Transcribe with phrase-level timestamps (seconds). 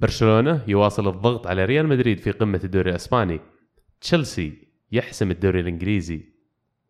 [0.00, 3.40] برشلونة يواصل الضغط على ريال مدريد في قمة الدوري الإسباني.
[4.00, 6.20] تشيلسي يحسم الدوري الإنجليزي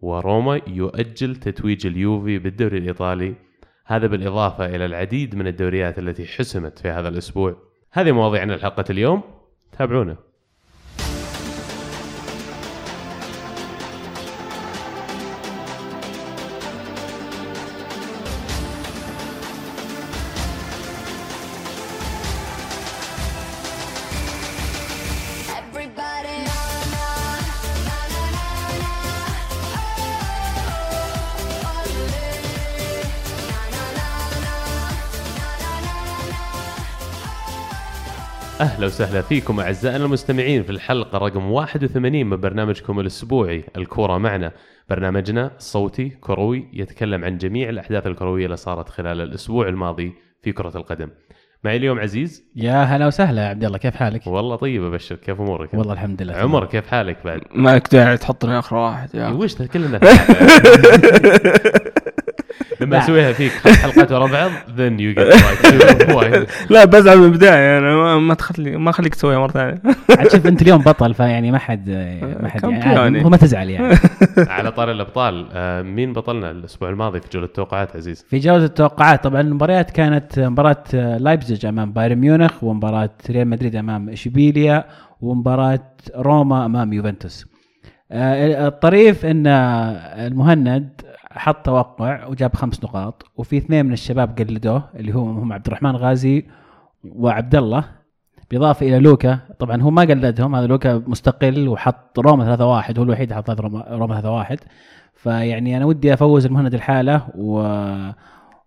[0.01, 3.35] وروما يؤجل تتويج اليوفي بالدوري الإيطالي.
[3.85, 7.57] هذا بالإضافة إلى العديد من الدوريات التي حسمت في هذا الأسبوع.
[7.93, 9.23] هذه مواضيعنا لحلقة اليوم.
[9.73, 10.17] تابعونا.
[38.61, 44.53] أهلا وسهلا فيكم أعزائنا المستمعين في الحلقة رقم 81 من برنامجكم الأسبوعي الكورة معنا.
[44.91, 50.73] برنامجنا صوتي كروي يتكلم عن جميع الأحداث الكروية اللي صارت خلال الأسبوع الماضي في كرة
[50.77, 51.09] القدم.
[51.65, 52.45] معي اليوم عزيز.
[52.57, 56.23] يا هلا وسهلا يا عبد الله كيف حالك؟ والله طيب ابشر كيف أمورك؟ والله الحمد
[56.23, 56.35] لله.
[56.35, 59.29] عمر كيف حالك بعد؟ مالك داعي تحطني آخر واحد يا.
[59.29, 60.01] وش ذا كلنا
[62.81, 62.99] لما.
[62.99, 66.15] أسويها فيك خمس حلقات ورا بعض then you get right.
[66.15, 66.47] وايد.
[66.71, 69.83] لا بزعل من البداية أنا ما, ما تخلي ما خليك تسويها مرة ثانية.
[70.19, 71.91] عاد شوف أنت اليوم بطل فيعني ما حد
[72.43, 73.99] ما حد يعني هو ما تزعل يعني.
[74.57, 79.25] على طار الأبطال آه، مين بطلنا الأسبوع الماضي في جولة التوقعات عزيز؟ في جولة التوقعات
[79.25, 84.85] طبعا المباريات كانت مباراة لايبزيج أمام بايرن ميونخ ومباراة ريال مدريد أمام إشبيليا
[85.21, 85.81] ومباراة
[86.17, 87.47] روما أمام يوفنتوس.
[88.13, 89.47] آه، الطريف إن
[90.27, 90.89] المهند
[91.31, 95.97] حط توقع وجاب خمس نقاط وفي اثنين من الشباب قلدوه اللي هم هم عبد الرحمن
[95.97, 96.47] غازي
[97.05, 97.85] وعبد الله.
[98.51, 102.61] بالاضافه إلى لوكا طبعا هو ما قلدهم هذا لوكا مستقل وحط روما 3-1
[102.99, 104.57] هو الوحيد اللي حط روما روما 3-1
[105.15, 107.77] فيعني أنا ودي أفوز المهند الحالة و...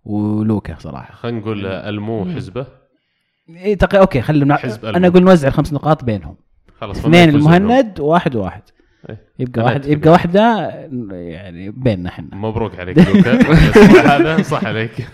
[0.06, 1.14] ولوكا صراحة.
[1.14, 2.66] خلينا نقول ألمو حزبه.
[3.50, 3.96] إيه تق...
[3.96, 5.08] أوكي خلينا حزب أنا.
[5.08, 6.36] أقول نوزع الخمس نقاط بينهم.
[6.80, 8.81] خلاص اثنين المهند وواحد وواحد إيه.
[9.40, 9.86] يبقى أنا واحد.
[9.86, 10.70] يبقى واحدة
[11.12, 12.36] يعني بيننا إحنا.
[12.36, 12.98] مبروك عليك.
[13.08, 15.08] لوكا هذا صح عليك.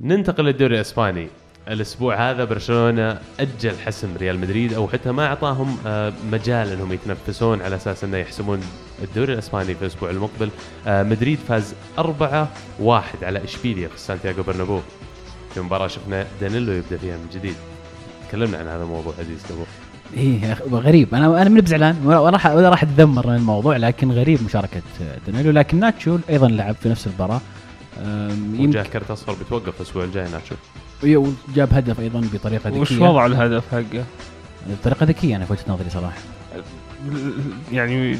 [0.00, 1.28] ننتقل للدوري الإسباني.
[1.68, 7.62] الأسبوع هذا برشلونة أجل حسم ريال مدريد أو حتى ما أعطاهم آه، مجال إنهم يتنفسون
[7.62, 8.60] على أساس إنه يحسمون
[9.02, 10.48] الدوري الإسباني في الأسبوع المقبل.
[10.86, 12.48] آه، مدريد فاز 4
[12.80, 14.80] 1 على إشبيليا في سانتياغو برنابو.
[15.54, 17.56] في مباراة شفنا دانيلو يبدأ فيها من جديد.
[18.28, 19.64] تكلمنا عن هذا الموضوع عزيز قبل
[20.16, 21.14] إيه غريب.
[21.14, 21.96] أنا أنا من بزعلان.
[22.04, 24.82] ولا راح ولا راح أتذمر من الموضوع لكن غريب مشاركة
[25.26, 27.40] دانيلو لكن ناتشو أيضا لعب في نفس المباراة.
[28.54, 30.54] يمكن كرت أصفر بتوقف الأسبوع الجاي ناتشو.
[31.02, 32.80] وجاب هدف أيضا بطريقة ذكية.
[32.80, 34.04] وش وضع الهدف حقه؟
[34.66, 36.18] بطريقة ذكية أنا في وجهة نظري صراحة.
[37.72, 38.18] يعني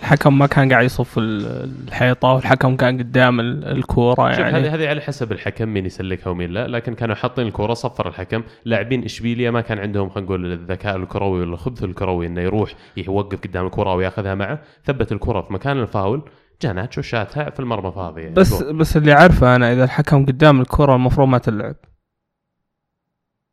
[0.00, 4.68] الحكم ما كان قاعد يصف ال- الحيطة والحكم كان قدام ال- الكورة شوف هذه يعني.
[4.68, 8.42] هذه على حسب الحكم مين يسلكها ومين لا لكن كانوا حاطين الكره صفر الحكم.
[8.64, 13.38] لاعبين اشبيليا ما كان عندهم خلينا نقول الذكاء الكروي ولا الخبث الكروي إنه يروح يوقف
[13.40, 14.58] قدام الكره وياخذها معه.
[14.84, 16.22] ثبت الكره في مكان الفاول
[16.62, 18.62] جاء ناتشو شاتها في المرمى فاضيه يعني بس.
[18.62, 21.74] بس اللي عارفه أنا إذا الحكم قدام الكورة المفروض ما تلعب.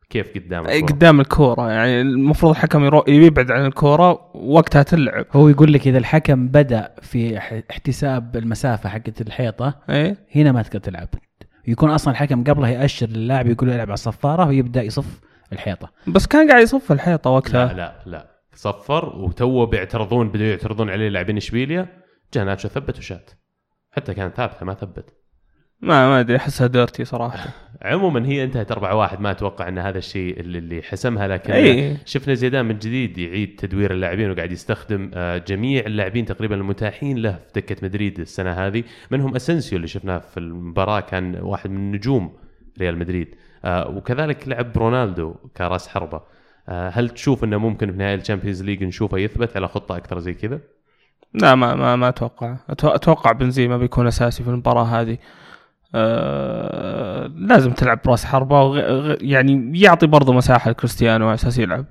[0.09, 5.25] كيف قدام الكرة؟ قدام الكورة يعني المفروض الحكم يرو- يبعد عن الكورة وقتها تلعب.
[5.33, 10.15] هو يقول لك إذا الحكم بدأ في ح- احتساب المسافة حقت الحيطة إي.
[10.35, 11.07] هنا ما تقدر تلعب.
[11.67, 15.19] يكون أصلا الحكم قبله يأشر للاعب يقول له العب على الصفارة ويبدأ يصف
[15.53, 15.91] الحيطة.
[16.07, 17.73] بس كان قاعد يصف الحيطة لا وقتها.
[17.73, 21.87] لا لا صفر وتو بيعترضون بدوا يعترضون عليه لاعبين اشبيليا
[22.33, 23.31] جاء ناتشو ثبت وشات.
[23.91, 25.13] حتى كانت ثابته ما ثبت.
[25.81, 27.49] ما ما أدري أحسها ديرتي صراحة.
[27.81, 31.97] عموما هي انتهت 4 1 ما أتوقع إن هذا الشيء اللي, اللي حسمها لكن أي.
[32.05, 37.31] شفنا زيدان من جديد يعيد تدوير اللاعبين وقاعد يستخدم آه، جميع اللاعبين تقريبا المتاحين له
[37.31, 38.83] في دكة مدريد السنة هذه.
[39.11, 42.33] منهم أسنسيو اللي شفناه في المباراة؟ كان واحد من نجوم
[42.79, 43.35] ريال مدريد.
[43.65, 46.21] آه، وكذلك لعب رونالدو كرأس حربة.
[46.69, 50.19] آه، هل تشوف إنه ممكن في نهايه ال Champions League نشوفه يثبت على خطة أكثر
[50.19, 50.59] زي كذا؟
[51.33, 52.55] لا ما ما ما أتوقع.
[52.69, 55.17] أتوقع بنزيما بيكون أساسي في المباراة هذه.
[55.95, 58.77] آه لازم تلعب براس حربة وغ...
[59.21, 61.85] يعني يعطي برضه مساحة لكريستيانو على أساس يلعب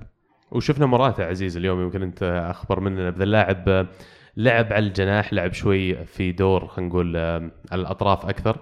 [0.51, 3.87] وشفنا مرات عزيز اليوم يمكن أنت أخبر مننا بذا اللاعب
[4.37, 8.57] لعب على الجناح لعب شوي في دور خلينا نقول آه، على الأطراف أكثر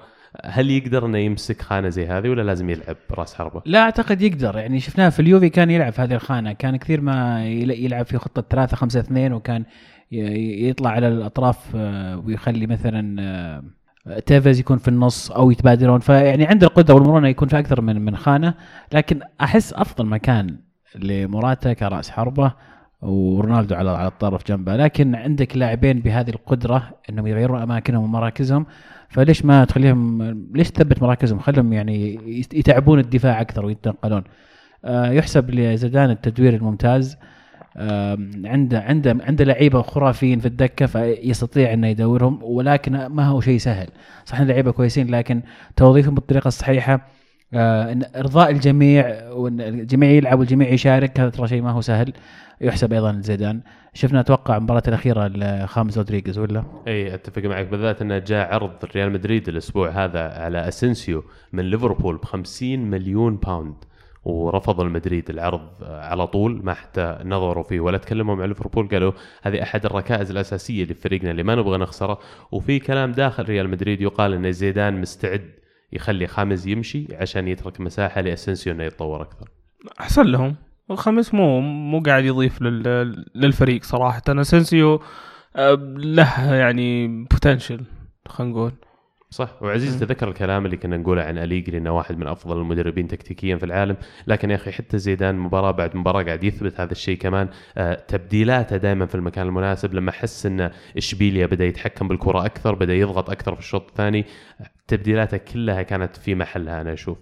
[0.46, 4.58] هل يقدر إنه يمسك خانة زي هذه ولا لازم يلعب راس حربة؟ لا أعتقد يقدر
[4.58, 8.18] يعني شفناه في اليوفي كان يلعب في هذه الخانة كان كثير ما يل- يلعب في
[8.18, 9.66] خطة 3 5 2 وكان
[10.12, 13.64] يطلع على الأطراف آه، ويخلي مثلا
[14.26, 16.00] تيفيز يكون في النص أو يتبادلون.
[16.00, 18.54] فيعني عنده القدره والمرونة يكون في أكثر من من خانة.
[18.94, 20.56] لكن أحس أفضل مكان
[20.96, 22.54] لموراتا كرأس حربة
[23.02, 24.76] ورونالدو على على الطرف جنبه.
[24.76, 28.66] لكن عندك لاعبين بهذه القدرة إنهم يغيرون أماكنهم ومراكزهم.
[29.10, 30.22] فليش ما تخليهم
[30.56, 34.24] ليش تثبت مراكزهم؟ خلهم يعني يت- يتعبون الدفاع أكثر ويتنقلون.
[34.86, 37.18] آه، يحسب لزيدان التدوير الممتاز.
[38.46, 43.88] عنده عنده عنده لعيبة خرافيين في الدكة فيستطيع إنه يدورهم ولكن ما هو شيء سهل.
[44.26, 45.42] صح إن لعيبة كويسين لكن
[45.76, 47.08] توظيفهم بالطريقة الصحيحة
[47.54, 52.14] آه، إن إرضاء الجميع وإن الجميع يلعب والجميع يشارك هذا ترى شيء ما هو سهل.
[52.62, 53.62] يحسب أيضا لزيدان
[53.94, 57.68] شفنا أتوقع المباراة الأخيرة لخامس رودريغيز ولا؟ إي أتفق معك.
[57.68, 61.24] بالذات إنه جاء عرض ريال مدريد الأسبوع هذا على اسنسيو
[61.54, 63.76] من ليفربول ب 50 مليون pound
[64.26, 69.12] ورفض المدريد العرض على طول ما حتى نظروا فيه ولا تكلموا مع ليفربول قالوا
[69.42, 72.20] هذه أحد الركائز الأساسية لفريقنا اللي ما نبغى نخسره.
[72.52, 75.52] وفي كلام داخل ريال مدريد يقال إن زيدان مستعد
[75.94, 79.50] يخلي خاميس يمشي عشان يترك مساحة لاسنسيو إنه يتطور أكثر.
[80.00, 80.56] أحسن لهم.
[80.92, 83.26] خاميس مو مو قاعد يضيف لل...
[83.36, 84.22] للفريق صراحة.
[84.30, 85.02] اسنسيو
[85.56, 87.82] آه، له يعني potential
[88.28, 88.72] خلينا نقول.
[89.34, 89.64] صح.
[89.64, 90.00] وعزيز.
[90.00, 93.98] تذكر الكلام اللي كنا نقوله عن أليجري إنه واحد من أفضل المدربين تكتيكيا في العالم.
[94.28, 98.78] لكن يا أخي حتى زيدان مباراة بعد مباراة قاعد يثبت هذا الشيء كمان آه تبديلاته
[98.78, 99.94] دائما في المكان المناسب.
[99.94, 104.26] لما حس إن إشبيليا بدأ يتحكم بالكرة أكثر بدأ يضغط أكثر في الشوط الثاني
[104.88, 107.18] تبديلاته كلها كانت في محلها أنا أشوف.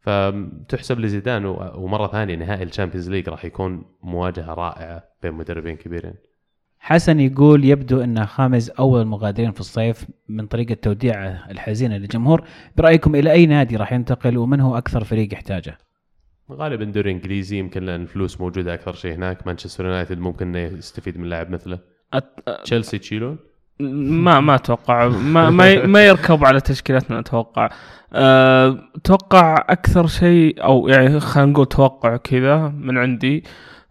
[0.00, 1.44] فتحسب لزيدان
[1.74, 6.14] ومرة ثانية نهائي ال Champions League راح يكون مواجهة رائعة بين مدربين كبيرين.
[6.84, 12.44] حسن يقول يبدو أن خامز أول المغادرين في الصيف من طريقه توديعه الحزينه للجمهور.
[12.76, 15.78] برأيكم إلى أي نادي راح ينتقل ومن هو أكثر فريق يحتاجه؟
[16.52, 19.46] غالبا دوري إنجليزي يمكن لأن الفلوس موجودة أكثر شيء هناك.
[19.46, 21.78] مانشستر يونايتد ممكن إنه يستفيد من لاعب مثله.
[22.14, 22.60] أت...
[22.64, 23.38] تشيلسي تشيلون؟
[23.80, 25.08] ما ما أتوقع.
[25.08, 27.68] ما ما, ما يركب على تشكيلتنا أتوقع.
[28.12, 33.44] أه، أتوقع أكثر شيء أو يعني خلينا نقول توقع كذا من عندي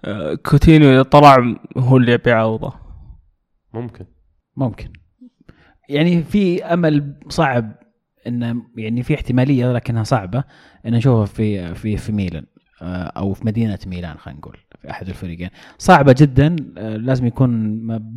[0.06, 2.81] أه، كوتينيو إذا طلع هو اللي يبي يعوضه
[3.74, 4.06] ممكن.
[4.56, 4.90] ممكن.
[5.90, 7.72] يعني في أمل صعب
[8.28, 10.44] انه يعني في احتمالية لكنها صعبة
[10.86, 12.46] إن نشوفه في في في ميلان
[12.82, 15.50] آه، أو في مدينة ميلان خلينا نقول في أحد الفريقين.
[15.78, 17.50] صعبة جدا آه، لازم يكون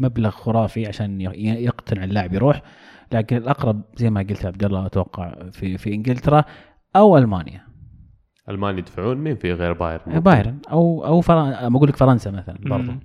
[0.00, 2.62] مبلغ خرافي عشان ي- يقتنع اللاعب يروح.
[3.12, 6.44] لكن الأقرب زي ما قلت عبد الله أتوقع في في إنجلترا
[6.96, 7.60] أو ألمانيا.
[8.48, 10.20] ألمانيا يدفعون؟ مين في غير بايرن.
[10.20, 11.72] بايرن أو أو فرن...
[11.72, 12.92] بقول لك فرنسا مثلا برضو.
[12.92, 13.00] مم.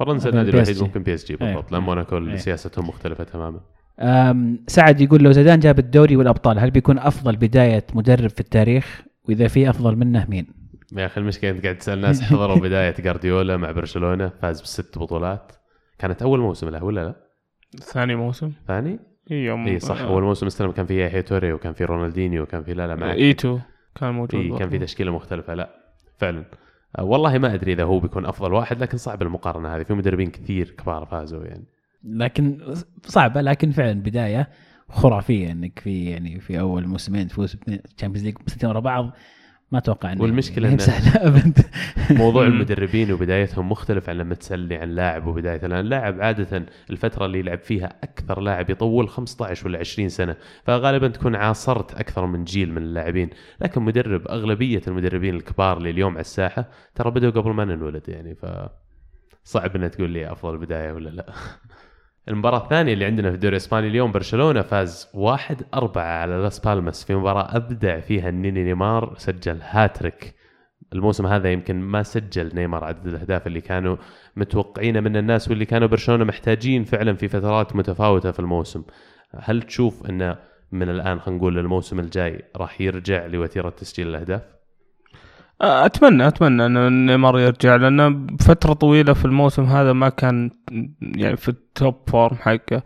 [0.00, 0.82] فرنسا النادي الوحيد.
[0.82, 1.72] ممكن بي إس جي بالضبط إيه.
[1.72, 2.36] لأن موناكو إيه.
[2.36, 3.60] سياستهم مختلفة تماما
[4.66, 9.48] سعد يقول لو زيدان جاب الدوري والأبطال هل بيكون أفضل بداية مدرب في التاريخ وإذا
[9.48, 10.46] في أفضل منه مين؟
[10.96, 15.52] يا أخي المشكلة أنت قاعد تسأل ناس حضروا بداية جارديولا مع برشلونة فاز بست بطولات
[15.98, 17.14] كانت أول موسم له ولا لا؟
[17.78, 18.98] ثاني موسم ثاني؟
[19.30, 22.72] يوم إي صح أول موسم استلم كان فيه يايا توري وكان فيه رونالدينيو وكان فيه
[22.72, 23.58] لا لا معك ايتو
[23.94, 24.70] كان موجود إي كان.
[24.70, 25.70] في تشكيلة مختلفة لا
[26.18, 26.44] فعلا آه،
[26.98, 29.82] والله ما أدري إذا هو بيكون أفضل واحد لكن صعب المقارنة هذه.
[29.82, 31.64] في مدربين كثير كبار فازوا يعني.
[32.04, 34.48] لكن صعبة لكن فعلا بداية
[34.88, 39.10] خرافية إنك في يعني في أول موسمين تفوز بال Champions League سنتين ورا بعض.
[39.72, 41.58] ما أتوقع إنه والمشكلة يعني سهله أبد.
[42.10, 42.46] موضوع.
[42.46, 47.58] المدربين وبدايتهم مختلف عن لما تسالني عن لاعب وبدايته لأن اللاعب عادة الفترة اللي يلعب
[47.58, 52.82] فيها أكثر لاعب يطول 15 ولا 20 سنة فغالبا تكون عاصرت أكثر من جيل من
[52.82, 53.30] اللاعبين.
[53.60, 58.34] لكن مدرب أغلبية المدربين الكبار اللي اليوم على الساحة ترى بدأوا قبل ما ننولد يعني
[58.34, 58.46] ف
[59.44, 61.26] صعب انك تقول لي أفضل بداية ولا لا.
[62.28, 67.04] المباراة الثانية اللي عندنا في الدوري الإسباني اليوم برشلونة فاز 1 4 على لاس بالماس
[67.04, 70.34] في مباراة أبدع فيها النيني نيمار سجل هاتريك
[70.92, 73.96] الموسم هذا يمكن ما سجل نيمار عدد الأهداف اللي كانوا
[74.36, 78.82] متوقعينه من الناس واللي كانوا برشلونة محتاجين فعلا في فترات متفاوتة في الموسم.
[79.34, 80.38] هل تشوف إنه
[80.72, 84.59] من الآن خلينا نقول الموسم الجاي راح يرجع لوتيرة تسجيل الأهداف؟
[85.60, 90.50] أتمنى أتمنى إن نيمار يرجع لأنه بفتره طويلة في الموسم هذا ما كان
[91.00, 92.82] يعني في ال top form حقه.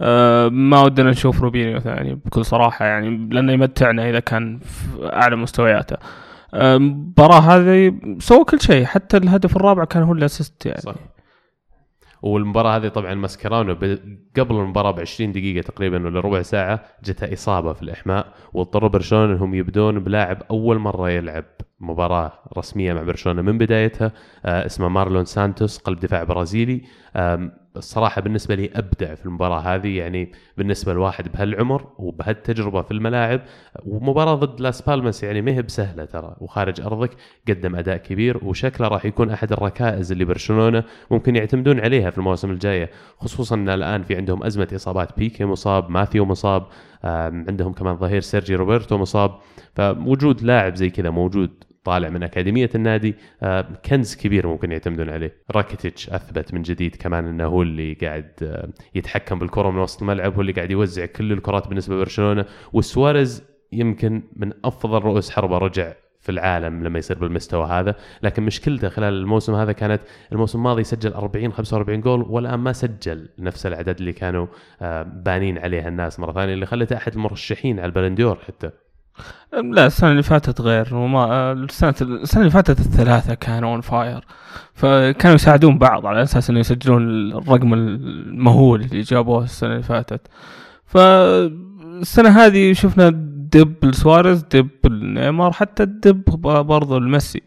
[0.00, 5.36] أه ما ودنا نشوف روبينيو ثاني بكل صراحة يعني لأنه يمتعنا إذا كان في أعلى
[5.36, 5.96] مستوياته.
[6.54, 10.80] أه، المباراه هذه سوى كل شيء حتى الهدف الرابع كان هو ال assist يعني.
[10.80, 10.94] صح.
[12.24, 13.72] والمباراة هذه طبعا ماسكرانو
[14.36, 19.32] قبل المباراة ب 20 دقيقة تقريبا ولا ربع ساعة جته إصابة في الإحماء واضطروا برشلونة
[19.32, 21.44] إنهم يبدون بلاعب أول مرة يلعب
[21.80, 24.12] مباراة رسمية مع برشلونة من بدايتها
[24.44, 26.82] آه اسمه مارلون سانتوس قلب دفاع برازيلي.
[27.74, 33.40] آم، الصراحة بالنسبة لي أبدع في المباراة هذه يعني بالنسبة لواحد بهالعمر وبهالتجربة في الملاعب
[33.86, 37.10] ومباراة ضد لاس بالماس يعني ما هي بسهلة ترى وخارج أرضك
[37.48, 42.50] قدم أداء كبير وشكله راح يكون أحد الركائز اللي برشلونة ممكن يعتمدون عليها في المواسم
[42.50, 46.66] الجاية خصوصا إن الآن في عندهم أزمة إصابات بيكي مصاب ماتيو مصاب
[47.04, 49.30] عندهم كمان ظهير سيرجي روبرتو مصاب
[49.74, 53.14] فوجود لاعب زي كذا موجود طالع من أكاديمية النادي.
[53.42, 55.32] آم، كنز كبير ممكن يعتمدون عليه.
[55.50, 60.34] راكيتيتش أثبت من جديد كمان إنه هو اللي قاعد آم، يتحكم بالكرة من وسط الملعب
[60.34, 62.44] هو اللي قاعد يوزع كل الكرات بالنسبة لبرشلونة.
[62.72, 67.94] وسواريز يمكن من أفضل رؤوس حربة رجع في العالم لما يصير بالمستوى هذا.
[68.22, 70.00] لكن مشكلته خلال الموسم هذا كانت
[70.32, 74.46] الموسم الماضي سجل 40 45 جول والآن ما سجل نفس العدد اللي كانوا
[74.82, 78.70] آه، بانين عليها الناس مرة ثانية اللي خلته أحد المرشحين على البالون دور حتى.
[79.52, 84.24] لا السنة اللي فاتت غير وما السنة السنة اللي فاتت الثلاثة كانوا on fire
[84.74, 90.20] فكانوا يساعدون بعض على أساس إنه يسجلون الرقم المهول اللي جابوه السنة اللي فاتت.
[90.86, 93.10] فالسنة هذه شفنا
[93.52, 96.24] دب لسواريز دب لنيمار حتى الدب
[96.66, 97.42] برضو الميسي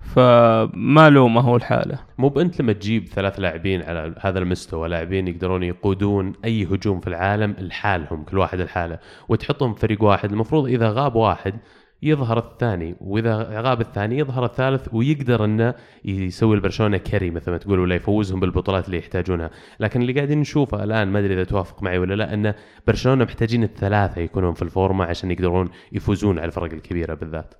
[0.00, 1.98] فما لومه هو الحالة.
[2.18, 7.06] مو بأنت لما تجيب ثلاث لاعبين على هذا المستوى لاعبين يقدرون يقودون أي هجوم في
[7.06, 10.32] العالم لحالهم كل واحد لحاله وتحطهم في فريق واحد.
[10.32, 11.54] المفروض إذا غاب واحد
[12.02, 17.78] يظهر الثاني وإذا غاب الثاني يظهر الثالث ويقدر إنه يسوي البرشلونة كري مثل ما تقول
[17.78, 21.98] ولا يفوزهم بالبطولات اللي يحتاجونها، لكن اللي قاعدين نشوفه الآن ما أدري إذا توافق معي
[21.98, 22.54] ولا لا إن
[22.86, 27.54] برشلونة محتاجين الثلاثة يكونون في الفورمة عشان يقدرون يفوزون على الفرق الكبيرة بالذات.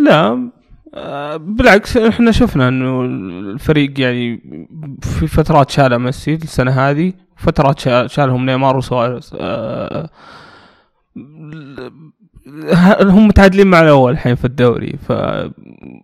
[0.00, 0.50] لا
[1.36, 3.02] بالعكس إحنا شفنا إنه
[3.52, 4.40] الفريق يعني
[5.02, 9.30] في فترات شاله ميسي السنة هذه فترات شا- شالهم نيمار وسواريز.
[9.40, 10.10] آه،
[13.02, 15.12] هم متعادلين مع الأول الحين في الدوري ف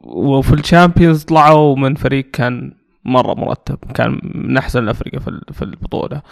[0.05, 2.73] وفي الشامبيونز طلعوا من فريق كان
[3.07, 6.23] مرة مرتب كان من أحسن الأفريقيا في في البطولة.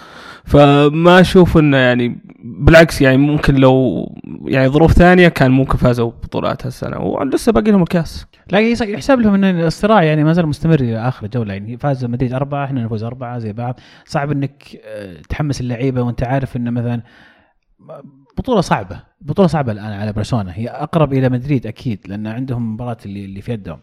[0.45, 4.07] فما أشوف إنه يعني بالعكس يعني ممكن لو
[4.45, 6.99] يعني ظروف ثانية كان ممكن فازوا ببطولات هالسنة.
[6.99, 8.27] ولسه باقي لهم الكاس.
[8.53, 12.33] لا يحسب لهم إن الصراع يعني ما زال مستمر إلى آخر جوله يعني فاز مدريد
[12.33, 13.81] أربعة إحنا نفوز أربعة زي بعض.
[14.05, 17.03] صعب إنك آه، تحمس اللعيبة وأنت عارف إنه مثلا
[18.39, 20.51] بطولة صعبة بطولة صعبة الآن على برشلونة.
[20.51, 23.79] هي أقرب إلى مدريد أكيد لأن عندهم مباراة اللي في يدهم.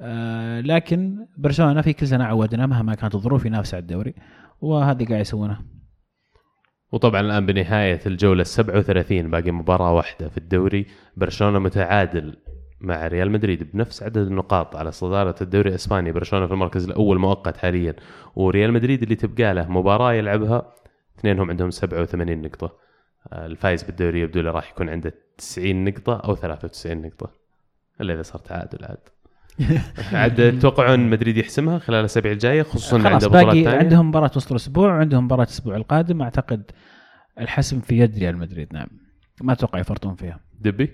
[0.00, 4.14] آه لكن برشلونة في كل سنة عودنا مهما كانت الظروف ينافس على الدوري
[4.60, 5.58] وهذه قاعد يسوونه
[6.92, 10.86] وطبعا الآن بنهاية الجولة 37 باقي مباراة واحدة في الدوري.
[11.16, 12.36] برشلونة متعادل
[12.80, 16.12] مع ريال مدريد بنفس عدد النقاط على صدارة الدوري الإسباني.
[16.12, 17.94] برشلونة في المركز الأول مؤقت حاليا
[18.36, 20.74] وريال مدريد اللي تبقى له مباراة يلعبها
[21.18, 22.76] اثنينهم عندهم 87 نقطة.
[23.32, 27.30] آه، الفايز بالدوري يبدو له راح يكون عنده 90 نقطة أو 93 نقطة.
[28.00, 28.98] إلا إذا صار تعادل عاد.
[30.12, 34.30] عاد تتوقعون مدريد يحسمها خلال الأسابيع الجاية خصوصا خلاص عنده بطولات باقي ثانية عندهم مباراة
[34.36, 36.22] وسط الأسبوع وعندهم مباراة الأسبوع القادم.
[36.22, 36.70] أعتقد
[37.40, 38.86] الحسم في يد ريال مدريد نعم.
[39.42, 40.40] ما أتوقع يفرطون فيها.
[40.60, 40.90] دبي؟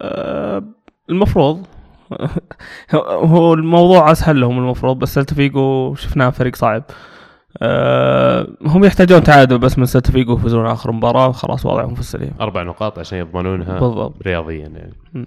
[0.00, 0.64] آه،
[1.10, 1.66] المفروض.
[3.32, 6.82] هو الموضوع أسهل لهم المفروض بس سيلتا فيجو شفناه فريق صعب.
[7.62, 12.30] آه، هم يحتاجون تعادل بس من سيلتا فيجو يفوزون آخر مباراة وخلاص وضعهم في السليم.
[12.40, 14.22] أربع نقاط عشان يضمنونها بالضبط.
[14.22, 14.94] رياضيا يعني.
[15.14, 15.26] مم.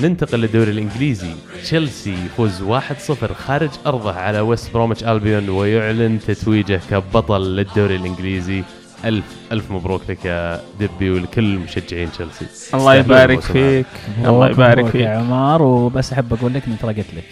[0.00, 1.30] ننتقل للدوري الإنجليزي.
[1.62, 8.62] تشيلسي يفوز 1-0 خارج أرضه على ويست بروميتش ألبيون ويعلن تتويجه كبطل للدوري الإنجليزي.
[9.04, 12.46] ألف ألف مبروك لك يا دبي ولكل مشجعين تشيلسي.
[12.74, 13.40] الله يبارك.
[13.40, 13.86] فيك.
[14.24, 15.00] الله يبارك فيك.
[15.00, 15.62] يا عمار.
[15.62, 17.24] وبس أحب أقول لك اني ترى قلت لك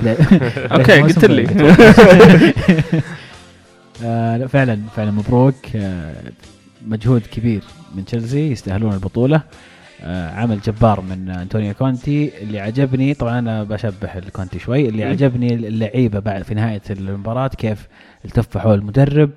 [0.72, 1.42] okay قلت لي.
[4.04, 5.54] آه لا فعلا فعلا مبروك.
[5.76, 6.14] آه
[6.86, 7.62] مجهود كبير
[7.94, 9.40] من تشيلسي يستاهلون البطولة.
[10.06, 12.42] عمل جبار من أنطونيو كونتي.
[12.42, 14.88] اللي عجبني طبعا أنا بشبه الكونتي شوي.
[14.88, 15.04] اللي.
[15.04, 17.88] عجبني اللعيبة بعد في نهاية المباراة كيف
[18.24, 19.30] التفوا حول المدرب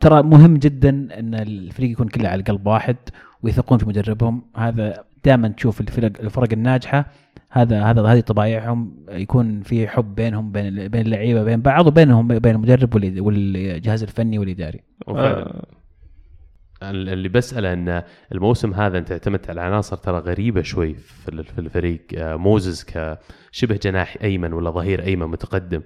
[0.00, 2.96] ترى مهم جدا إن الفريق يكون كله على قلب واحد
[3.42, 4.42] ويثقون في مدربهم.
[4.56, 7.06] هذا دائما تشوف الفرق الفرق الناجحة.
[7.50, 8.92] هذا هذا هذه طبايعهم.
[9.08, 14.80] يكون في حب بينهم بين بين اللعيبة بين بعض وبينهم بين المدرب والجهاز الفني والإداري.
[15.06, 15.38] وفعلا.
[15.38, 15.64] آه،
[16.90, 21.58] اللي بسأله إن الموسم هذا أنت اعتمدت على عناصر ترى غريبة شوي في ال- في
[21.58, 25.82] الفريق آه، موزز كشبه جناح أيمن ولا ظهير أيمن متقدم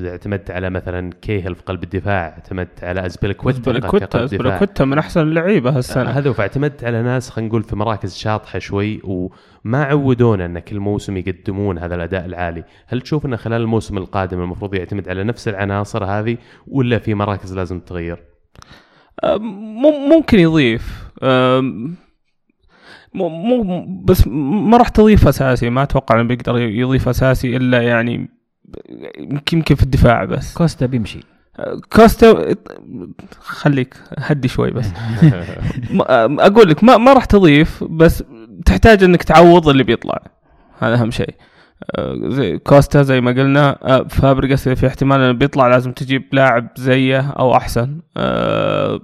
[0.00, 4.24] اعتمدت على مثلا كيهل في قلب الدفاع اعتمدت على كقلب دفاع.
[4.24, 8.58] اسبلكويتا من أحسن اللعيبة آه، هالسنه هذا فاعتمدت على ناس خلينا نقول في مراكز شاطحة
[8.58, 13.98] شوي وما عودونا إن كل موسم يقدمون هذا الأداء العالي، هل تشوف انه خلال الموسم
[13.98, 16.36] القادم المفروض يعتمد على نفس العناصر هذه
[16.66, 18.22] ولا في مراكز لازم تتغير؟
[19.24, 21.04] مم- ممكن يضيف.
[23.14, 28.30] مو مو بس ما راح تضيف أساسي ما أتوقع إنه بيقدر يضيف أساسي إلا يعني
[29.52, 30.54] يمكن في الدفاع بس.
[30.54, 31.20] كوستا بيمشي.
[31.92, 32.54] كوستا
[33.40, 34.86] خليك هدي شوي بس.
[36.40, 38.24] أقول لك ما ما راح تضيف بس
[38.66, 40.22] تحتاج إنك تعوض اللي بيطلع.
[40.78, 41.34] هذا أهم شيء.
[42.28, 47.20] زي كوستا زي ما قلنا آه، فابريجاس في احتمال إنه بيطلع لازم تجيب لاعب زيه
[47.20, 48.00] أو أحسن.
[48.16, 49.00] آه،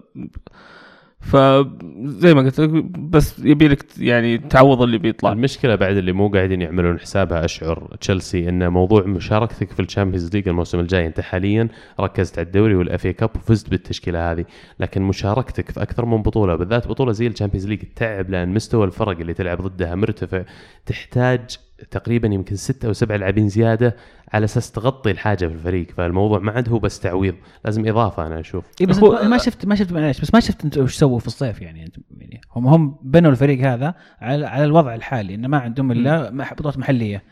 [1.20, 5.32] فزي ما قلت لك بس يبي لك يعني تعوض اللي بيطلع.
[5.32, 10.34] المشكلة بعد اللي مو قاعدين يعملون حسابها أشعر تشيلسي ان موضوع مشاركتك في ال Champions
[10.34, 11.06] League الموسم الجاي.
[11.06, 11.68] أنت حاليا
[12.00, 14.44] ركزت على الدوري وال FA Cup وفزت بالتشكيلة هذه
[14.80, 18.86] لكن مشاركتك في أكثر من بطولة بالذات بطولة زي ال Champions League تعب لأن مستوى
[18.86, 20.42] الفرق اللي تلعب ضدها مرتفع
[20.86, 21.58] تحتاج
[21.90, 23.96] تقريبا يمكن ستة أو سبعة لاعبين زيادة
[24.32, 27.34] على أساس تغطي الحاجة في الفريق فالموضوع ما عاد هو بس تعويض
[27.64, 28.64] لازم إضافة أنا أشوف.
[28.80, 31.26] اي بس هو- ما شفت ما شفت معلش بس ما شفت أنت وش سووا في
[31.26, 35.58] الصيف يعني أنت- يعني هم هم بنوا الفريق هذا على على الوضع الحالي إنه ما
[35.58, 37.22] عندهم إلا بطولات محلية.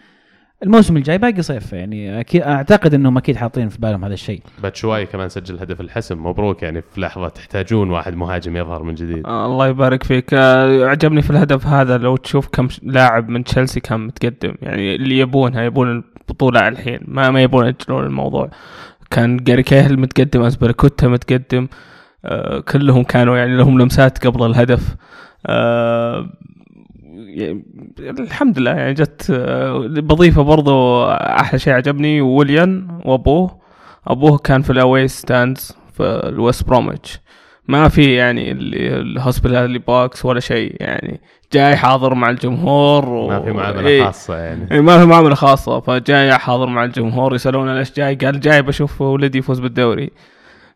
[0.62, 4.42] الموسم الجاي باقي صيف يعني أكيد أعتقد إنهم أكيد حاطين في بالهم هذا الشيء.
[4.62, 9.26] باتشواي كمان سجل هدف الحسم مبروك يعني في لحظة تحتاجون واحد مهاجم يظهر من جديد.
[9.26, 10.34] آه، الله يبارك فيك.
[10.34, 15.18] آه، عجبني في الهدف هذا لو تشوف كم لاعب من تشيلسي كان متقدم يعني اللي
[15.18, 18.50] يبونها يبون البطولة الحين ما ما يبون يأجلون الموضوع.
[19.10, 21.68] كان جاري كيهيل متقدم أزبليكويتا متقدم
[22.24, 24.96] آه كلهم كانوا يعني لهم لمسات قبل الهدف.
[25.46, 26.30] آه
[27.98, 33.58] الحمد لله يعني جت آه بضيفة برضو أحلى شيء عجبني ويليان وأبوه
[34.06, 37.20] أبوه كان في ال away stands في الويست بروميتش
[37.68, 41.20] ما في يعني ال hospitality box ولا شيء يعني
[41.52, 43.28] جاي حاضر مع الجمهور و...
[43.28, 44.04] ما في معاملة إيه.
[44.04, 48.40] خاصة يعني إيه ما في معاملة خاصة فجاي حاضر مع الجمهور يسألونه ليش جاي قال
[48.40, 50.10] جاي بشوف ولدي يفوز بالدوري.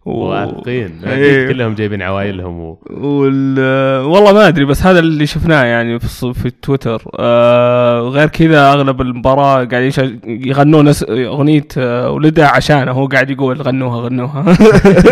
[0.05, 1.01] واثقين.
[1.05, 2.79] أكيد كلهم جايبين عوائلهم و...
[2.91, 3.59] وال...
[4.05, 7.03] والله ما أدري بس هذا اللي شفناه يعني في, الص- في تويتر.
[7.19, 10.01] آه غير كذا أغلب المباراة قاعد يش...
[10.25, 14.45] يغنون أس- أغنية آه ولده عشانه هو قاعد يقول غنوها غنوها.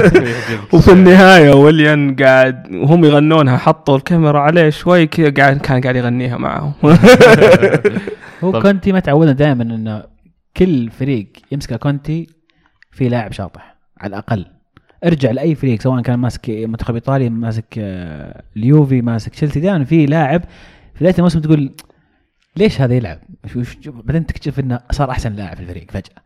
[0.75, 6.37] وفي النهاية ويليان قاعد وهم يغنونها حطوا الكاميرا عليه شوي كذا قاعد كان قاعد يغنيها
[6.39, 6.73] معهم.
[8.45, 10.03] هو كونتي ما تعودنا دائما إنه
[10.57, 12.27] كل فريق يمسك كونتي
[12.93, 14.47] في لاعب شاطح على الأقل.
[15.05, 20.07] ارجع لأي فريق سواء كان ماسك منتخب إيطاليا ماسك آه، اليوفي ماسك تشيلسي دائما في
[20.07, 20.43] لاعب
[20.95, 21.71] في بداية الموسم تقول
[22.57, 23.19] ليش هذا يلعب؟
[23.87, 26.23] بعدين تكتشف إنه صار أحسن لاعب في الفريق فجأة.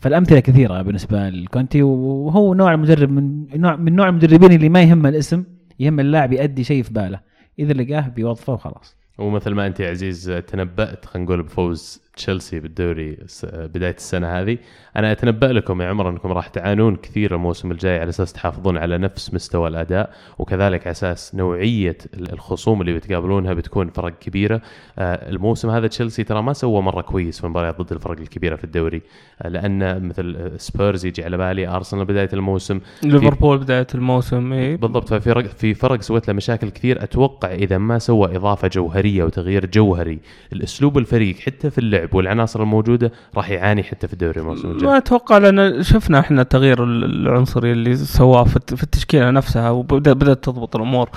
[0.00, 5.06] فالأمثلة كثيرة بالنسبة لكونتي وهو نوع مدرب من نوع من نوع المدربين اللي ما يهم
[5.06, 5.44] الاسم
[5.80, 7.20] يهم اللاعب يؤدي شيء في باله
[7.58, 8.96] إذا لقاه بيوظفه وخلاص.
[9.18, 14.58] ومثل ما أنت يا عزيز تنبأت خلينا نقول بفوز تشيلسي بالدوري بداية السنة هذه.
[14.96, 18.98] أنا أتنبأ لكم يا عمر أنكم راح تعانون كثير الموسم الجاي على أساس تحافظون على
[18.98, 24.62] نفس مستوى الأداء وكذلك على أساس نوعية ال- الخصوم اللي بتقابلونها بتكون فرق كبيرة.
[24.98, 28.64] آه، الموسم هذا تشيلسي ترى ما سوى مرة كويس في المباريات ضد الفرق الكبيرة في
[28.64, 29.02] الدوري.
[29.42, 32.80] آه، لأن مثل سبيرز يجي على بالي أرسنال بداية الموسم.
[33.02, 34.76] ليفربول بداية الموسم إيه.
[34.76, 35.08] بالضبط.
[35.08, 37.02] ففي فرق في فرق سوت له مشاكل كثير.
[37.02, 40.18] أتوقع إذا ما سوى إضافة جوهرية وتغيير جوهري
[40.52, 44.96] الاسلوب الفريق حتى في اللعب والعناصر الموجودة راح يعاني حتى في الدوري الموسم ما الجاي
[44.96, 50.16] أتوقع لأن شفنا إحنا التغيير ال- العنصري اللي سواه في الت- في التشكيلة نفسها وبدات
[50.16, 51.08] بدأت تضبط الأمور.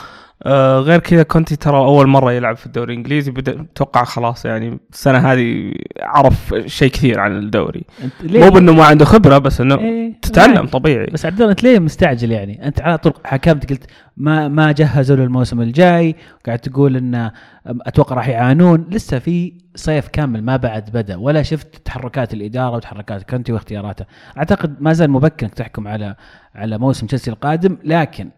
[0.44, 4.80] آه غير كذا كونتي ترى أول مرة يلعب في الدوري الإنجليزي بدا أتوقع خلاص يعني
[4.94, 7.84] السنة هذه عرف شيء كثير عن الدوري.
[8.24, 10.70] مو بأنه ما عنده خبرة بس إنه إيه، تتعلم معك.
[10.70, 11.06] طبيعي.
[11.06, 13.84] بس عبد الله أنت ليه مستعجل يعني؟ أنت على طول حكمت قلت
[14.18, 17.32] ما ما جهزوا له الموسم الجاي، قاعد تقول إنه
[17.66, 23.30] أتوقع راح يعانون، لسه في صيف كامل ما بعد بدأ ولا شفت تحركات الإدارة وتحركات
[23.30, 24.06] كونتي واختياراته،
[24.38, 26.16] أعتقد ما زال مبكر انك تحكم على
[26.56, 28.30] على موسم تشيلسي القادم، لكن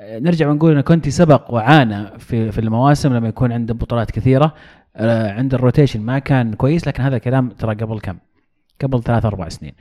[0.00, 4.54] نرجع ونقول إن كونتي سبق وعانى في في المواسم لما يكون عنده بطولات كثيرة
[4.96, 8.16] آه، عند ال rotation ما كان كويس لكن هذا الكلام ترى قبل كم؟
[8.82, 9.72] قبل ثلاث أربع سنين.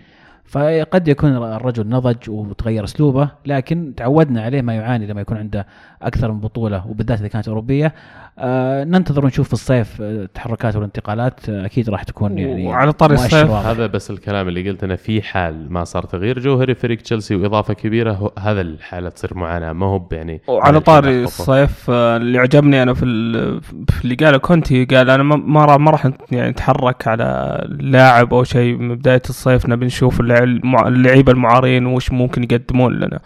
[0.45, 5.67] فقد يكون الرجل نضج وتغير أسلوبه لكن تعودنا عليه ما يعاني لما يكون عنده
[6.01, 7.93] أكثر من بطولة وبالذات إذا كانت أوروبية
[8.41, 13.13] آه ننتظر ونشوف في الصيف آه، التحركات والانتقالات آه أكيد راح تكون يعني وعلى طاري
[13.13, 13.49] الصيف.
[13.49, 13.65] واضح.
[13.67, 17.73] هذا بس الكلام اللي قلت أنا في حال ما صار تغيير جوهري فريق تشيلسي وإضافة
[17.73, 19.73] كبيرة هو هذا الحالة تصير معاناة.
[19.73, 24.38] ما هو يعني وعلى ما طاري الصيف اللي عجبني أنا في, ال- في اللي قاله
[24.38, 28.75] كونتي قال أنا ما ما راح ما راح يعني نتحرك على لاعب أو شيء.
[28.78, 33.19] من بداية الصيف نبي نشوف اللعيبة المعارين وش ممكن يقدمون لنا.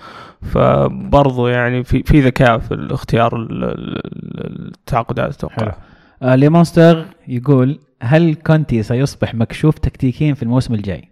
[0.43, 5.35] فبرضو يعني في في ذكاء في الاختيار ال- ال- التعاقدات.
[5.35, 5.75] أتوقع
[6.21, 11.09] آه ليمونستر يقول هل كونتي سيصبح مكشوف تكتيكيا في الموسم الجاي؟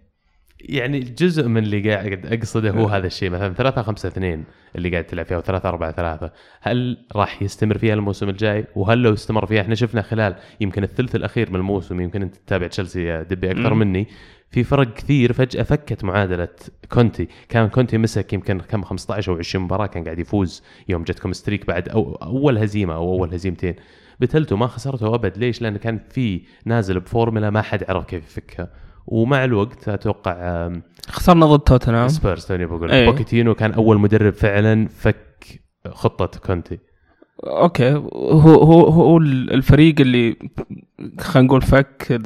[0.60, 4.44] يعني جزء من اللي قاعد أقصده هو هذا الشيء مثلا 3 5 2
[4.76, 9.12] اللي قاعد تلعب فيها و3 4 3 هل راح يستمر فيها الموسم الجاي وهل لو
[9.12, 13.22] استمر فيها إحنا شفنا خلال يمكن الثلث الأخير من الموسم يمكن أنت تتابع تشيلسي يا
[13.22, 13.74] دبي أكثر.
[13.74, 14.06] مني
[14.52, 15.32] في فرق كثير.
[15.32, 16.48] فجأة فكت معادلة
[16.92, 17.28] كونتي.
[17.48, 21.66] كان كونتي مسك يمكن كم 15 أو 20 مباراة كان قاعد يفوز يوم جتكم streak
[21.66, 23.74] بعد أو أول هزيمة أو أول هزيمتين.
[24.20, 25.38] بتلتوا ما خسرتوا أبد.
[25.38, 28.70] ليش؟ لأن كان في نازل بفورمولا ما حد عرف كيف يفكها.
[29.06, 30.70] ومع الوقت أتوقع
[31.08, 32.08] خسرنا ضد توتنهام.
[32.08, 33.06] سبيرز توني بقول إيه.
[33.10, 36.78] بوكيتينو كان أول مدرب فعلا فك خطة كونتي.
[37.40, 37.94] okay.
[37.94, 40.36] هو هو هو الفريق اللي
[41.20, 42.20] خلينا نقول فك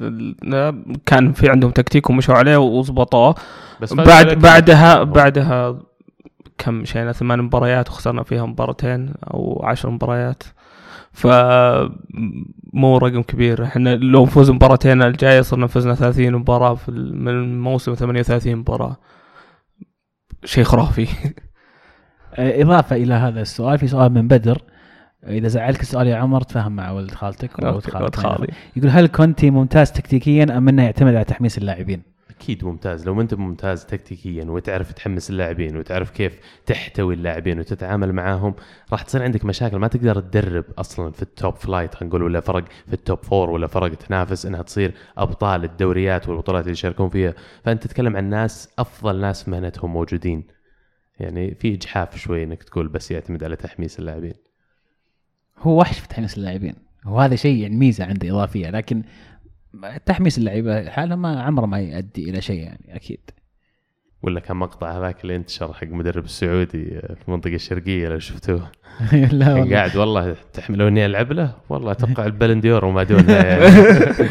[1.06, 3.34] كان في عندهم تكتيك ومشوا عليه وظبطوه
[3.80, 5.78] بس بعد بعدها بعدها
[6.58, 10.42] كم مشينا ثمان مباريات وخسرنا فيها مباراتين أو عشر مباريات.
[11.12, 11.26] ف
[12.72, 13.64] مو رقم كبير.
[13.64, 18.96] إحنا لو نفوز مباراتين الجاية صرنا فزنا 30 مباراة في من الموسم 38 مباراة.
[20.44, 21.08] شيء خرافي.
[22.38, 24.62] إضافة إلى هذا السؤال في سؤال من بدر.
[25.28, 28.52] إذا زعلك السؤال يا عمر تفهم مع ولد خالتك وولد okay، خالك ولد خالي.
[28.76, 32.02] يقول هل كونتي ممتاز تكتيكيا أم أنه يعتمد على تحميس اللاعبين؟
[32.40, 33.06] أكيد ممتاز.
[33.06, 38.54] لو ما أنت ممتاز تكتيكيا وتعرف تحمس اللاعبين وتعرف كيف تحتوي اللاعبين وتتعامل معاهم
[38.92, 39.76] راح تصير عندك مشاكل.
[39.76, 43.18] ما تقدر تدرب أصلا في ال top flight خلينا نقول ولا فرق في ال top
[43.18, 47.34] four ولا فرق تنافس إنها تصير أبطال الدوريات والبطولات اللي يشاركون فيها.
[47.64, 50.44] فأنت تتكلم عن ناس أفضل ناس في مهنتهم موجودين.
[51.20, 54.34] يعني في إجحاف شوي إنك تقول بس يعتمد على تحميس اللاعبين.
[55.58, 56.74] هو وحش في تحميس اللاعبين.
[57.06, 59.02] وهذا شيء يعني ميزة عنده إضافية لكن
[60.06, 63.30] تحميس اللعيبة حالها ما عمره ما يؤدي إلى شيء يعني أكيد.
[64.22, 68.70] ولا كان مقطع هذاك اللي انتشر حق مدرب السعودي في المنطقة الشرقية لو شفتوه.
[69.12, 69.76] لا والله.
[69.76, 74.30] قاعد والله تحملوني ألعب له؟ والله أتوقع ال Ballon d'Or وما دونها يعني.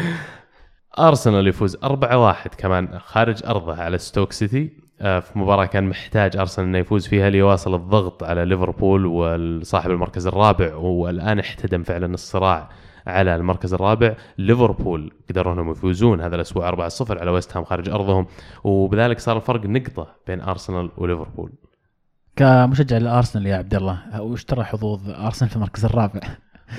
[0.98, 4.85] أرسنال يفوز 4-1 كمان خارج أرضه على ستوك سيتي.
[4.98, 10.74] في مباراة كان محتاج أرسنال إنه يفوز فيها ليواصل الضغط على ليفربول وصاحب المركز الرابع
[10.74, 12.68] والآن احتدم فعلا الصراع
[13.06, 14.14] على المركز الرابع.
[14.38, 18.26] ليفربول قدروا إنهم يفوزون هذا الأسبوع 4-0 على ويست هام خارج أرضهم.
[18.64, 21.52] وبذلك صار الفرق نقطة بين أرسنال وليفربول.
[22.36, 26.20] كمشجع لأرسنال يا عبد الله وش ترى حظوظ أرسنال في المركز الرابع؟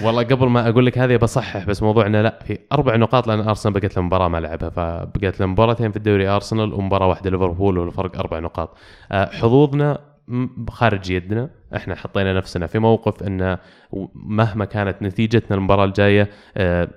[0.04, 3.74] والله قبل ما أقول لك هذه بصحح بس موضوعنا لا في أربع نقاط لأن أرسنال
[3.74, 8.20] بقت له مباراة ما لعبها فبقت له مباراتين في الدوري أرسنال ومباراة واحدة ليفربول والفرق
[8.20, 8.78] أربع نقاط.
[9.12, 10.00] آه، حظوظنا
[10.70, 13.58] خارج يدنا إحنا حطينا نفسنا في موقف ان
[14.16, 16.88] مهما كانت نتيجتنا المباراة الجاية آه،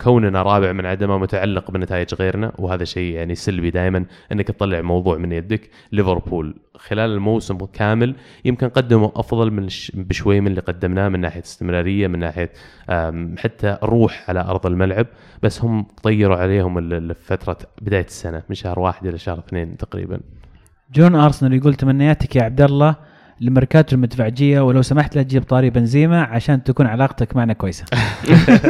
[0.00, 5.16] كوننا رابع من عدمه متعلق بنتائج غيرنا وهذا شيء يعني سلبي دائما إنك تطلع موضوع
[5.16, 5.70] من يدك.
[5.92, 12.06] ليفربول خلال الموسم كامل يمكن قدموا أفضل من بشوي من اللي قدمناه من ناحية استمرارية
[12.06, 12.50] من ناحية
[13.38, 15.06] حتى روح على أرض الملعب.
[15.42, 20.20] بس هم طيروا عليهم فترة بداية السنة من شهر واحد إلى شهر اثنين تقريبا.
[20.94, 22.96] جون أرسنال يقول تمنياتك يا عبد الله
[23.40, 27.84] لميركاتو المدفعجيه ولو سمحت لا تجيب طاري بنزيما عشان تكون علاقتك معنا كويسة.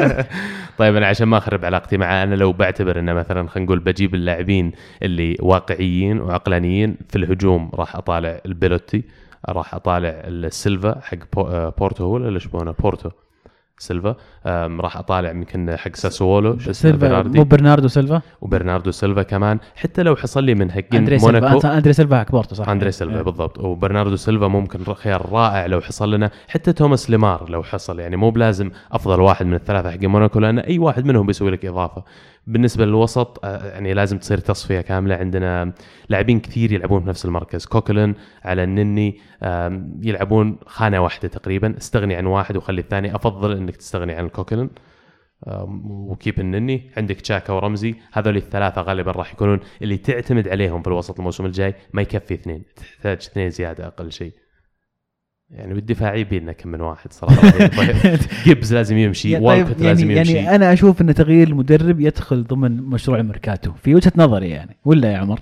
[0.78, 4.14] طيب أنا عشان ما أخرب علاقتي معه أنا لو بعتبر انه مثلا خلينا نقول بجيب
[4.14, 9.04] اللاعبين اللي واقعيين وعقلانيين في الهجوم راح أطالع البيلوتي
[9.48, 13.10] راح أطالع السيلفا حق آه، بورتو هو ولا لشبونة؟ بورتو.
[13.78, 14.16] سيلفا.
[14.46, 19.58] راح أطالع يمكن حق ساسوولو شو اسمه مو برناردو سيلفا؟ وبرناردو سيلفا كمان.
[19.76, 21.48] حتى لو حصل لي من حقين أندري موناكو.
[21.48, 23.22] سيلفا أندري سيلفا حق بورتو صح؟ أندري سيلفا إيه.
[23.22, 23.58] بالضبط.
[23.58, 26.30] وبرناردو سيلفا ممكن خيار رائع لو حصل لنا.
[26.48, 30.58] حتى توماس ليمار لو حصل يعني مو بلازم أفضل واحد من الثلاثة حق موناكو لأن
[30.58, 32.04] أي واحد منهم بيسوي لك إضافة.
[32.46, 35.14] بالنسبة للوسط آه، يعني لازم تصير تصفية كاملة.
[35.14, 35.72] عندنا
[36.08, 37.66] لاعبين كثير يلعبون في نفس المركز.
[37.66, 39.18] كوكلن على النني
[40.02, 41.74] يلعبون خانة واحدة تقريبا.
[41.78, 43.14] استغني عن واحد وخلي الثاني.
[43.14, 44.70] أفضل إنك تستغني عن الكوكلن
[45.48, 46.90] آم، و keep النني.
[46.96, 47.94] عندك تشاكا ورمزي.
[48.12, 51.74] هذول الثلاثة غالبا راح يكونون اللي تعتمد عليهم في الوسط الموسم الجاي.
[51.92, 52.64] ما يكفي اثنين.
[52.76, 54.32] تحتاج اثنين زيادة أقل شيء.
[55.50, 57.68] يعني بالدفاع يبي لنا كم من واحد صراحة.
[58.44, 59.38] جيبز لازم يمشي.
[59.38, 60.32] والكوت طيب لازم يعني, يمشي.
[60.32, 64.76] يعني أنا أشوف إن تغيير المدرب يدخل ضمن مشروع الميركاتو في وجهة نظري يعني.
[64.84, 65.40] ولا يا عمر؟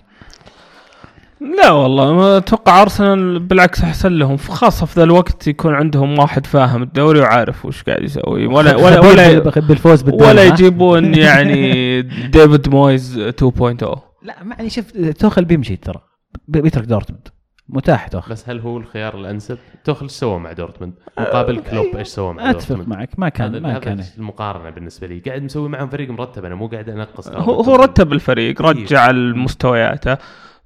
[1.41, 6.47] لا والله ما أتوقع أرسنال بالعكس أحسن لهم خاصة في ذا الوقت يكون عندهم واحد
[6.47, 12.69] فاهم الدوري وعارف وش قاعد يسوي ولا ولا ولا بالفوز بالدوري ولا؟ يجيبون يعني ديفيد
[12.69, 16.01] مويز 2.0 لا يعني شوف توخل بيمشي ترى
[16.49, 17.29] بي- بيترك دورتموند
[17.69, 22.09] متاح توخل بس هل هو الخيار الأنسب؟ توخل إيش سوى مع دورتموند؟ مقابل كلوب إيش
[22.09, 25.89] سوى مع أتفق دورتموند؟ معك ما كان ما كان المقارنة بالنسبة لي قاعد مسوي معهم
[25.89, 30.17] فريق مرتب أنا مو قاعد أنقص هو هو رتب الفريق رجع مستوياته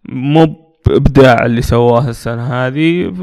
[0.09, 3.15] مو بإبداع اللي سواه السنة هذه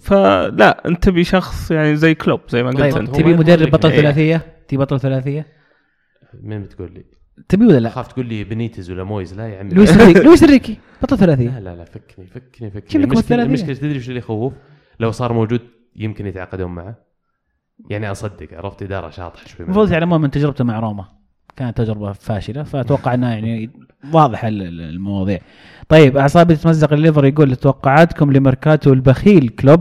[0.00, 3.90] فلا أنت تبي شخص يعني زي كلوب زي ما قلت طيب أنت تبي مدرب بطل
[3.90, 4.00] إيه.
[4.00, 5.46] ثلاثية؟ تبي بطل ثلاثية؟
[6.42, 7.04] مين بتقول لي؟
[7.48, 10.42] تبي ولا لا؟ خاف تقول لي بنيتز ولا مويز لا يا عمي لويس إنريكي لويس
[10.42, 13.42] إنريكي بطل ثلاثية لا لا لا فكني فكني فكني المشكلة.
[13.42, 14.52] المشكلة تدري وش اللي يخوف؟
[15.00, 15.60] لو صار موجود
[15.96, 16.96] يمكن يتعاقدون معه
[17.90, 21.21] يعني أصدق عرفت إدارة شاطحة شوي المفروض يعلمون من تجربته مع روما
[21.56, 23.70] كانت تجربة فاشلة فأتوقع إنها يعني
[24.12, 25.38] واضح ال- ال- المواضيع.
[25.88, 29.80] طيب أعصابي تتمزق الليفر يقول توقعاتكم لميركاتو البخيل كلوب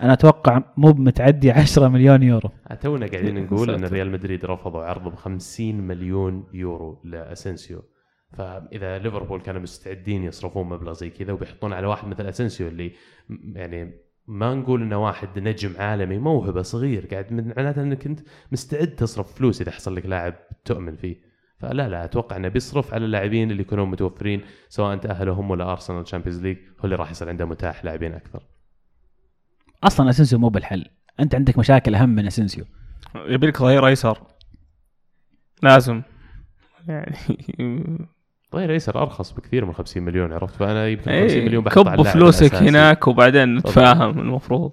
[0.00, 2.50] أنا أتوقع مو متعدي 10 مليون يورو.
[2.80, 3.84] تونا قاعدين نقول إن.
[3.84, 7.82] ريال مدريد رفضوا عرض ب 50 مليون يورو لاسنسيو
[8.32, 12.92] فإذا ليفربول كانوا مستعدين يصرفون مبلغ زي كذا وبيحطون على واحد مثل اسنسيو اللي
[13.54, 13.92] يعني
[14.26, 17.06] ما نقول إنه واحد نجم عالمي موهبه صغير.
[17.06, 18.20] قاعد من معناته إنك أنت
[18.52, 20.34] مستعد تصرف فلوس إذا حصل لك لاعب
[20.64, 21.34] تؤمن فيه.
[21.58, 26.04] فلا لا أتوقع إنه بيصرف على اللاعبين اللي يكونون متوفرين سواء تاهلوا هم ولا ارسنال
[26.04, 28.42] Champions League هو اللي راح يصير عنده متاح لاعبين أكثر.
[29.84, 30.84] أصلا اسنسيو مو بالحل.
[31.20, 32.64] أنت عندك مشاكل أهم من اسنسيو
[33.14, 34.18] يبي لك ظهير أيسر.
[35.62, 36.02] لازم.
[36.88, 37.16] يعني
[38.54, 42.02] طيب ايسر أرخص بكثير من 50 مليون عرفت؟ فأنا يمكن 50 إيه، مليون بحط على
[42.02, 42.54] كب فلوسك.
[42.54, 44.72] هناك وبعدين نتفاهم المفروض.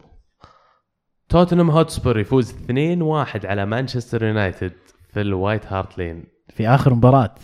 [1.30, 4.72] توتنهام هوتسبور يفوز 2-1 على مانشستر يونايتد
[5.14, 6.24] في الوايت هارت لين.
[6.50, 7.36] في آخر مباراة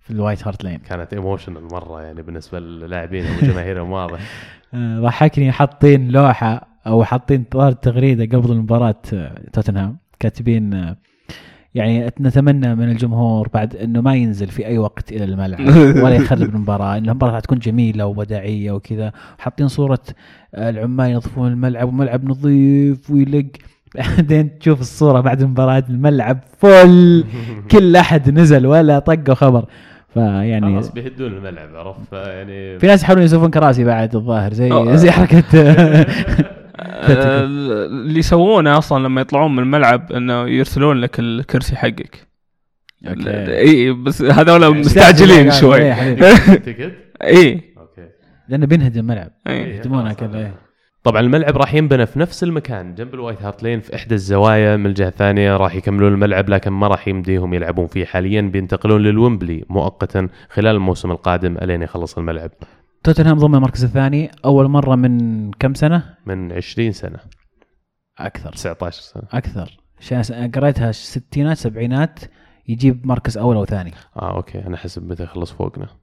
[0.00, 0.78] في الوايت هارت لين.
[0.78, 4.20] كانت emotional مرة يعني بالنسبة للاعبين وجماهيرهم واضح
[4.74, 7.48] آه، ضحكني حاطين لوحة أو حاطين
[7.82, 9.98] تغريدة قبل المباراة آه، توتنهام.
[10.20, 10.96] كاتبين آه،
[11.74, 15.66] يعني نتمنى من الجمهور بعد إنه ما ينزل في أي وقت إلى الملعب
[16.04, 19.12] ولا يخرب المباراة إن المباراة حتكون جميلة ووداعية وكذا.
[19.38, 20.00] حاطين صورة
[20.54, 23.46] العمال ينظفون الملعب وملعب نظيف ويلق.
[23.94, 27.24] بعدين تشوف الصورة بعد المباراه الملعب فل.
[27.70, 29.64] كل أحد نزل ولا طقوا خبر.
[30.14, 35.10] فيعني خلاص بيهدون الملعب عرفت؟ يعني في ناس يحاولون يسوون كراسي بعد الظاهر زي زي
[35.10, 35.42] حركة
[37.86, 42.32] اللي يسوونه أصلا لما يطلعون من الملعب إنه يرسلون لك الكرسي حقك.
[43.48, 45.76] إي بس هذول مستعجلين شوي.
[45.76, 46.34] إيه يا حبيبي.
[46.66, 47.60] ticket إي.
[47.78, 48.08] أوكي.
[48.48, 49.30] لأنه بينهدم الملعب.
[49.46, 49.76] إي.
[49.76, 50.52] يهدمونها كذا.
[51.04, 54.86] طبعا الملعب راح ينبنى في نفس المكان جنب الوايت هارت لين في إحدى الزوايا من
[54.86, 58.40] الجهة الثانية راح يكملون الملعب لكن ما راح يمديهم يلعبون فيه حاليا.
[58.40, 62.50] بينتقلون للويمبلي مؤقتا خلال الموسم القادم ألين يخلص الملعب.
[63.04, 67.18] توتنهام ضمن المركز الثاني أول مرة من كم سنة؟ من 20 سنة.
[68.18, 68.52] أكثر.
[68.52, 69.22] 19 سنة.
[69.32, 69.78] أكثر.
[70.54, 72.20] قريتها ستينات سبعينات
[72.68, 73.92] يجيب مركز أول أو ثاني.
[74.16, 74.58] آه أوكي.
[74.66, 76.01] أنا حسب متى يخلص فوقنا.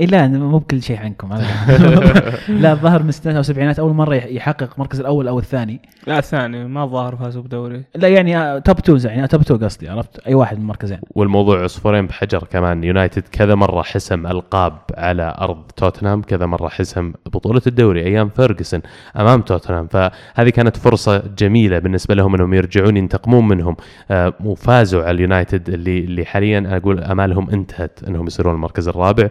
[0.00, 1.28] اي لا مو بكل شيء عنكم.
[2.62, 5.80] لا الظاهر من الستينات أو السبعينات أول مرة يح- يحقق المركز الأول أو الثاني.
[6.06, 6.64] لا الثاني.
[6.68, 7.82] ما الظاهر فازوا بدوري.
[7.94, 10.98] لا يعني آه، top 2 يعني top 2 قصدي عرفت؟ أي واحد من المركزين.
[11.14, 12.84] والموضوع عصفورين بحجر كمان.
[12.84, 18.80] يونايتد كذا مرة حسم ألقاب على أرض توتنهام كذا مرة حسم بطولة الدوري أيام فيرجسون
[19.16, 23.76] أمام توتنهام فهذه كانت فرصة جميلة بالنسبة لهم إنهم يرجعون ينتقمون منهم.
[24.10, 29.28] آه، وفازوا على اليونايتد اللي اللي حاليا أقول أمالهم انتهت إنهم يصيرون المركز الرابع.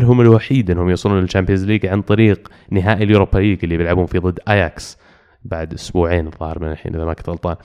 [0.00, 4.06] واملهم الوحيد أنهم يوصلون لل Champions League عن طريق نهائي ال Europa League اللي بيلعبون
[4.06, 4.98] فيه ضد اياكس
[5.44, 7.56] بعد أسبوعين الظاهر من الحين إذا ما كنت غلطان.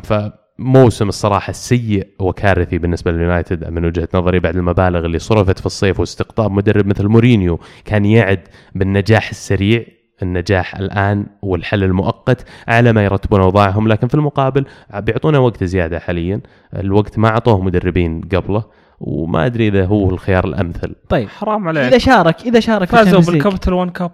[0.00, 6.00] فموسم الصراحة سيء وكارثي بالنسبة لليونايتد من وجهة نظري بعد المبالغ اللي صرفت في الصيف
[6.00, 8.40] واستقطاب مدرب مثل مورينيو كان يعد
[8.74, 9.84] بالنجاح السريع
[10.22, 16.40] النجاح الآن والحل المؤقت على ما يرتبون أوضاعهم لكن في المقابل بيعطونا وقت زيادة حاليا.
[16.76, 18.64] الوقت ما أعطوه مدربين قبله.
[19.00, 20.94] وما أدري إذا هو الخيار الأمثل.
[21.08, 24.10] طيب حرام إذا عليك شارك إذا شارك فازوا بال Capital 1 Cup.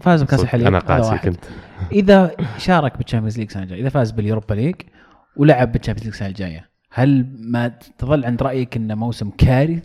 [0.00, 0.66] فازوا بكأس الحليب.
[0.66, 1.18] أنا هذا قاسي.
[1.18, 1.44] كنت.
[1.92, 4.74] إذا شارك بال Champions League السنة الجاية إذا فاز بال Europa League
[5.36, 9.82] ولعب بال Champions League السنة الجاية هل ما تظل عند رأيك إنه موسم كارثي؟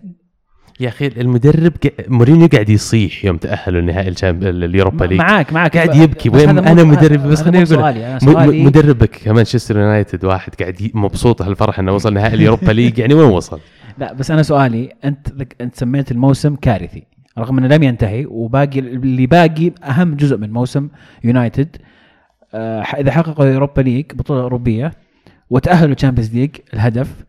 [0.79, 1.73] يا أخي المدرب
[2.07, 5.77] مورينيو قاعد يصيح يوم تأهلوا نهائي الشامب- ال Europa League معاك معاك.
[5.77, 6.29] قاعد يبكي.
[6.29, 11.91] بس أنا مدرب؟ بس خليني أقول أنا مدربك كمانشستر يونايتد واحد قاعد مبسوط هالفرح إنه
[11.91, 13.59] وصل نهائي ال Europa League يعني وين وصل؟
[13.97, 15.27] لا بس أنا سؤالي أنت
[15.61, 17.03] أنت سميت الموسم كارثي
[17.37, 20.89] رغم إنه لم ينتهي وباقي اللي باقي أهم جزء من موسم
[21.23, 21.77] يونايتد
[22.53, 24.91] آه، إذا حققوا Europa League بطولة أوروبية
[25.49, 27.25] وتأهلوا Champions League الهدف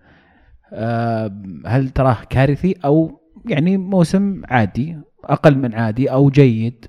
[0.73, 1.33] آه،
[1.67, 6.87] هل تراه كارثي؟ أو يعني موسم عادي أقل من عادي أو جيد؟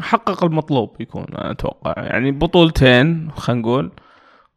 [0.00, 1.94] حقق المطلوب يكون أنا أتوقع.
[1.96, 3.92] يعني بطولتين خلينا نقول.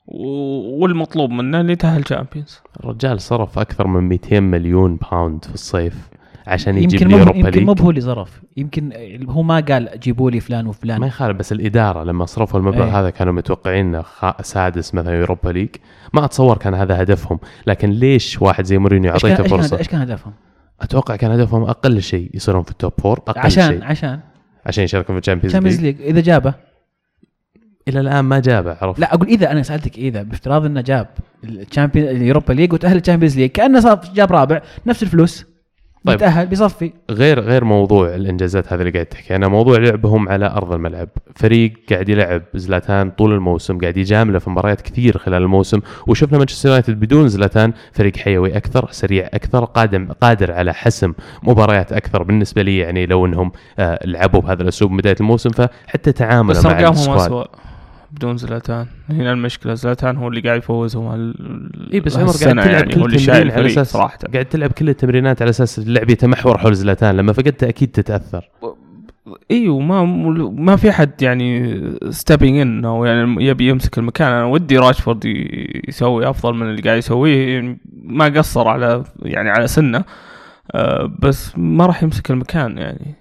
[0.07, 6.09] والمطلوب منه اللي تاهل تشامبيونز الرجال صرف أكثر من 200 مليون باوند في الصيف
[6.47, 8.41] عشان يجيب يمكن لي مو Europa يمكن مو هو اللي صرف.
[8.57, 8.91] يمكن
[9.29, 12.99] هو ما قال جيبوا لي فلان ما وفلان يخالف بس الإدارة لما صرفوا المبلغ إيه.
[12.99, 15.69] هذا كانوا متوقعين إنه خا- سادس مثلا Europa League.
[16.13, 20.33] ما أتصور كان هذا هدفهم لكن ليش واحد زي مورينيو أعطيته فرصة؟ إيش كان هدفهم؟
[20.81, 23.83] أتوقع كان هدفهم أقل شيء يصيرون في ال top four أقل عشان شيء.
[23.83, 24.19] عشان.
[24.65, 26.53] عشان يشاركون في الشامبيونز ليج إذا جابه.
[27.87, 31.07] إلى الآن ما جابه عرفت؟ لا أقول إذا أنا سألتك إذا بافتراض إنه جاب
[31.43, 33.49] الشامبيون ال Europa League وتأهل ال Champions League.
[33.49, 35.45] كأنه صار جاب رابع نفس الفلوس
[36.05, 36.17] طيب.
[36.17, 39.35] بيتاهل بيصفي غير غير موضوع الإنجازات هذا اللي قاعد تحكي.
[39.35, 41.09] أنا موضوع لعبهم على أرض الملعب.
[41.35, 45.79] فريق قاعد يلعب زلاتان طول الموسم قاعد يجامله في مباريات كثير خلال الموسم.
[46.07, 51.93] وشفنا مانشستر يونايتد بدون زلاتان فريق حيوي أكثر سريع أكثر قادم قادر على حسم مباريات
[51.93, 56.89] أكثر بالنسبة لي يعني لو إنهم آه لعبوا بهذا الأسلوب بداية الموسم فحتى تعامله مع
[56.89, 57.47] السكواد.
[58.11, 58.85] بدون زلاتان.
[59.09, 62.99] هنا المشكلة زلاتان هو اللي قاعد يفوزهم هال- اي بس عمر قاعد تلعب يعني كل
[62.99, 64.17] هو اللي تمرين شايل على أساس صراحة.
[64.33, 67.17] قاعد تلعب كل التمرينات على أساس اللعب يتمحور حول زلاتان.
[67.17, 68.49] لما فقدته أكيد تتأثر.
[69.51, 70.05] أيوه ما
[70.49, 74.31] ما في حد يعني stepping in أو يعني يبي يمسك المكان.
[74.31, 75.25] أنا ودي راشفورد
[75.87, 77.53] يسوي أفضل من اللي قاعد يسويه.
[77.53, 80.03] يعني ما قصر على يعني على سنة.
[80.75, 83.15] آه، بس ما راح يمسك المكان يعني.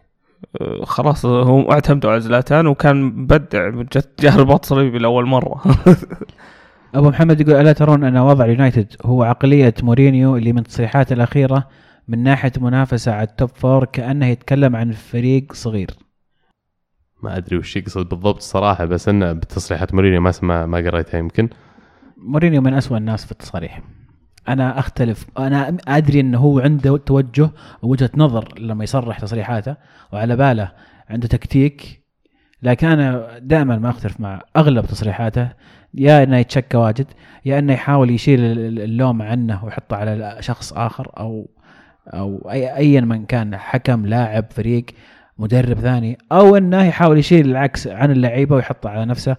[0.83, 5.62] خلاص هم اعتمدوا على زلاتان وكان مبدع جت جاه رباط صليبي لاول مرة.
[6.95, 11.69] أبو محمد يقول ألا ترون أن وضع اليونايتد هو عقلية مورينيو اللي من تصريحاته الأخيرة
[12.09, 15.90] من ناحية منافسة على ال top four كأنه يتكلم عن فريق صغير.
[17.23, 21.49] ما أدري وش يقصد بالضبط صراحة بس إنه بتصريحات مورينيو ما ما, ما قريتها يمكن.
[22.16, 23.83] مورينيو من أسوأ الناس في التصاريح
[24.49, 25.27] أنا أختلف.
[25.39, 27.51] أنا أدري إنه هو عنده توجه
[27.83, 29.77] ووجهه نظر لما يصرح تصريحاته
[30.13, 30.73] وعلى باله
[31.11, 32.03] عنده تكتيك.
[32.63, 35.49] لكن أنا دائما ما أختلف مع أغلب تصريحاته.
[35.95, 37.07] يا إنه يتشكى واجد
[37.45, 41.51] يا إنه يحاول يشيل ال- اللوم عنه ويحطه على شخص آخر أو
[42.07, 44.87] أو أي ايا من كان حكم لاعب فريق
[45.39, 49.37] مدرب ثاني أو إنه يحاول يشيل العكس عن اللعيبة ويحطه على نفسه.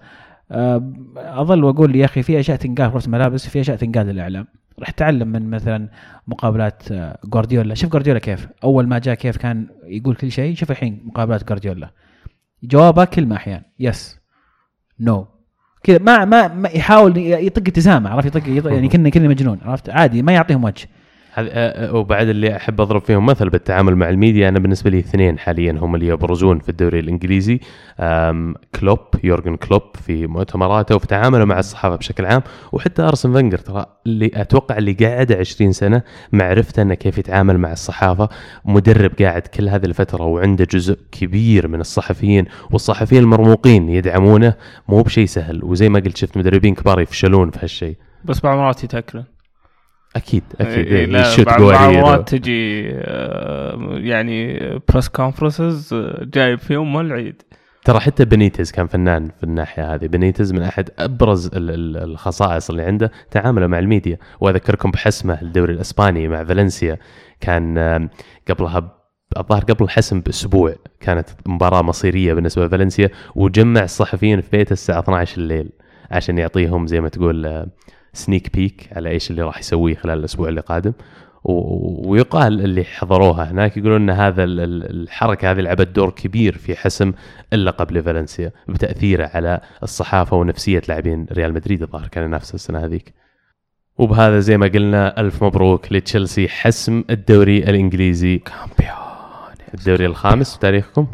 [1.17, 4.47] أظل وأقول يا أخي في أشياء تنقال في الملابس في أشياء تنقال للإعلام.
[4.79, 5.89] راح تعلم من مثلا
[6.27, 8.47] مقابلات آه، جوارديولا شوف جوارديولا كيف.
[8.63, 11.91] أول ما جاء كيف كان يقول كل شيء شوف الحين مقابلات جوارديولا
[12.63, 14.19] جوابه كلمه أحيانا يس
[14.99, 15.27] no
[15.83, 20.21] كذا ما, ما يحاول يطق ابتسامه عرفت؟ يطق, يطق يعني كنا كنا مجنون عرفت؟ عادي
[20.21, 20.73] ما يعطيهم وجه.
[20.73, 20.96] آه، آه،
[21.93, 25.95] وبعد اللي أحب أضرب فيهم مثل بالتعامل مع الميديا أنا بالنسبة لي اثنين حاليا هم
[25.95, 27.59] اللي يبرزون في الدوري الإنجليزي.
[28.79, 33.85] كلوب يورجن كلوب في مؤتمراته وفي تعامله مع الصحافة بشكل عام وحتى أرسن فنجر ترى
[34.05, 38.29] اللي أتوقع اللي قاعد 20 سنة معرفته إنه كيف يتعامل مع الصحافة.
[38.65, 44.53] مدرب قاعد كل هذه الفترة وعنده جزء كبير من الصحفيين والصحفيين المرموقين يدعمونه
[44.87, 45.63] مو بشيء سهل.
[45.63, 47.95] وزي ما قلت شفت مدربين كبار يفشلون في هالشيء
[48.25, 49.36] بس بعض المرات يتأكلون.
[50.17, 50.87] أكيد أكيد.
[50.87, 55.93] إيه، لا بعض تجي آه، يعني press conferences
[56.33, 57.41] جايب فيهم العيد.
[57.85, 60.07] ترى حتى بنيتز كان فنان في الناحية هذه.
[60.07, 64.17] بنيتز من أحد أبرز ال- ال- الخصائص اللي عنده تعامله مع الميديا.
[64.41, 66.97] وأذكركم بحسمه الدوري الإسباني مع فالنسيا.
[67.41, 68.09] كان آم،
[68.49, 68.97] قبلها
[69.37, 73.09] الظاهر قبل الحسم بأسبوع كانت مباراة مصيرية بالنسبة لفالنسيا.
[73.35, 75.69] وجمع الصحفيين في بيته الساعة 12 الليل
[76.11, 77.65] عشان يعطيهم زي ما تقول
[78.17, 80.93] سنيك بيك على إيش اللي راح يسويه خلال الأسبوع اللي قادم
[81.43, 86.75] ويقال اللي حضروها هناك يقولون إن هذا ال- ال- الحركة هذه لعبت دور كبير في
[86.75, 87.13] حسم
[87.53, 93.13] اللقب لفالنسيا بتأثيره على الصحافة ونفسية لاعبين ريال مدريد الظاهر كان ينافس السنة هذيك.
[93.97, 98.97] وبهذا زي ما قلنا ألف مبروك لتشيلسي حسم الدوري الإنجليزي champion
[99.73, 101.07] الدوري الخامس في تاريخكم؟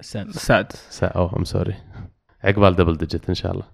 [0.00, 1.74] السادس السادس سا oh I'm sorry
[2.44, 3.64] عقبال double digit إن شاء الله.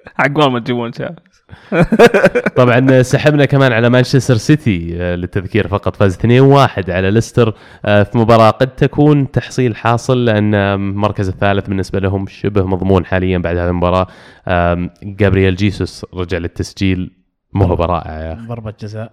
[0.18, 1.10] عقبال ما تجيبون شيء
[2.56, 8.18] طبعا سحبنا كمان على مانشستر سيتي آه، للتذكير فقط فاز 2-1 على ليستر آه، في
[8.18, 13.56] مباراة قد تكون تحصيل حاصل لأن آم، المركز الثالث بالنسبة لهم شبه مضمون حاليا بعد
[13.56, 14.06] هذه المباراة.
[14.48, 17.10] آم، جابرييل جيسوس رجع للتسجيل.
[17.52, 18.46] موهبة رائعة يا أخي.
[18.46, 19.10] ضربة جزاء.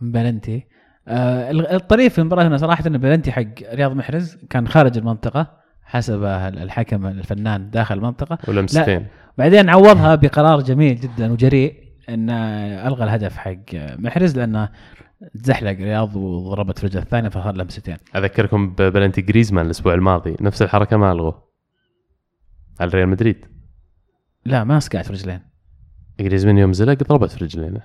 [0.00, 0.66] من بلنتي.
[1.08, 5.46] آه ال- الطريف في المباراة هنا صراحة إن بلنتي حق رياض محرز كان خارج المنطقة
[5.84, 8.38] حسب الحكم الفنان داخل المنطقة.
[8.48, 9.06] ولمستين.
[9.38, 12.34] بعدين عوضها بقرار جميل جدا وجريء انه
[12.88, 14.68] ألغى الهدف حق محرز لأنه
[15.42, 21.12] تزحلق رياض وضربت في الثانية فصار لمستين أذكركم ببلنتي جريزمان الأسبوع الماضي نفس الحركة ما
[21.12, 21.44] ألغوه.
[22.80, 23.46] على ريال مدريد.
[24.44, 25.40] لا ما سقعت في رجلينه.
[26.20, 27.80] جريزمان يوم زلق ضربت في رجلينه.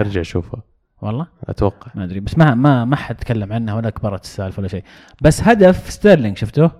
[0.00, 0.62] أرجع شوفه
[1.02, 1.92] والله؟ أتوقع.
[1.94, 4.84] ما أدري بس ما ما ما حد تكلم عنها ولا كبرت السالفة ولا شيء.
[5.22, 6.70] بس هدف ستيرلينج شفته؟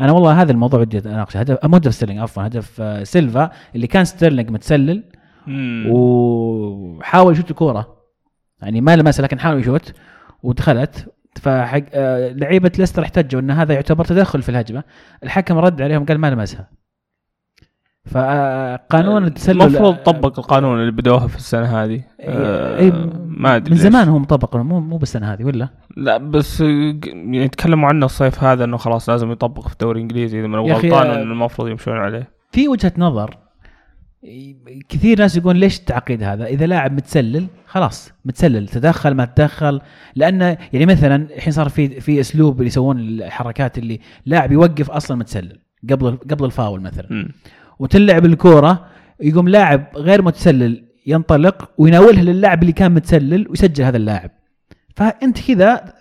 [0.00, 1.40] أنا والله هذا الموضوع ودي أناقشه.
[1.40, 5.04] هدف مو هدف ستيرلينج عفوا هدف آه، سيلفا اللي كان ستيرلينج متسلل
[5.90, 7.96] وحاول يشوت الكورة.
[8.62, 9.92] يعني ما لمسها لكن حاول يشوت
[10.42, 11.14] ودخلت.
[11.42, 14.84] فحق آه، لعيبة ليستر احتجوا إن هذا يعتبر تدخل في الهجمة.
[15.22, 16.70] الحكم رد عليهم قال ما لمسها.
[18.08, 22.92] فقانون التسلل المفروض طبق القانون اللي بدوها في السنة هذه إيه، إيه،
[23.26, 23.76] ما أدري من.
[23.80, 28.44] زمان هو مطبق مو مو بالسنة هذه ولا؟ لا بس ق- يعني تكلموا عنه الصيف
[28.44, 31.68] هذا إنه خلاص لازم يطبق في الدوري الإنجليزي إذا ما أخي، غلطان آه، إنه المفروض
[31.68, 33.36] يمشون عليه في وجهة نظر
[34.88, 39.80] كثير ناس يقول ليش التعقيد هذا؟ إذا لاعب متسلل خلاص متسلل تدخل ما تدخل
[40.16, 45.16] لأنه يعني مثلا الحين صار في في أسلوب اللي يسوون الحركات اللي لاعب يوقف أصلا
[45.16, 45.58] متسلل
[45.90, 47.28] قبل قبل الفاول مثلا مم.
[47.78, 48.86] وتلعب الكورة
[49.20, 54.30] يقوم لاعب غير متسلل ينطلق ويناولها للاعب اللي كان متسلل ويسجل هذا اللاعب.
[54.96, 55.94] فأنت كذا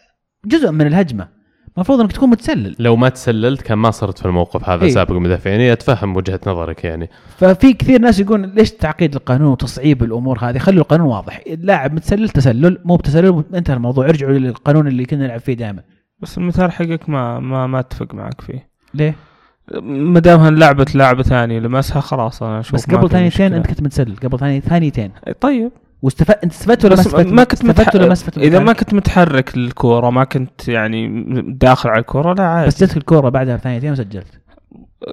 [0.46, 1.38] جزء من الهجمة.
[1.76, 2.76] المفروض إنك تكون متسلل.
[2.80, 4.92] لو ما تسللت كان ما صرت في الموقف هذا إيه.
[4.92, 5.60] سابق المدافعين.
[5.60, 7.10] يعني أتفهم وجهة نظرك يعني.
[7.38, 11.42] ففي كثير ناس يقول ليش تعقيد القانون وتصعيب الأمور هذه؟ خلوا القانون واضح.
[11.48, 12.82] اللاعب متسلل تسلل.
[12.86, 14.06] مو بتسلل انتهى الموضوع.
[14.10, 15.84] ارجعوا للقانون اللي كنا نلعب فيه دائما.
[16.20, 18.70] بس المثال حقك ما ما ما أتفق معك فيه.
[18.94, 19.16] ليه؟
[19.82, 23.54] ما دامها لعبت لاعب ثاني لمسها خلاص أنا أشوف بس قبل ثانيتين.
[23.54, 25.12] أنت كنت متسلل قبل ثاني ثانيتين
[25.42, 28.14] طيب واستفدت أنت استفدت ولا ما استفدت ما كنت استفدت ولا ما.
[28.14, 32.84] استفدت إذا ما؟ كنت متحرك للكورة ما كنت يعني داخل على الكورة لا عادي بس
[32.84, 34.42] جتك الكورة بعدها بثانيتين وسجلت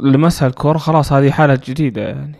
[0.02, 2.36] لمسها الكورة خلاص هذه حالة جديدة يعني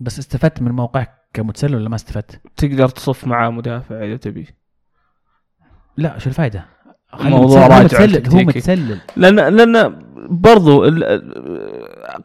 [0.00, 4.46] بس استفدت من موقعك كمتسلل ولا ما استفدت؟ تقدر تصف مع مدافع إذا تبي
[5.96, 6.64] لا شو الفائده؟
[7.20, 8.38] موضوع راجع هو.
[8.38, 9.98] متسلل لأن لأن
[10.28, 10.84] برضو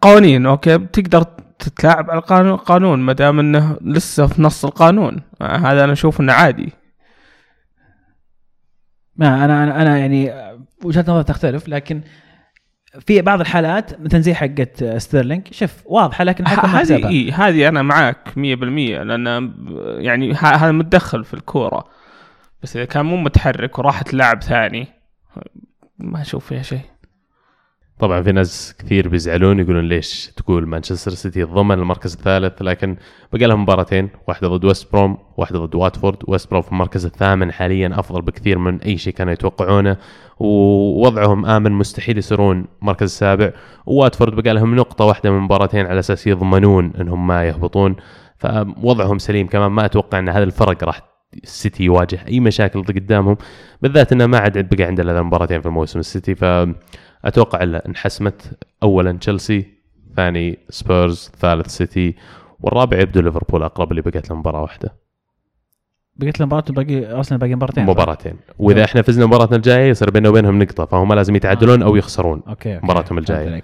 [0.02, 1.24] قوانين okay؟ بتقدر
[1.60, 5.22] تتلاعب على القانون قانون ما دام إنه لسه في نص القانون.
[5.42, 6.74] هذا أنا أشوف إنه عادي.
[9.16, 10.32] ما أنا أنا أنا يعني
[10.84, 12.02] وجهة نظر تختلف لكن
[13.00, 17.08] في بعض الحالات مثلا زي حقت ستيرلينج شوف واضحة لكن الحكم هذه.
[17.10, 19.54] إيه هذه أنا معك 100% لأن
[20.00, 21.88] يعني هذا متدخل في الكورة.
[22.64, 24.88] بس إذا كان مو متحرك وراحت لاعب ثاني
[25.98, 26.82] ما أشوف فيها شيء.
[28.00, 32.98] طبعا في ناس كثير بيزعلون يقولون ليش تقول مانشستر سيتي ضمن المركز الثالث لكن
[33.34, 37.52] بقى لهم مباراتين واحدة ضد ويست بروم واحدة ضد واتفورد ويست بروم في المركز الثامن
[37.52, 39.98] حاليا أفضل بكثير من أي شيء كانوا يتوقعونه
[40.40, 43.52] ووضعهم آمن مستحيل يصيرون مركز السابع.
[43.86, 47.96] وواتفورد بقى لهم نقطة واحدة من مباراتين على أساس يضمنون إنهم ما يهبطون
[48.38, 49.48] فوضعهم سليم.
[49.48, 53.38] كمان ما أتوقع إن هذا الفرق راح السيتي يواجه أي مشاكل قدامهم
[53.82, 56.44] بالذات إنه ما عاد بقى عنده إلا مباراتين في الموسم السيتي ف
[57.26, 59.66] أتوقع الا انحسمت اولا تشيلسي
[60.16, 62.16] ثاني سبيرز ثالث سيتي
[62.60, 64.94] والرابع يبدو ليفربول أقرب اللي بقت له مباراة واحدة
[66.16, 70.30] بقيت له مباراة باقي ارسنال باقي مباراتين؟ مباراتين وإذا إحنا فزنا مباراتنا الجاية يصير بيننا
[70.30, 72.86] وبينهم نقطة فهم لازم يتعادلون أو يخسرون أوكي, أوكي.
[72.86, 73.64] مباراتهم عليك.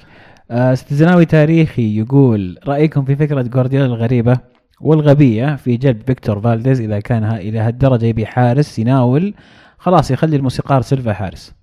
[0.52, 4.38] آه ستزناوي تاريخي يقول رأيكم في فكرة جوارديولا الغريبة
[4.84, 9.34] والغبية في جلب فيكتور فالديز إذا كان ها إلى هالدرجة يبي حارس يناول
[9.78, 11.54] خلاص يخلي الموسيقار سيلفا حارس.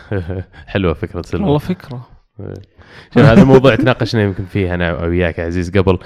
[0.66, 1.44] حلوة فكرة سيلفا.
[1.44, 1.58] والله
[3.14, 5.98] شوف هذا الموضوع تناقشنا يمكن فيه أنا وياك يا عزيز قبل.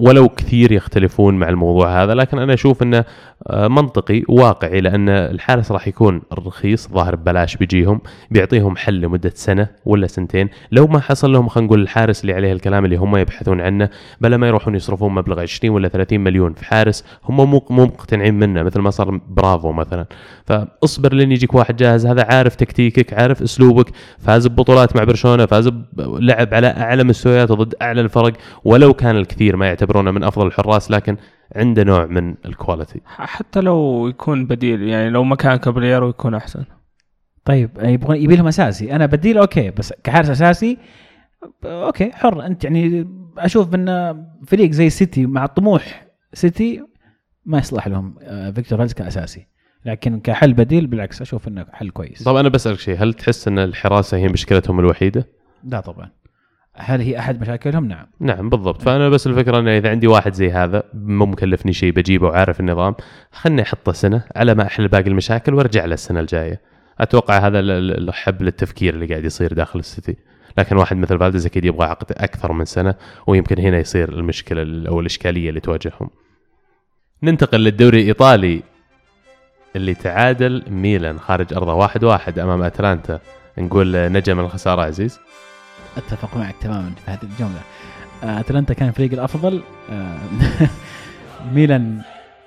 [0.00, 3.04] ولو كثير يختلفون مع الموضوع هذا لكن أنا أشوف إنه
[3.46, 9.68] آه، منطقي وواقعي لأن الحارس راح يكون رخيص ظاهر ببلاش بيجيهم بيعطيهم حل لمدة سنة
[9.84, 10.48] ولا سنتين.
[10.72, 13.88] لو ما حصل لهم خلينا نقول الحارس اللي عليه الكلام اللي هم يبحثون عنه
[14.20, 18.34] بلا ما يروحون يصرفون مبلغ 20 ولا 30 مليون في حارس هم مو مو مقتنعين
[18.34, 20.06] منه مثل ما صار برافو مثلا.
[20.46, 23.86] فاصبر لين يجيك واحد جاهز هذا عارف تكتيكك عارف أسلوبك
[24.18, 28.32] فاز ببطولات مع برشلونة فاز لعب على أعلى مستويات ضد أعلى الفرق
[28.64, 31.16] ولو كان الكثير ما يعتبرونه من أفضل الحراس لكن
[31.56, 36.64] عنده نوع من ال quality حتى لو يكون بديل يعني لو مكان كاباييرو يكون أحسن.
[37.44, 38.92] طيب يبغى يبي لهم أساسي.
[38.92, 40.78] أنا بديل okay بس كحارس أساسي
[41.64, 42.46] okay حر.
[42.46, 43.08] أنت يعني
[43.38, 44.16] أشوف إن
[44.46, 46.84] فريق زي سيتي مع طموح سيتي
[47.44, 49.46] ما يصلح لهم آه، فيكتور فالديز كأساسي.
[49.84, 52.22] لكن كحل بديل بالعكس أشوف إنه حل كويس.
[52.22, 55.28] طب أنا بسألك شيء هل تحس إن الحراسة هي مشكلتهم الوحيدة؟
[55.64, 56.10] لا طبعا.
[56.78, 58.06] هل هي أحد مشاكلهم؟ نعم.
[58.20, 58.82] نعم بالضبط.
[58.82, 62.94] فأنا بس الفكرة إنه إذا عندي واحد زي هذا مو مكلفني شيء بجيبه وعارف النظام
[63.32, 66.60] خلني أحطه سنة على ما أحل باقي المشاكل وأرجع له السنة الجاية.
[67.00, 70.16] أتوقع هذا الحب التفكير اللي قاعد يصير داخل السيتي.
[70.58, 72.94] لكن واحد مثل فالديز أكيد يبغى عقد أكثر من سنة
[73.26, 76.10] ويمكن هنا يصير المشكلة ال- أو الإشكالية اللي تواجههم.
[77.22, 78.62] ننتقل للدوري الإيطالي
[79.76, 83.20] اللي تعادل ميلان خارج أرضه واحد واحد أمام أتلانتا.
[83.58, 85.20] نقول نجا من الخسارة عزيز.
[85.98, 87.60] أتفق معك تماما في هذه الجملة.
[88.24, 89.62] آه، أتلانتا كان الفريق الأفضل.
[89.90, 90.18] آه،
[91.54, 92.00] ميلان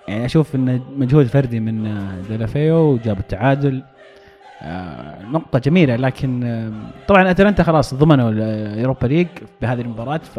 [0.08, 3.84] يعني أشوف انه مجهود فردي من آه، دلافيو وجاب التعادل.
[5.32, 6.72] نقطة جميلة لكن
[7.08, 9.28] طبعا أتلانتا خلاص ضمنوا اليوروبا ليج
[9.62, 10.18] بهذه المباراة.
[10.18, 10.38] ف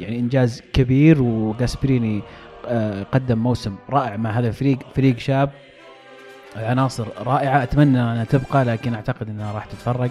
[0.00, 2.22] يعني إنجاز كبير وجاسبريني
[3.12, 4.78] قدم موسم رائع مع هذا الفريق.
[4.94, 5.50] فريق شاب
[6.56, 7.62] عناصر رائعة.
[7.62, 10.10] أتمنى انها تبقى لكن أعتقد إنها راح تتفرق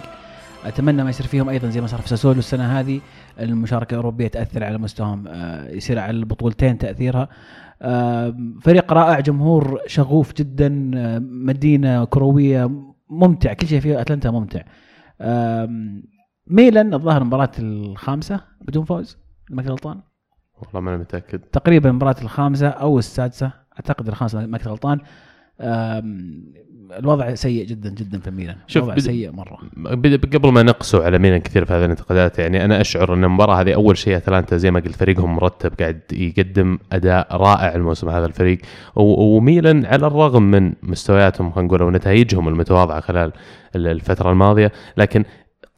[0.64, 3.00] أتمنى ما يصير فيهم أيضا زي ما صار في ساسولو السنة هذه.
[3.40, 7.28] المشاركة الأوروبية تأثر على مستواهم آه، يصير على البطولتين تأثيرها.
[7.82, 12.70] آه، فريق رائع جمهور شغوف جدا آه، مدينة كروية
[13.10, 14.62] ممتع كل شيء في أتلانتا ممتع.
[16.46, 19.18] ميلان الظاهر المباراه الخامسة بدون فوز
[19.50, 20.00] ما غلطان.
[20.62, 21.38] والله ما أنا متأكد.
[21.38, 25.00] تقريبا المباراه الخامسة أو السادسة أعتقد الخامسة ما كنت غلطان.
[26.98, 28.56] الوضع سيء جدا جدا في ميلان.
[28.66, 29.58] شوف، الوضع بد- سيء مرة.
[29.76, 33.60] بد- قبل ما نقسوا على ميلان كثير في هذه الانتقادات يعني أنا أشعر إن المباراة
[33.60, 38.26] هذه أول شيء أتلانتا زي ما قلت فريقهم مرتب قاعد يقدم أداء رائع الموسم هذا
[38.26, 38.58] الفريق.
[38.96, 43.32] و- وميلان على الرغم من مستوياتهم خلينا نقول أو نتائجهم المتواضعة خلال
[43.76, 45.24] ال- الفترة الماضية لكن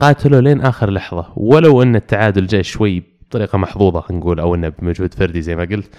[0.01, 1.27] قاتلوا لين آخر لحظة.
[1.37, 5.91] ولو إن التعادل جاء شوي بطريقة محظوظة نقول أو إنه بمجهود فردي زي ما قلت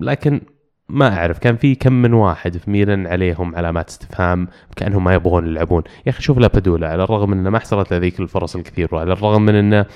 [0.00, 0.40] لكن
[0.88, 5.46] ما أعرف كان في كم من واحد في ميلان عليهم علامات استفهام كأنهم ما يبغون
[5.46, 5.82] يلعبون.
[6.06, 9.12] يا أخي شوف لابادولا على الرغم من إنه ما حصلت له ذيك الفرص الكثير وعلى
[9.12, 9.86] الرغم من إنه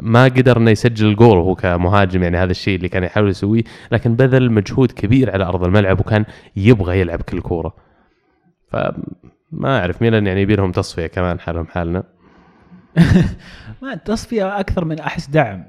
[0.00, 3.62] ما قدر إنه يسجل الجول وهو كمهاجم يعني هذا الشيء اللي كان يحاول يسويه
[3.92, 6.24] لكن بذل مجهود كبير على أرض الملعب وكان
[6.56, 7.74] يبغى يلعب كل كورة.
[8.68, 12.02] فما أعرف ميلان يعني يبي لهم تصفية كمان حالهم حالنا.
[13.82, 15.64] ما تصفية أكثر من أحس دعم.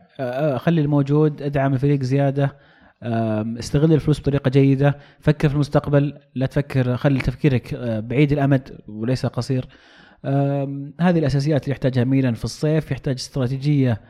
[0.58, 2.56] خلي الموجود أدعم الفريق زيادة.
[3.60, 9.26] استغل الفلوس بطريقة جيدة فكر في المستقبل لا تفكر خلي تفكيرك آه، بعيد الأمد وليس
[9.26, 9.68] قصير.
[11.02, 14.02] هذه الأساسيات اللي يحتاجها ميلان في الصيف يحتاج استراتيجية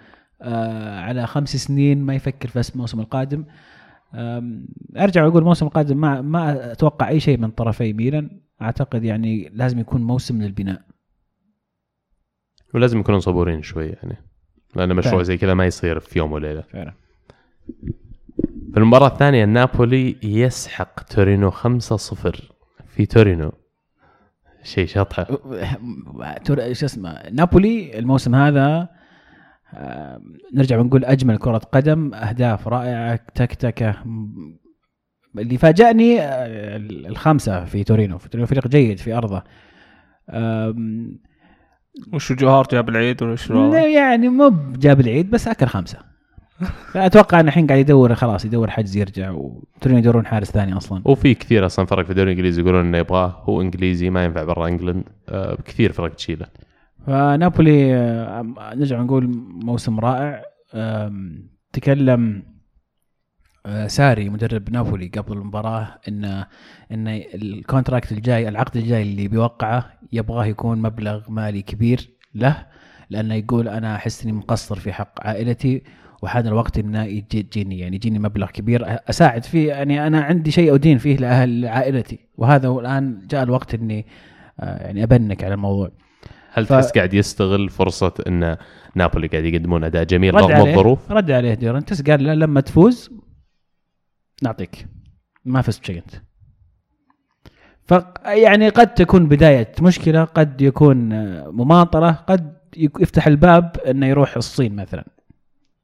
[0.41, 3.45] آه، على خمس سنين ما يفكر في الموسم القادم.
[4.97, 8.41] أرجع وأقول الموسم القادم ما ما أتوقع أي شيء من طرفي ميلان.
[8.61, 10.81] أعتقد يعني لازم يكون موسم للبناء.
[12.73, 14.17] ولازم يكونوا صبورين شوي يعني
[14.75, 15.23] لأن مشروع فعلا.
[15.23, 16.61] زي كذا ما يصير في يوم وليلة.
[16.61, 16.93] فعلا.
[18.73, 21.55] في المباراة الثانية نابولي يسحق تورينو 5-0
[22.88, 23.51] في تورينو.
[24.63, 25.23] شيء شطحة.
[26.45, 28.89] تور- شو اسمه نابولي الموسم هذا
[29.75, 30.21] آه،
[30.53, 33.91] نرجع ونقول أجمل كرة قدم أهداف رائعة تكتكة.
[34.05, 34.57] م-
[35.38, 38.17] اللي فاجأني آه، الخمسه في تورينو.
[38.17, 39.43] في تورينو فريق جيد في أرضه.
[40.29, 41.19] آم،
[42.13, 45.99] وش جوهر جاب العيد ولا شو؟ يعني مو بجاب العيد بس أكل خمسه
[46.95, 51.01] أتوقع انه الحين قاعد يدور خلاص يدور حجز يرجع وتورينو يدورون حارس ثاني أصلا.
[51.06, 54.68] وفي كثير أصلا فرق في الدوري الإنجليزي يقولون إنه يبغاه هو إنجليزي ما ينفع برا
[54.68, 55.04] إنجلند.
[55.30, 56.45] آه كثير فرق تشيله.
[57.08, 59.28] فنابولي آه، نرجع نقول
[59.64, 60.43] موسم رائع.
[60.76, 62.43] آم، تكلم
[63.66, 66.26] آه، ساري مدرب نابولي قبل المباراة إن
[66.91, 72.66] إن ال contract الجاي العقد الجاي اللي بيوقعه يبغاه يكون مبلغ مالي كبير له
[73.10, 75.84] لأنه يقول أنا أحس إني مقصر في حق عائلتي
[76.24, 78.82] وحان الوقت انه يجي تجيني يعني يجيني مبلغ كبير.
[79.09, 84.05] أساعد فيه يعني أنا عندي شيء أدين فيه لأهل عائلتي وهذا الآن جاء الوقت إني
[84.59, 85.91] آه، يعني أبنك على الموضوع.
[86.53, 88.57] هل ف- تحس قاعد يستغل فرصة إن
[88.95, 92.61] نابولي قاعد يقدمون أداء جميل رغم عليه الظروف؟ رد عليه دي لورينتس قال له لما
[92.61, 93.09] تفوز
[94.43, 94.88] نعطيك.
[95.45, 96.11] ما فزت بشيء أنت.
[97.86, 97.93] ف
[98.26, 104.76] يعني قد تكون بداية مشكلة قد يكون آه، مماطله قد يفتح الباب إنه يروح الصين
[104.76, 105.05] مثلا.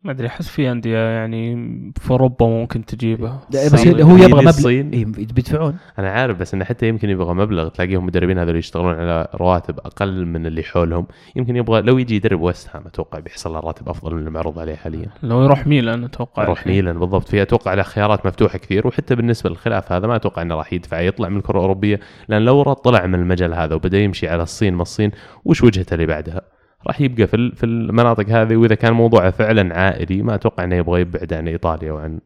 [0.04, 1.56] ما أدري أحس في أندية يعني
[2.02, 4.50] في أوروبا ممكن تجيبه لا، بس هو يبغى مبلغ.
[4.50, 4.92] الصين.
[4.94, 9.28] إيه، بيدفعون أنا عارف بس انه حتى يمكن يبغى مبلغ تلاقيهم مدربين هذول يشتغلون على
[9.36, 11.08] رواتب أقل من اللي حولهم.
[11.36, 14.76] يمكن يبغى لو يجي يدرب ويست هام أتوقع بيحصل له راتب أفضل من المعروض عليه
[14.76, 15.08] حاليا.
[15.24, 16.44] لو يروح ميلان أتوقع.
[16.44, 16.68] يروح.
[16.68, 17.28] ميلان بالضبط.
[17.28, 18.88] في أتوقع له خيارات مفتوحة كثير.
[18.88, 22.00] وحتى بالنسبة للخلاف هذا ما أتوقع إنه راح يدفع يطلع من الكرة الأوروبية.
[22.28, 25.12] لأن لو طلع من المجال هذا وبدأ يمشي على الصين ما الصين
[25.46, 26.42] وش وجهته اللي بعدها؟
[26.88, 31.02] راح يبقى في في المناطق هذه وإذا كان موضوعه فعلا عائلي ما أتوقع إنه يبغى
[31.02, 32.20] يبعد عن إيطاليا وعن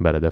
[0.00, 0.30] بلده.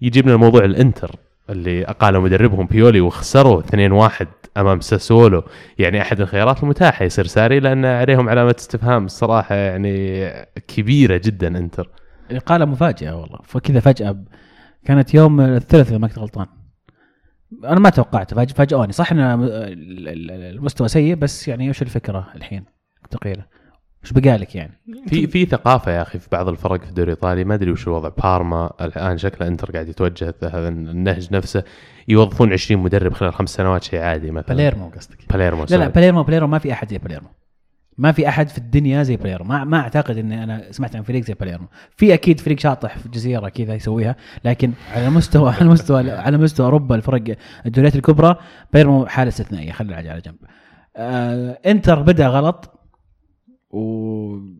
[0.00, 1.10] فيجيبنا الموضوع الإنتر
[1.50, 4.26] اللي اقالوا مدربهم بيولي وخسروا 2-1
[4.56, 5.42] أمام ساسولو.
[5.78, 10.26] يعني أحد الخيارات المتاحة يصير ساري لأن عليهم علامة استفهام الصراحة يعني
[10.68, 11.88] كبيرة جدا إنتر.
[12.30, 13.38] الاقاله مفاجئه والله.
[13.44, 14.24] فكذا فجأة
[14.84, 16.46] كانت يوم الثلاثاء ما كنت غلطان.
[17.64, 22.26] أنا ما توقعت فاج- فاجئوني صح إن ال- ال- المستوى سيء بس يعني وش الفكرة
[22.36, 22.64] الحين؟
[23.10, 23.44] تقيله
[24.04, 24.72] وش بقالك يعني؟
[25.06, 28.08] في في ثقافة يا أخي في بعض الفرق في الدوري الايطالي ما أدري وش الوضع.
[28.08, 31.64] بارما الآن شكله إنتر قاعد يتوجه هذا النهج نفسه.
[32.08, 34.56] يوظفون 20 مدرب خلال خمس سنوات شيء عادي مثلا.
[34.56, 35.88] باليرمو قصدك؟ باليرمو لا لا.
[35.88, 37.28] باليرمو باليرمو ما في أحد زي باليرمو
[37.98, 41.24] ما في أحد في الدنيا زي باليرمو ما ما أعتقد إني أنا سمعت عن فريق
[41.24, 46.10] زي باليرمو في أكيد فريق شاطح في جزيره كذا يسويها لكن على مستوى على مستوى
[46.10, 47.36] على مستوى أوروبا الفرق
[47.66, 48.36] الدوريات الكبرى
[48.72, 49.72] باليرمو حالة استثنائية.
[49.72, 50.36] خلي على جنب.
[50.96, 52.79] آه إنتر بدأ غلط.
[53.70, 53.80] و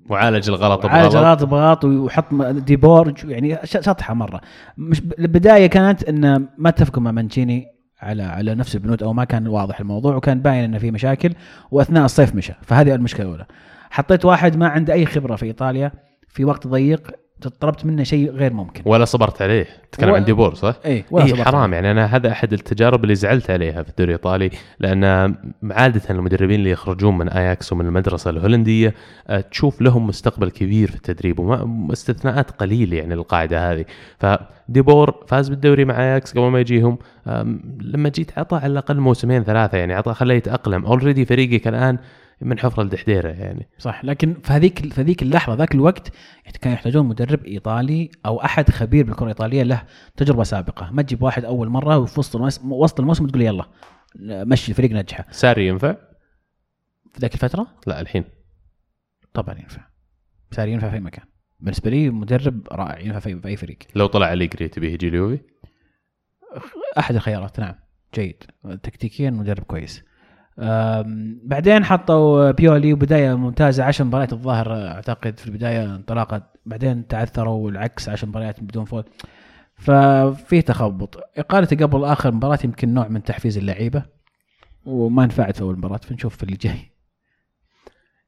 [0.08, 1.24] وعالج الغلط عالج بغلط.
[1.26, 4.40] غلط بغلط ويحط م- ديبور يعني شطحه مرة.
[4.78, 7.66] مش ب- البداية كانت إن ما اتفقوا مع مانشيني
[8.00, 11.32] على على نفس البنود أو ما كان واضح الموضوع وكان باين إنه في مشاكل
[11.70, 12.52] وأثناء الصيف مشى.
[12.62, 13.46] فهذه المشكلة الأولى.
[13.90, 15.92] حطيت واحد ما عنده أي خبرة في إيطاليا
[16.28, 17.10] في وقت ضيق
[17.48, 18.82] طلبت منه شيء غير ممكن.
[18.84, 19.66] ولا صبرت عليه.
[19.92, 21.44] تتكلم و- عن ديبور صح؟ اي ولا إيه صبرت.
[21.48, 21.90] حرام يعني.
[21.90, 25.04] أنا هذا أحد التجارب اللي زعلت عليها في الدوري الإيطالي لأن
[25.70, 28.94] عادة المدربين اللي يخرجون من آياكس ومن المدرسة الهولندية
[29.28, 33.84] آه، تشوف لهم مستقبل كبير في التدريب وما استثناءات قليلة يعني القاعده هذه.
[34.18, 36.98] فديبور فاز بالدوري مع آياكس قبل ما يجيهم.
[37.80, 40.84] لما جيت عطى على الأقل موسمين ثلاثة يعني عطى خليه يتأقلم.
[40.84, 41.98] already فريقك الآن
[42.40, 43.68] من حفرة لدحديره يعني.
[43.78, 46.12] صح لكن في هذيك في هذيك اللحظة ذاك الوقت
[46.60, 49.82] كانوا يحتاجون مدرب إيطالي أو أحد خبير بالكرة الإيطالية له
[50.16, 50.90] تجربة سابقة.
[50.90, 53.64] ما تجيب واحد أول مرة وفي وسط الموسم وسط الموسم تقول يلا
[54.20, 55.26] مشي الفريق نجحه.
[55.30, 55.92] ساري ينفع؟
[57.12, 58.24] في ذاك الفترة؟ لا الحين.
[59.34, 59.82] طبعا ينفع.
[60.52, 61.24] صار ينفع في أي مكان.
[61.60, 63.78] بالنسبة لي مدرب رائع ينفع في أي فريق.
[63.94, 65.38] لو طلع أليجري تبيه يجي اليوفي
[66.98, 67.74] أحد الخيارات نعم.
[68.14, 68.44] جيد.
[68.82, 70.02] تكتيكيا مدرب كويس.
[71.44, 76.42] بعدين حطوا بيولي وبداية ممتازة 10 مباريات الظاهر أعتقد في البداية انطلاقة.
[76.66, 79.04] بعدين تعثروا والعكس 10 مباريات بدون فوز.
[79.74, 81.16] ففي تخبط.
[81.36, 84.02] اقالته قبل آخر مباراة يمكن نوع من تحفيز اللعيبة
[84.84, 86.89] وما نفعت في أول مباراة فنشوف في اللي جاي.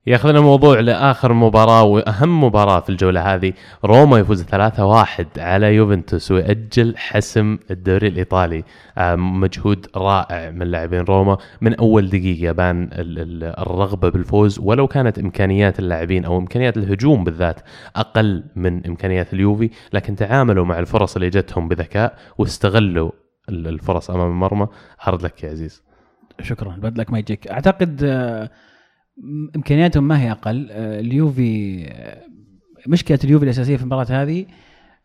[0.07, 3.53] ياخذنا الموضوع لآخر مباراة وأهم مباراة في الجولة هذه.
[3.85, 8.65] روما يفوز 3-1 على يوفنتوس ويأجل حسم الدوري الإيطالي.
[8.99, 11.37] آم، مجهود رائع من لاعبين روما.
[11.61, 14.59] من أول دقيقة بان ال- ال- الرغبة بالفوز.
[14.59, 17.61] ولو كانت إمكانيات اللاعبين أو إمكانيات الهجوم بالذات
[17.97, 23.11] أقل من إمكانيات اليوفي لكن تعاملوا مع الفرص اللي جتهم بذكاء واستغلوا
[23.49, 24.67] ال- الفرص أمام المرمى
[25.03, 25.83] هارد لك يا عزيز.
[26.43, 26.71] شكرا.
[26.79, 27.49] بدلك ما يجيك.
[27.49, 28.51] أعتقد آه،
[29.57, 30.69] إمكانياتهم ما هي أقل.
[30.71, 32.23] آه، اليوفي آه،
[32.87, 34.47] مشكلة اليوفي الأساسية في المباراة هذه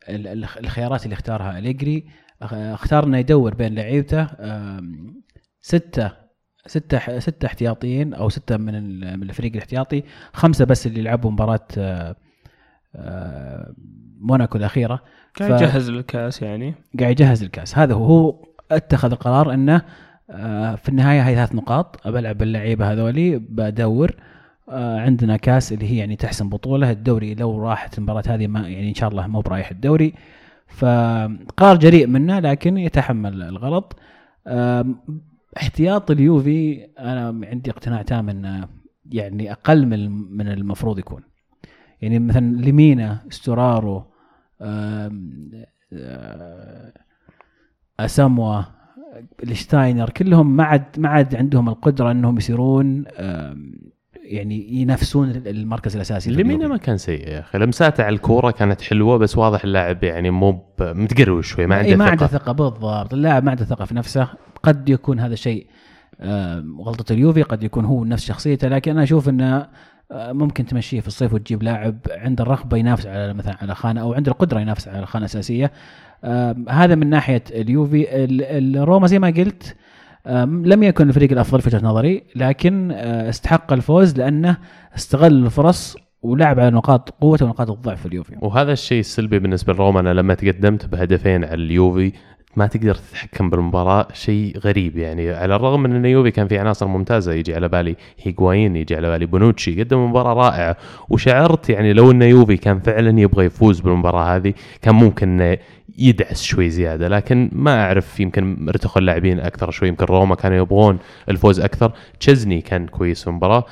[0.10, 2.06] ال- ال- الخيارات اللي اختارها أليجري.
[2.42, 4.28] اختار انه يدور بين لعيبته
[5.62, 6.12] ستة
[6.66, 10.04] ستة ح- ستة احتياطيين أو ستة من ال- من الفريق الاحتياطي
[10.34, 11.68] خمسة بس اللي لعبوا مباراة
[12.96, 13.74] آه،
[14.20, 15.04] موناكو الأخيرة.
[15.36, 16.76] كان ف- يجهز للكاس يعني.
[17.00, 17.78] قاعد يجهز الكاس.
[17.78, 19.82] هذا هو هو اتخذ القرار إنه
[20.76, 22.08] في النهاية هاي ثلاث نقاط.
[22.08, 24.16] بلعب اللعيبه هذولي بدور.
[24.70, 26.92] آه، عندنا كاس اللي هي يعني تحسم بطولة.
[26.92, 30.14] الدوري لو راحت المباراة هذه ما يعني إن شاء الله مو برايح الدوري.
[30.68, 34.00] فقرار جريء منه لكن يتحمل الغلط.
[35.58, 38.68] احتياط اليوفي أنا عندي اقتناع تام انه
[39.12, 41.24] يعني أقل من من المفروض يكون.
[42.02, 43.20] يعني مثلا لمينا
[45.94, 46.94] آه،
[48.00, 48.62] أساموا
[49.44, 53.06] الشتاينر كلهم ما عاد ما عاد عندهم القدرة إنهم يصيرون
[54.28, 56.68] يعني ينافسون المركز الأساسي لمينا.
[56.68, 60.64] ما كان سيء يا أخي لمساته على الكورة كانت حلوة بس واضح اللاعب يعني مو
[60.80, 62.06] متقروش شوي ما عنده إيه ما.
[62.06, 64.28] عنده ثقة بالضبط اللاعب ما عنده ثقة في نفسه
[64.64, 65.68] قد يكون هذا شيء
[66.80, 69.68] غلطة اليوفي قد يكون هو نفس شخصيته لكن أنا أشوف إنه
[70.12, 74.14] آه، ممكن تمشيه في الصيف وتجيب لاعب عنده الرغبة ينافس على مثلا على خانة أو
[74.14, 75.72] عنده القدرة ينافس على خانة أساسية
[76.70, 78.24] هذا من ناحية اليوفي.
[78.24, 79.76] ال- الروما زي ما قلت
[80.46, 84.58] لم يكن الفريق الأفضل في وجهة نظري لكن آه، استحق الفوز لأنه
[84.96, 88.36] استغل الفرص ولعب على نقاط قوته ونقاط الضعف في اليوفي.
[88.42, 92.12] وهذا الشيء السلبي بالنسبة لروما أنا لما تقدمت بهدفين على اليوفي
[92.56, 95.32] ما تقدر تتحكم بالمباراة شيء غريب يعني.
[95.32, 99.10] على الرغم من أن اليوفي كان في عناصر ممتازة يجي على بالي هيغوايين يجي على
[99.10, 100.78] بالي بونوتشي قدم مباراة رائعة.
[101.10, 105.58] وشعرت يعني لو أن يوفي كان فعلا يبغى يفوز بالمباراة هذه كان ممكن
[105.98, 111.00] يدعس شوي زيادة لكن ما أعرف يمكن ارتخوا اللاعبين أكثر شوي يمكن روما كانوا يبغون
[111.30, 113.66] الفوز أكثر تشيزني كان كويس في المباراة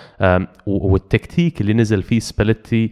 [0.65, 2.91] والتكتيك اللي نزل فيه سباليتي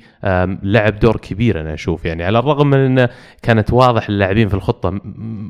[0.64, 3.10] لعب دور كبير أنا أشوف يعني على الرغم من إنه
[3.42, 5.00] كانت واضح اللاعبين في الخطة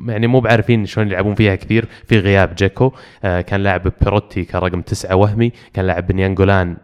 [0.08, 2.92] يعني مو بعارفين شلون يلعبون فيها كثير في غياب دجيكو
[3.24, 6.76] آه، كان لاعب بيروتي كرقم تسعة وهمي كان لاعب بناينجولان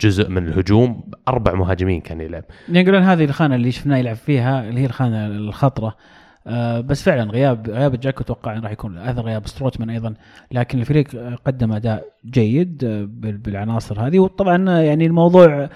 [0.00, 2.44] جزء من الهجوم أربع مهاجمين كان يلعب.
[2.68, 5.96] يقولون هذه الخانة اللي شفناه يلعب فيها اللي هي الخانة الخطرة.
[6.46, 10.14] آه بس فعلا غياب غياب دجيكو أتوقع راح يكون اثر غياب ستروتمان أيضا.
[10.52, 14.18] لكن الفريق آه، قدم أداء جيد آه، بال- بالعناصر هذه.
[14.18, 15.68] وطبعا آه، يعني الموضوع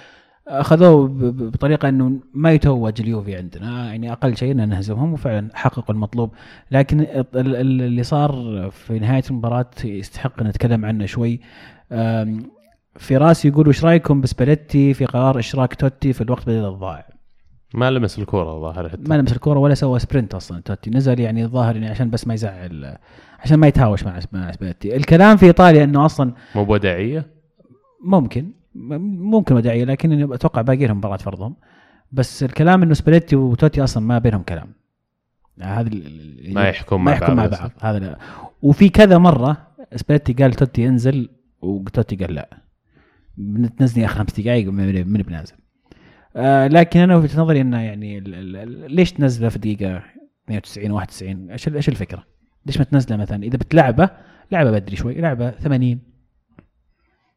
[0.48, 3.86] أخذوه ب- ب- بطريقة إنه ما يتوج اليوفي عندنا.
[3.86, 6.30] يعني أقل شيء إن نهزمهم وفعلا حققوا المطلوب.
[6.70, 8.32] لكن ال- ال- اللي صار
[8.72, 11.40] في نهاية المباراة يستحق نتكلم عنه شوي.
[12.96, 17.06] في راسي يقول وش رأيكم بسباليتي في قرار إشراك توتي في الوقت بدل الضائع؟
[17.74, 19.02] ما لمس الكورة الظاهر حتى.
[19.08, 20.60] ما لمس الكورة ولا سوى sprint أصلا.
[20.60, 22.96] توتي نزل يعني الظاهر يعني عشان بس ما يزعل
[23.40, 27.26] عشان ما يتهاوش مع مع سباليتي الكلام في إيطاليا إنه أصلا مو بوداعية؟
[28.04, 31.56] ممكن ممكن وداعيه لكن أتوقع باقي لهم مباراة فرضهم.
[32.12, 34.72] بس الكلام إنه سباليتي وتوتي أصلا ما بينهم كلام.
[35.60, 36.06] هذا ال-
[36.48, 37.60] ال- ما يحكم ما يحكم مع بعض.
[37.60, 37.70] بعض.
[37.80, 38.18] هذا.
[38.62, 39.56] وفي كذا مرة
[39.96, 41.28] سباليتي قال توتي انزل
[41.62, 42.48] وتوتي قال لا.
[43.36, 45.54] بتنزلني آخر خمس دقائق من من بنازل.
[46.36, 48.20] آه لكن أنا وجهة نظري إنه يعني
[48.88, 50.02] ليش تنزله في دقيقة
[50.50, 52.24] 92 91 إيش إيش الفكرة؟
[52.66, 54.10] ليش ما تنزله مثلا إذا بتلعبه
[54.52, 56.00] لعبه بدري شوي لعبه 80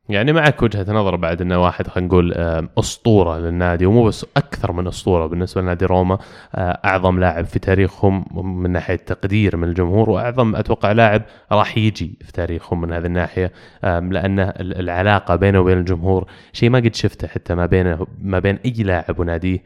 [0.10, 2.34] يعني معك وجهة نظر بعد انه واحد خلينا نقول
[2.80, 6.18] أسطورة للنادي ومو بس أكثر من أسطورة بالنسبة لنادي روما
[6.56, 8.26] آه، أعظم لاعب في تاريخهم
[8.62, 11.22] من ناحية تقدير من الجمهور وأعظم أتوقع لاعب
[11.52, 13.52] راح يجي في تاريخهم من هذه الناحية
[13.84, 18.60] لأن ال- العلاقة بينه وبين الجمهور شيء ما قد شفته حتى ما بينه ما بين
[18.66, 19.64] أي لاعب وناديه.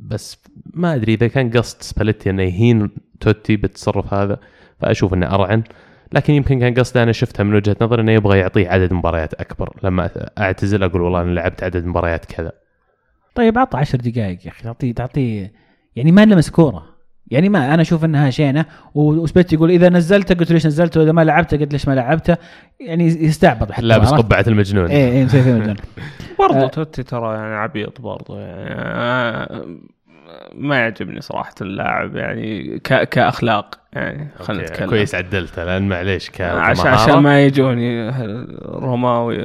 [0.00, 0.38] بس
[0.74, 2.90] ما أدري إذا كان قصد سباليتي إنه يهين
[3.20, 4.38] توتي بالتصرف هذا
[4.80, 5.62] فأشوف إنه أرعن.
[6.12, 9.76] لكن يمكن كان قصده أنا شفتها من وجهة نظر إنه يبغى يعطيه عدد مباريات أكبر.
[9.82, 12.52] لما أعتزل أقول والله أنا لعبت عدد مباريات كذا.
[13.34, 14.62] طيب عطى 10 دقائق يا أخي.
[14.62, 15.52] تعطيه تعطيه
[15.96, 16.90] يعني ما لمس كوره
[17.30, 18.64] يعني ما أنا أشوف إنها شينة.
[18.94, 22.36] وسبيت يقول إذا نزلته قلت ليش نزلته وإذا ما لعبته قلت ليش ما لعبته
[22.80, 24.90] يعني يستعبط حتى لابس؟ قبعة المجنون.
[24.90, 25.76] إيه إيه مسوي فيه مجنون.
[26.38, 26.68] برضو آه.
[26.68, 28.36] توتي ترى يعني عبيط برضو.
[28.36, 29.66] يعني آه،
[30.54, 32.16] ما يعجبني صراحة اللاعب.
[32.16, 33.08] يعني ك...
[33.92, 36.86] يعني خلينا نتكلم كويس عدلته لأن معليش ك- عشان.
[36.86, 38.10] عشان ما يجوني
[38.64, 39.36] روماوي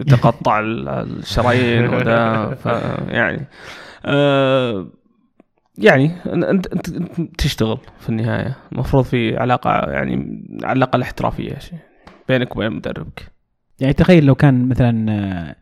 [0.00, 3.46] يتقطع ال- الشرايين وذا فيعني
[4.06, 4.86] آه
[5.78, 11.58] يعني انت انت أنت تشتغل في النهاية المفروض في علاقة يعني على الأقل احترافية
[12.28, 13.32] بينك وبين مدربك
[13.80, 15.56] يعني تخيل لو كان مثلا آه،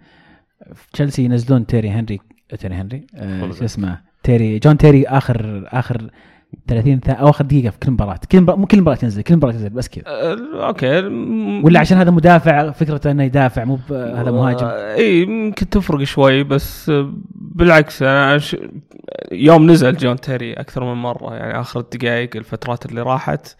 [0.74, 2.20] في تشيلسي ينزلون تيري هنري
[2.58, 3.50] تيري هنري آه،.
[3.50, 6.10] شو اسمه تيري جون تيري اخر آخر
[6.68, 8.20] 30 ثا- أو آخر دقيقة في كل مباراة.
[8.32, 10.04] كل مباراه مو كل مباراة تنزل كل مباراة تنزل بس كذا.
[10.06, 10.98] آه okay.
[11.64, 14.66] ولا عشان هذا مدافع فكرته إنه يدافع مو هذا مهاجم.
[14.66, 16.92] إي يمكن تفرق شوي بس
[17.34, 18.56] بالعكس أنا ش...
[19.32, 23.56] يوم نزل جون تيري أكثر من مرة يعني آخر الدقائق الفترات اللي راحت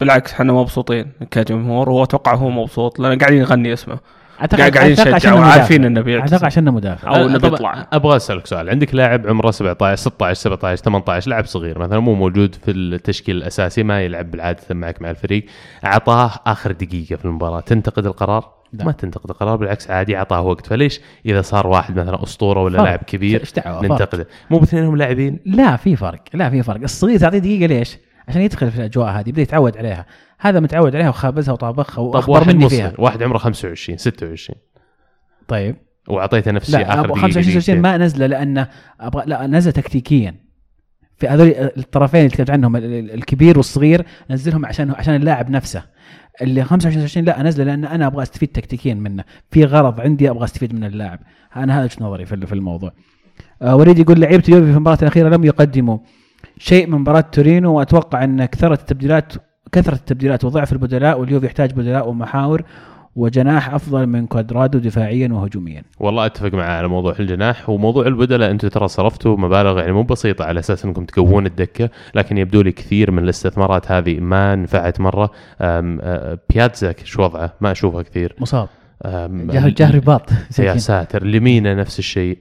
[0.00, 3.98] بالعكس إحنا مبسوطين كجمهور وهو أتوقع هو مبسوط لأن قاعدين نغني اسمه.
[4.40, 5.84] أعتقد- قاعد- قاعدين أعتقد نشجع عشان وعارفين.
[5.84, 6.32] إنه بيعتزل.
[6.34, 7.86] أعتقد عشان مدافع أو إنه طب بيطلع.
[7.92, 12.54] أبغى أسألك سؤال عندك لاعب عمره 17 16 17 18 لاعب صغير مثلا مو موجود
[12.64, 15.44] في التشكيل الأساسي ما يلعب بالعادة معك مع الفريق
[15.84, 18.84] أعطاه آخر دقيقة في المباراة تنتقد القرار؟ لا.
[18.84, 22.82] ما تنتقد القرار بالعكس عادي أعطاه وقت فليش إذا صار واحد مثلا أسطورة ولا.
[22.82, 23.42] لاعب كبير.
[23.66, 28.40] ننتقده مو باثنينهم لاعبين لا في فرق لا في فرق الصغير تعطيه دقيقة ليش؟ عشان
[28.42, 30.06] يدخل في الأجواء هذه يبدأ يتعود عليها
[30.44, 32.92] هذا متعود عليها وخابزها وطابخها طب وأخبر واحد مني فيها.
[32.98, 34.58] واحد عمره 25 26
[35.48, 35.76] طيب.
[36.08, 37.82] وأعطيته نفس الشيء لا آخر ابو دقيقة 25 26 دقيقتين.
[37.82, 38.68] ما نزلة لأنه
[39.00, 40.34] أبغى لا نزلة تكتيكيا.
[41.16, 45.82] في هذول الطرفين اللي تكلمت عنهم ال- ال- الكبير والصغير نزلهم عشان عشان اللاعب نفسه.
[46.42, 49.24] اللي 25 26 لا انزله لأن أنا أبغى أستفيد تكتيكيا منه.
[49.50, 51.18] في غرض عندي أبغى أستفيد من اللاعب.
[51.56, 52.92] أنا هذا وجهة نظري في في الموضوع.
[53.62, 55.98] آه وليد يقول لعيبة اليوفي في المباراة الأخيرة لم يقدموا
[56.58, 59.32] شيء من مباراة تورينو وأتوقع أن كثرة التبديلات
[59.72, 62.62] كثرة التبديلات وضعف البدلاء واليوفي يحتاج بدلاء ومحاور
[63.16, 65.82] وجناح أفضل من كوادرادو دفاعيا وهجوميا.
[66.00, 68.50] والله أتفق معاه على موضوع الجناح وموضوع البدلاء.
[68.50, 72.72] أنتم ترى صرفتوا مبالغ يعني مو بسيطة على أساس أنكم تقوون الدكة لكن يبدو لي
[72.72, 75.30] كثير من الاستثمارات هذه ما نفعت مرة.
[76.50, 78.34] بياتزا شو وضعه؟ ما اشوفه كثير.
[78.38, 78.68] مصاب.
[79.04, 81.26] جاه جاه رباط يا ساتر.
[81.26, 82.38] لمينا نفس الشيء.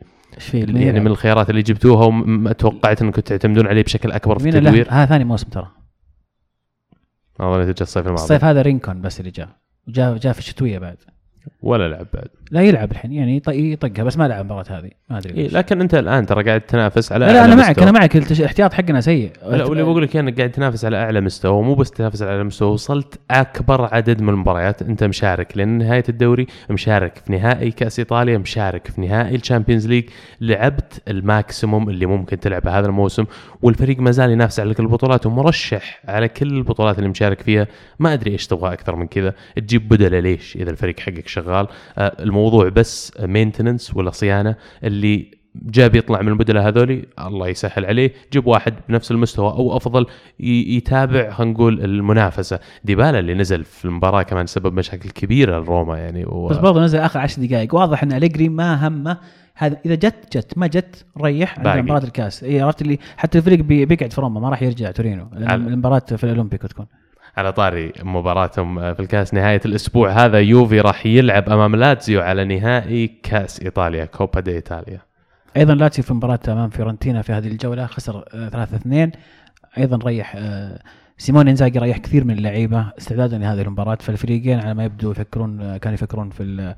[0.54, 4.88] يعني من الخيارات اللي جبتوها وما توقعت أنكم تعتمدون عليه بشكل أكبر في التدوير.
[4.90, 5.68] هذا ثاني موسم ترى.
[7.40, 8.24] والله نتيجة الصيف الماضي.
[8.24, 9.50] الصيف هذا رينكون بس اللي جاء.
[9.88, 10.98] وجاء جاء في الشتوية بعد.
[11.62, 12.28] ولا لعب بعد.
[12.54, 15.48] لا يلعب الحين يعني يط- يطقها بس ما لعب المباراة هذه ما أدري إيه.
[15.48, 17.84] لكن أنت الآن ترى قاعد تنافس على لا, لا أنا معك مستوى.
[17.84, 21.64] أنا معك الاحتياط حقنا سيء لا واللي بقول لك إنك قاعد تنافس على أعلى مستوى
[21.64, 26.04] مو بس تنافس على أعلى مستوى وصلت أكبر عدد من المباريات أنت مشارك لأن نهاية
[26.10, 30.04] الدوري مشارك في نهائي كأس إيطاليا مشارك في نهائي ال Champions League
[30.42, 33.26] لعبت ال maximum اللي ممكن تلعبه هذا الموسم
[33.62, 37.68] والفريق ما زال ينافس على كل البطولات ومرشح على كل البطولات اللي مشارك فيها
[38.00, 42.16] ما أدري إيش تبغى أكثر من كذا تجيب بدلة ليش إذا الفريق حقك شغال آه،
[42.44, 48.48] الموضوع بس maintenance ولا صيانة اللي جاب يطلع من البدلاء هذولي الله يسهل عليه جيب
[48.48, 50.06] واحد بنفس المستوى أو أفضل
[50.40, 52.60] يتابع خلينا نقول المنافسة.
[52.84, 56.48] ديبالا اللي نزل في المباراة كمان سبب مشاكل كبيرة لروما يعني و...
[56.48, 57.76] بس برضه نزل آخر 10 دقائق.
[57.76, 59.18] واضح إن أليجري ما همه.
[59.56, 61.68] هذا إذا جت جت ما جت ريح عند.
[61.84, 62.44] مباراة الكاس.
[62.44, 65.28] اي عرفت اللي حتى الفريق بي- بيقعد في روما ما راح يرجع تورينو.
[65.38, 66.86] المباراة في الأولمبيكو تكون.
[67.38, 73.08] على طاري مباراتهم في الكاس نهاية الأسبوع هذا يوفي راح يلعب أمام لاتزيو على نهائي
[73.08, 75.02] كاس إيطاليا كوبا دي إيطاليا.
[75.58, 79.12] أيضا لاتسيو في مباراة أمام فيورنتينا في هذه الجولة خسر 3 2
[79.78, 80.80] أيضا ريح آه،
[81.18, 83.96] سيمون إنزاجي ريح كثير من اللعيبة استعدادا لهذه المباراة.
[83.96, 86.76] فالفريقين على ما يبدو يفكرون آه، كانوا يفكرون في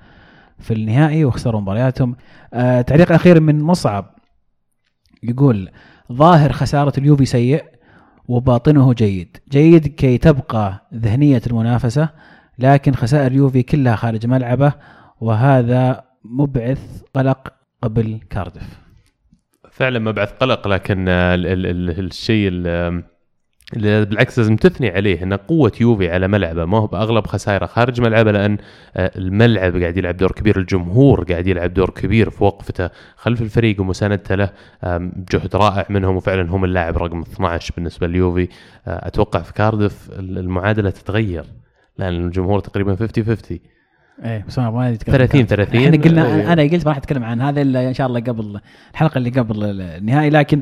[0.59, 2.15] في النهائي وخسروا مبارياتهم.
[2.53, 4.15] آه، تعليق أخير من مصعب
[5.23, 5.69] يقول
[6.11, 7.74] ظاهر خسارة اليوفي سيء
[8.27, 9.37] وباطنه جيد.
[9.51, 12.09] جيد كي تبقى ذهنية المنافسة
[12.59, 14.73] لكن خسائر يوفي كلها خارج ملعبه
[15.21, 18.79] وهذا مبعث قلق قبل كاردف
[19.71, 22.49] فعلا مبعث قلق لكن ال- ال- ال- الشيء
[23.73, 25.23] بالعكس لازم تثني عليه.
[25.23, 28.57] إن قوة يوفي على ملعبه ما هو بأغلب خسائره خارج ملعبه لأن
[28.95, 32.89] آه، الملعب قاعد يلعب دور كبير الجمهور قاعد يلعب دور كبير في وقفته.
[33.15, 34.49] خلف الفريق ومساندته له
[35.31, 38.47] جهد رائع منهم وفعلا هم اللاعب رقم 12 بالنسبة ليوفي.
[38.87, 41.45] آه، أتوقع في كاردف المعادلة تتغير
[41.97, 43.59] لأن الجمهور تقريبا 50 50
[44.23, 46.53] إيه بس ما نتكلم 30 30 إحنا قلنا إيه.
[46.53, 48.59] أنا قلت ما راح أتكلم عن هذا إلا إن شاء الله قبل
[48.91, 50.61] الحلقة اللي قبل النهائي لكن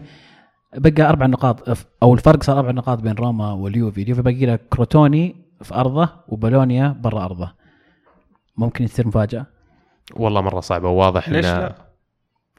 [0.76, 5.36] بقى أربع نقاط أو الفرق صار أربع نقاط بين روما واليوفي، اليوفي باقي له كروتوني
[5.62, 7.52] في أرضه وبولونيا برا أرضه.
[8.58, 9.46] ممكن تصير مفاجأة
[10.16, 11.76] والله مرة صعبة وواضح ليش إن- لا؟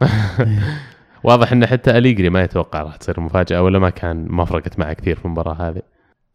[1.24, 4.92] واضح ان حتى أليجري ما يتوقع راح تصير مفاجأة ولا ما كان ما فرقت معه
[4.92, 5.82] كثير في المباراة هذه.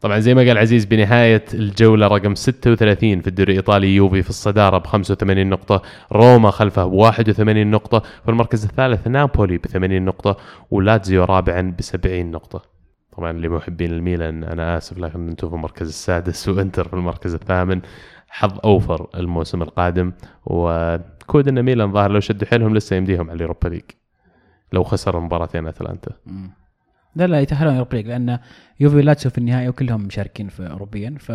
[0.02, 4.78] طبعا زي ما قال عزيز بنهاية الجولة رقم 36 في الدوري الإيطالي يوفي في الصدارة
[4.78, 5.82] ب 85 نقطة،
[6.12, 10.38] روما خلفه ب 81 نقطة، في المركز الثالث نابولي ب 80 نقطة
[10.72, 12.62] ولاتزيو رابعا ب 70 نقطة.
[13.18, 17.82] طبعا لمحبين الميلان أنا آسف لكن أنتم في المركز السادس وإنتر في المركز الثامن.
[18.28, 20.12] حظ أوفر الموسم القادم
[20.45, 23.82] وكود إن ميلان ظاهر لو شدوا حيلهم لسه يمديهم على ال Europa League
[24.74, 26.12] لو خسر مباراتين أتلانتا.
[27.16, 28.39] لا لا يتأهلون Europa League لأن
[28.80, 31.32] يوفي ولاتسيو في النهائي وكلهم مشاركين في أوروبا ف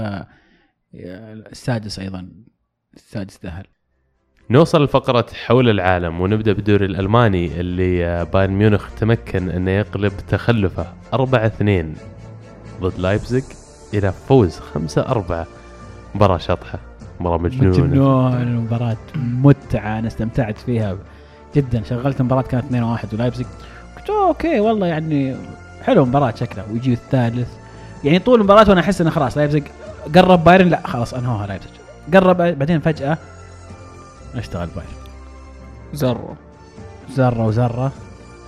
[0.94, 2.28] السادس أيضا
[2.94, 3.66] السادس تأهل.
[4.50, 11.16] نوصل لفقرة حول العالم ونبدأ بالدوري الألماني اللي بايرن ميونخ تمكن أنه يقلب تخلفه 4-2
[12.80, 13.44] ضد لايبزيج
[13.94, 15.46] إلى فوز 5-4
[16.14, 16.78] مباراة شطحة
[17.20, 17.84] مباراة مجنونة.
[17.84, 20.98] مجنون المباراة متعة أنا استمتعت فيها
[21.56, 23.46] جدا شغلت المباراة كانت 2-1 ولايبزيج
[23.96, 25.36] قلت أوه، okay والله يعني
[25.84, 27.48] حلو المباراة شكلها ويجي الثالث.
[28.04, 29.64] يعني طول المباراة وأنا أحس إنه خلاص لايبزيج
[30.14, 31.72] قرب بايرن لا خلاص أنهوها لايبزيج.
[32.14, 33.18] قرب بعدين فجأة
[34.34, 34.90] اشتغل بايرن.
[35.92, 36.34] زر
[37.10, 37.92] درعة ودرعة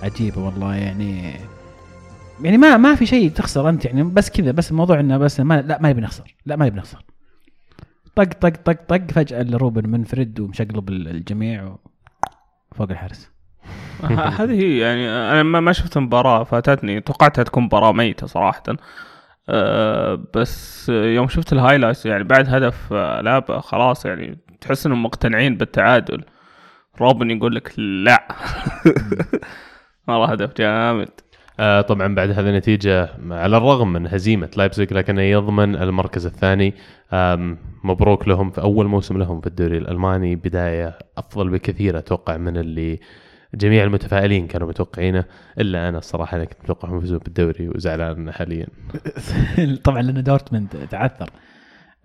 [0.03, 1.33] عجيبة والله يعني
[2.41, 5.61] يعني ما ما في شيء تخسر أنت يعني بس كذا بس الموضوع إنه بس ما
[5.61, 7.05] لا ما نبي نخسر لا ما نبي نخسر.
[8.15, 11.75] طق طق طق طق فجأة روبن منفرد ومشقلب الجميع.
[12.75, 13.29] فوق الحارس.
[14.39, 18.63] هذه هي يعني أنا ما شفت المباراه فاتتني توقعتها تكون مباراة ميتة صراحة.
[19.49, 25.03] أه بس يوم شفت ال highlights يعني بعد هدف آه، لاهم خلاص يعني تحس إنهم
[25.03, 26.23] مقتنعين بالتعادل.
[27.01, 28.27] روبن يقول لك لا.
[30.07, 31.09] والله هدف جامد.
[31.59, 36.73] آه طبعا بعد هذه النتيجة على الرغم من هزيمة لايبزيج لكنه يضمن المركز الثاني.
[37.83, 40.35] مبروك لهم في أول موسم لهم في الدوري الألماني.
[40.35, 42.99] بداية أفضل بكثير أتوقع من اللي
[43.55, 45.25] جميع المتفائلين كانوا متوقعينه
[45.59, 48.67] إلا أنا الصراحة أنا كنت متوقعهم يفوزون بالدوري وزعلان حاليا.
[49.83, 51.29] طبعا لأن دورتموند تعثر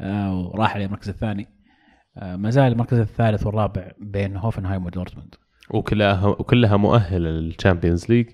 [0.01, 1.49] آه وراح للمركز الثاني.
[2.17, 5.35] آه ما زال المركز الثالث والرابع بين هوفنهايم ودورتموند.
[5.71, 8.27] وكلها وكلها مؤهلة لل Champions League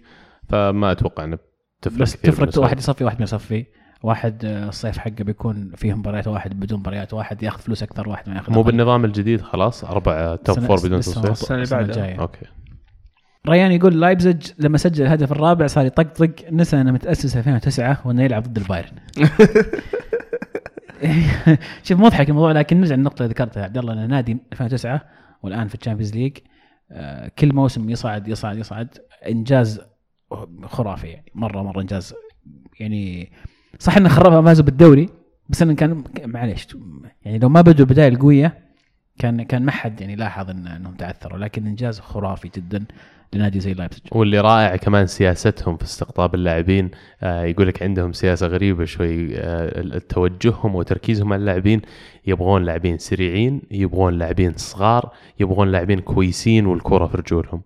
[0.49, 1.39] فما أتوقع أنه
[1.83, 3.67] تفرق بس تفرق واحد يصفي واحد ما يصفي.
[4.03, 8.29] واحد آه، الصيف حقه بيكون فيه مباريات واحد بدون مباريات واحد ياخذ فلوس أكثر واحد
[8.29, 8.63] ما ياخذ مو.
[8.63, 11.91] بالنظام الجديد خلاص؟ أربعة top four بدون تصفيات السنة اللي بعدها.
[11.91, 12.27] الجاية.
[13.49, 18.42] ريان يقول لايبزيج لما سجل الهدف الرابع صار يطقطق نسى انه متأسس 2009 وإنه يلعب
[18.42, 18.92] ضد البايرن.
[21.82, 23.64] شوف مضحك الموضوع لكن نرجع للنقطة اللي ذكرتها.
[23.64, 25.03] عبد الله نادي 2009
[25.42, 26.37] والآن في ال Champions League.
[26.90, 28.88] آه، كل موسم يصعد يصعد يصعد.
[29.28, 29.80] إنجاز
[30.64, 32.14] خرافي يعني مرة مرة إنجاز.
[32.80, 33.32] يعني
[33.78, 35.09] صح إنه خربها فازوا بالدوري
[35.49, 36.68] بس إنه كان معليش.
[37.22, 38.68] يعني لو ما بدوا البدايه القوية
[39.18, 42.84] كان كان ما حد يعني لاحظ إن إنهم تعثروا لكن إنجاز خرافي جدا.
[43.33, 44.03] لنادي زي لايبزيج.
[44.12, 46.91] واللي رائع كمان سياستهم في استقطاب اللاعبين
[47.22, 51.83] آه يقول لك عندهم سياسة غريبة شوي آه توجههم وتركيزهم على اللاعبين.
[52.26, 57.62] يبغون لاعبين سريعين يبغون لاعبين صغار يبغون لاعبين كويسين والكرة في رجولهم.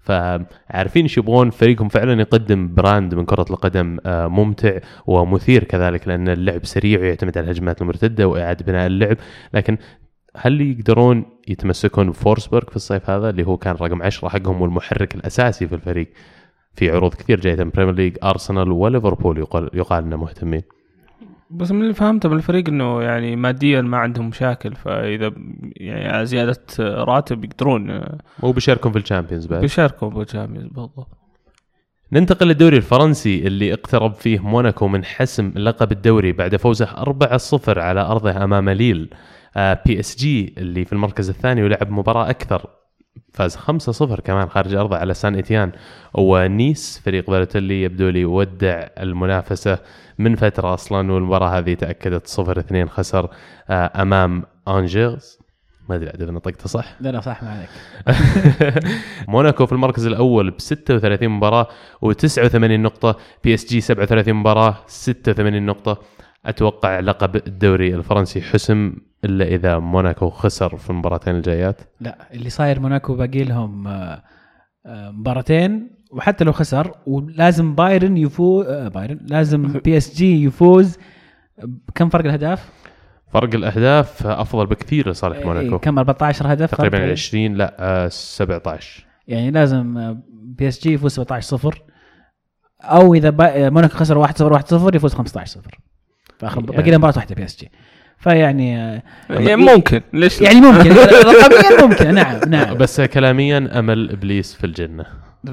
[0.00, 6.28] فعارفين إيش يبغون؟ فريقهم فعلا يقدم براند من كرة القدم آه ممتع ومثير كذلك لأن
[6.28, 9.16] اللعب سريع ويعتمد على الهجمات المرتدة وإعادة بناء اللعب.
[9.54, 9.78] لكن
[10.36, 15.68] هل يقدرون يتمسكون بفورسبرغ في الصيف هذا اللي هو كان رقم 10 حقهم والمحرك الأساسي
[15.68, 16.08] في الفريق
[16.74, 20.62] في عروض كثير جاية من Premier League ارسنال وليفربول يقال يقال انه مهتمين؟
[21.50, 25.32] بس من اللي فهمته من الفريق إنه يعني ماديا ما عندهم مشاكل فإذا
[25.76, 28.02] يعني على زيادة راتب يقدرون
[28.42, 31.08] وبيشاركون في ال Champions بعد؟ بيشاركوا بالجامعة بالضبط.
[32.12, 38.00] ننتقل للدوري الفرنسي اللي اقترب فيه موناكو من حسم لقب الدوري بعد فوزه 4-0 على
[38.00, 39.10] أرضه أمام ليل.
[39.12, 42.66] آه PSG اللي في المركز الثاني ولعب مباراة أكثر
[43.32, 45.72] فاز 5-0 كمان خارج أرضه على سان إتيان.
[46.14, 49.78] ونيس فريق بالوتيلي يبدو لي ودع المنافسة
[50.18, 53.30] من فترة أصلا والمباراة هذه تأكدت 0-2 خسر
[53.70, 55.38] آه، أمام أنجيرز.
[55.88, 56.96] ما أدري عاد إذا نطقته صح.
[57.00, 57.68] لا لا صح ما عليك.
[59.28, 61.68] موناكو في المركز الأول ب 36 مباراة
[62.06, 63.16] و89 نقطة.
[63.44, 65.98] PSG 37 مباراة 86 نقطة.
[66.46, 71.80] أتوقع لقب الدوري الفرنسي حسم إلا إذا موناكو خسر في المباراتين الجايات.
[72.00, 74.22] لا اللي صاير موناكو باقي لهم آه،
[74.86, 75.90] آه، مباراتين.
[76.10, 80.98] وحتى لو خسر ولازم بايرن يفوز بايرن لازم PSG يفوز.
[81.94, 82.83] كم فرق الأهداف؟
[83.34, 85.78] فرق الأهداف أفضل بكثير لصالح إيه، موناكو.
[85.78, 91.82] كم؟ 14 هدف تقريبا فرق؟ 20 لا آه، 17 يعني لازم PSG يفوز 17 0
[92.82, 95.78] أو إذا با- موناكو خسر 1 0 1 0 يفوز 15 0
[96.38, 97.70] فاخر يعني- باقي له مباراة واحدة PSG.
[98.18, 100.90] فيعني آه، يعني ممكن ليش لا؟ يعني ممكن.
[101.30, 102.14] رقميا ممكن.
[102.14, 102.74] نعم نعم.
[102.78, 105.04] بس كلاميا أمل إبليس في الجنة.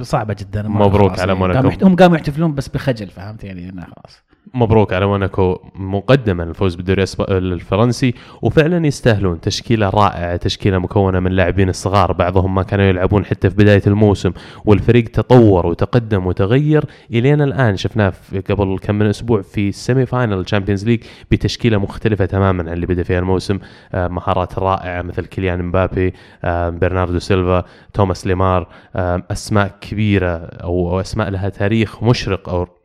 [0.01, 0.67] صعبة جدا.
[0.67, 1.39] مبروك على يعني.
[1.39, 1.85] موناكو.
[1.85, 4.23] هم قاموا يحتفلون بس بخجل فهمت؟ يعني انه خلاص.
[4.53, 11.69] مبروك على موناكو مقدما الفوز بالدوري الفرنسي وفعلا يستاهلون تشكيلة رائعة تشكيلة مكونة من لاعبين
[11.69, 14.31] الصغار بعضهم ما كانوا يلعبون حتى في بداية الموسم
[14.65, 16.85] والفريق تطور وتقدم وتغير.
[17.11, 18.13] إلين الآن شفناه
[18.49, 23.03] قبل كم من أسبوع في ال semi-final Champions League بتشكيلة مختلفة تماما عن اللي بدأ
[23.03, 23.59] فيها الموسم.
[23.93, 26.13] آه، مهارات رائعة مثل كيليان مبابي
[26.43, 27.63] آه، برناردو سيلفا
[27.93, 32.80] توماس ليمار آه، أسماء كبيرة أو أسماء لها تاريخ مشرق أو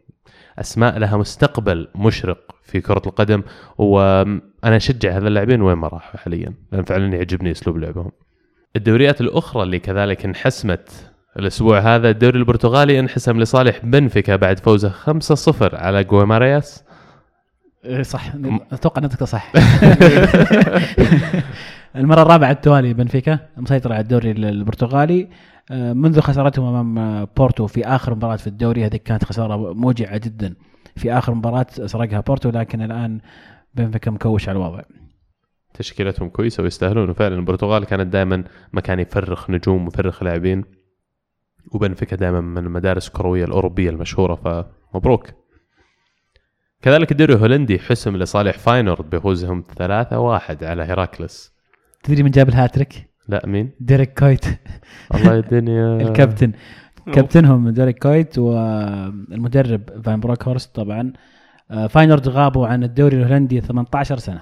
[0.58, 3.42] أسماء لها مستقبل مشرق في كرة القدم
[3.78, 8.12] وأنا أشجع هذا اللاعبين وين ما راحوا حاليا لأن فعلا يعجبني أسلوب لعبهم.
[8.76, 15.74] الدوريات الأخرى اللي كذلك انحسمت الأسبوع هذا الدوري البرتغالي انحسم لصالح بنفيكا بعد فوزه 5-0
[15.74, 16.84] على جويمارياس
[17.84, 18.32] إيه، صح.
[18.72, 19.52] أتوقع أنك صح.
[21.96, 25.28] المرة الرابعة التوالي بنفيكا مسيطر على الدوري البرتغالي.
[25.70, 30.54] منذ خسارتهم أمام آه، بورتو في آخر مباراة في الدوري هذه كانت خسارة موجعة جدا.
[30.96, 33.20] في آخر مباراة سرقها بورتو لكن الآن
[33.74, 34.82] بنفيكا مكوش على الوضع.
[35.74, 37.10] تشكيلتهم كويسة ويستاهلون.
[37.10, 40.64] وفعلا البرتغال كانت دائما مكان يفرخ نجوم ويفرخ لاعبين
[41.72, 45.30] وبنفيكا دائما من المدارس الكروية الأوروبية المشهورة فمبروك.
[46.82, 51.52] كذلك الدوري الهولندي حسم لصالح فاينورد بفوزهم 3-1 على هيراكلس.
[52.02, 54.44] تدري من جاب الهاتريك؟ لا مين؟ ديريك كويت
[55.14, 56.52] الله يا الدنيا الكابتن
[57.12, 61.12] كابتنهم ديريك كويت والمدرب فان بروكهورست طبعا.
[61.70, 64.40] آه، فاينورد غابوا عن الدوري الهولندي 18 سنة.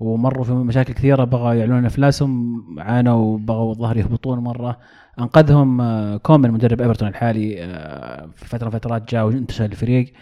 [0.00, 4.78] ومروا في مشاكل كثيرة بغوا يعلنون أفلاسهم عانوا بغوا الظاهر يهبطون مرة.
[5.18, 10.12] أنقذهم آه، كومان مدرب إيفرتون الحالي آه، في فترة من الفترات جاء وانتشل الفريق.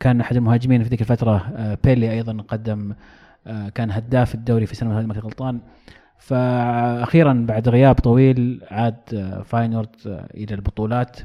[0.00, 1.42] كان أحد المهاجمين في ذيك الفترة
[1.84, 2.94] بيلي أيضا قدم
[3.74, 5.60] كان هداف الدوري في هذه ما كنت غلطان.
[6.18, 9.96] فاخيرا بعد غياب طويل عاد فاينورد
[10.34, 11.16] إلى البطولات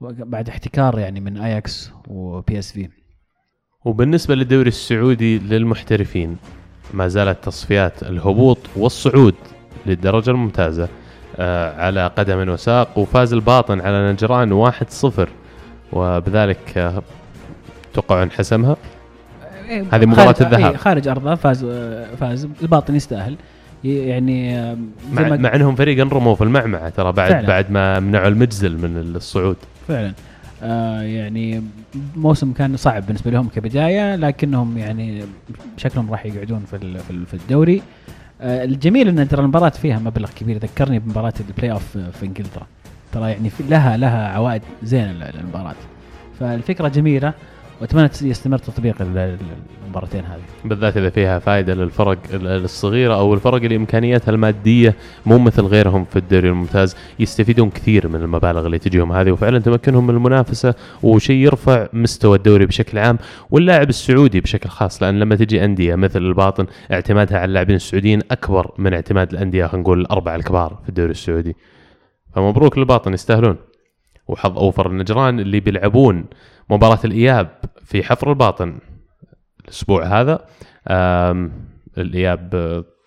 [0.00, 2.88] بعد احتكار يعني من اياكس و PSV
[3.84, 6.36] وبالنسبة للدوري السعودي للمحترفين
[6.94, 9.34] ما زالت تصفيات الهبوط والصعود
[9.86, 10.88] للدرجة الممتازة
[11.38, 15.28] آه، على قدم وساق وفاز الباطن على نجران 1-0
[15.92, 17.02] وبذلك آه،
[17.94, 18.76] توقعوا انحسمها؟
[19.92, 20.70] هذه مباراة الذهاب.
[20.70, 22.48] إيه، خارج ارضه فاز آه، فاز.
[22.62, 23.36] الباطن يستاهل.
[23.84, 24.74] يعني
[25.12, 27.46] مع, مع انهم فريق انرموا في المعمعة ترى بعد فعلا.
[27.48, 29.56] بعد ما منعوا المجزل من الصعود.
[29.88, 30.12] فعلا.
[30.62, 31.62] آه يعني
[32.16, 35.22] موسم كان صعب بالنسبة لهم كبداية لكنهم يعني
[35.76, 37.82] شكلهم راح يقعدون في في ال- في الدوري.
[38.40, 40.58] آه الجميل إن ترى المباراة فيها مبلغ كبير.
[40.58, 42.66] ذكرني بمباراة البلاي اوف في إنجلترا.
[43.12, 45.74] ترى يعني لها لها عوائد زينة ال- المباراه
[46.40, 47.32] فالفكرة جميلة.
[47.80, 49.38] وأتمنى يستمر تطبيق ال- ال-
[49.84, 50.40] المباراتين هذه.
[50.64, 54.94] بالذات إذا فيها فائده للفرق ال- الصغيرة أو الفرق اللي امكانياتها المادية
[55.26, 56.96] مو مثل غيرهم في الدوري الممتاز.
[57.18, 62.66] يستفيدون كثير من المبالغ اللي تجيهم هذه وفعلا تمكنهم من المنافسة وشيء يرفع مستوى الدوري
[62.66, 63.18] بشكل عام
[63.50, 65.02] واللاعب السعودي بشكل خاص.
[65.02, 69.82] لأن لما تجي أندية مثل الباطن اعتمادها على اللاعبين السعوديين أكبر من اعتماد الأندية خلينا
[69.82, 71.56] نقول الأربعة الكبار في الدوري السعودي.
[72.34, 73.56] فمبروك للباطن يستاهلون.
[74.28, 76.24] وحظ أوفر النجران اللي بيلعبون
[76.70, 77.48] مباراة الإياب
[77.84, 78.78] في حفر الباطن.
[79.64, 80.46] الأسبوع هذا
[80.88, 81.50] آه،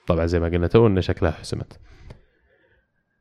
[0.08, 1.80] طبعا زي ما قلنا تو إنه شكلها حسمت.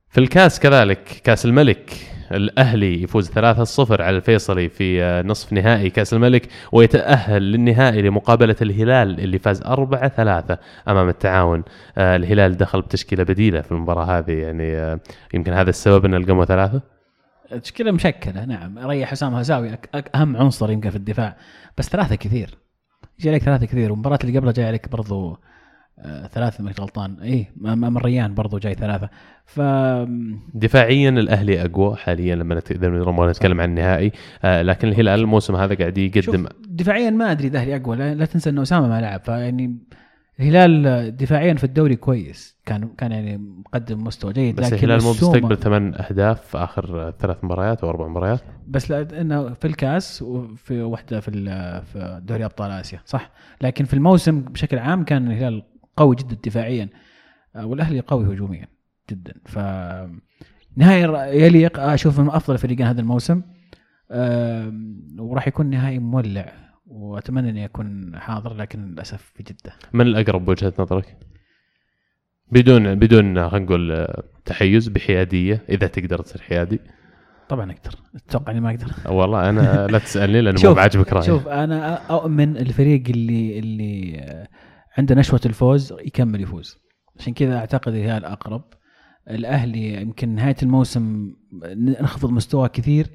[0.09, 1.93] في الكاس كذلك كاس الملك
[2.33, 9.21] الأهلي يفوز 3-0 على الفيصلي في آه، نصف نهائي كاس الملك ويتأهل للنهائي لمقابلة الهلال
[9.21, 10.59] اللي فاز 4-3
[10.89, 11.63] أمام التعاون.
[11.99, 15.01] آه، الهلال دخل بتشكيلة بديلة في المباراة هذه يعني آه،
[15.35, 16.96] يمكن هذا السبب إن القموا ثلاثة؟
[17.63, 18.79] تشكيله مشكلة؟ نعم.
[18.79, 21.37] ريح حسام هزاوي أك- أك- أهم عنصر يمكن في الدفاع.
[21.79, 22.59] بس ثلاثة كثير.
[23.19, 23.91] يجي عليك ثلاثة كثير.
[23.91, 25.39] والمباراه اللي قبلها جاي عليك برضو
[25.99, 27.21] آه ثلاثة ما كنت غلطان.
[27.21, 29.09] اي امام الريان برضو جاي ثلاثة.
[29.47, 29.61] ف
[30.55, 32.73] دفاعيا الأهلي أقوى حاليا لما نت-
[33.31, 34.13] نتكلم عن النهائي.
[34.45, 37.97] آه لكن الهلال الموسم هذا قاعد يقدم دفاعيا ما أدري إذا الاهلي أقوى.
[37.97, 39.21] لا, لا تنسى انه اسامه ما لعب.
[39.25, 39.79] فيعني
[40.41, 42.57] الهلال دفاعيا في الدوري كويس.
[42.67, 47.15] كان كان يعني مقدم مستوى جيد بس لكن الهلال مو مستقبل ثمان أهداف في آخر
[47.19, 48.41] ثلاث مباريات أو أربع مباريات.
[48.69, 51.31] بس لأنه في الكأس وفي واحدة في
[51.93, 53.31] في دوري أبطال آسيا صح؟
[53.63, 55.63] لكن في الموسم بشكل عام كان الهلال
[55.97, 56.89] قوي جدا دفاعيا.
[57.57, 58.69] آه، والأهلي قوي هجوميا
[59.11, 59.35] جدا.
[59.45, 59.59] ف
[60.77, 63.43] نهائي يليق أشوف من أفضل فريقين هذا الموسم.
[65.19, 66.66] وراح يكون نهائي مولع.
[66.87, 69.73] وأتمنى إني أكون حاضر لكن للأسف في جدة.
[69.93, 71.19] من الأقرب بوجهة نظرك؟
[72.53, 76.81] بدون بدون خلينا نقول آه، تحيز بحيادية إذا تقدر تصير حيادي.
[77.49, 77.99] طبعا أقدر.
[78.17, 78.87] أتوقع إني ما أقدر.
[79.19, 81.27] والله أنا لا تسألني لأنه مو بعاجبك رأيي.
[81.27, 84.49] شوف أنا أؤمن الفريق اللي اللي آه،
[84.99, 86.79] عنده نشوة الفوز يكمل يفوز.
[87.19, 88.65] عشان كذا أعتقد الهلال اقرب
[89.31, 91.35] الأهلي يمكن نهاية الموسم
[91.77, 93.11] نخفض مستواه كثير.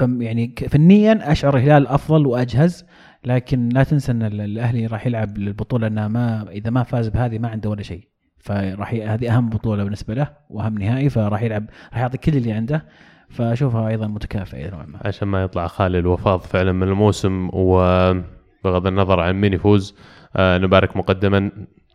[0.00, 2.86] يعني فنيا أشعر الهلال أفضل وأجهز
[3.24, 7.38] لكن لا تنسى أن ال- الأهلي راح يلعب للبطولة انه ما إذا ما فاز بهذه
[7.38, 8.08] ما عنده ولا شيء.
[8.38, 12.84] فراح هذه أهم بطولة بالنسبة له وأهم نهائي فراح يلعب راح يعطي كل اللي عنده.
[13.28, 14.98] فأشوفها أيضا متكافئة نوعا ما.
[15.04, 19.96] عشان ما يطلع خالي الوفاض فعلا من الموسم وبغض النظر عن مين يفوز
[20.36, 21.50] آه نبارك مقدما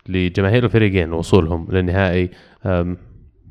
[0.07, 2.29] لجماهير الفريقين وصولهم للنهائي.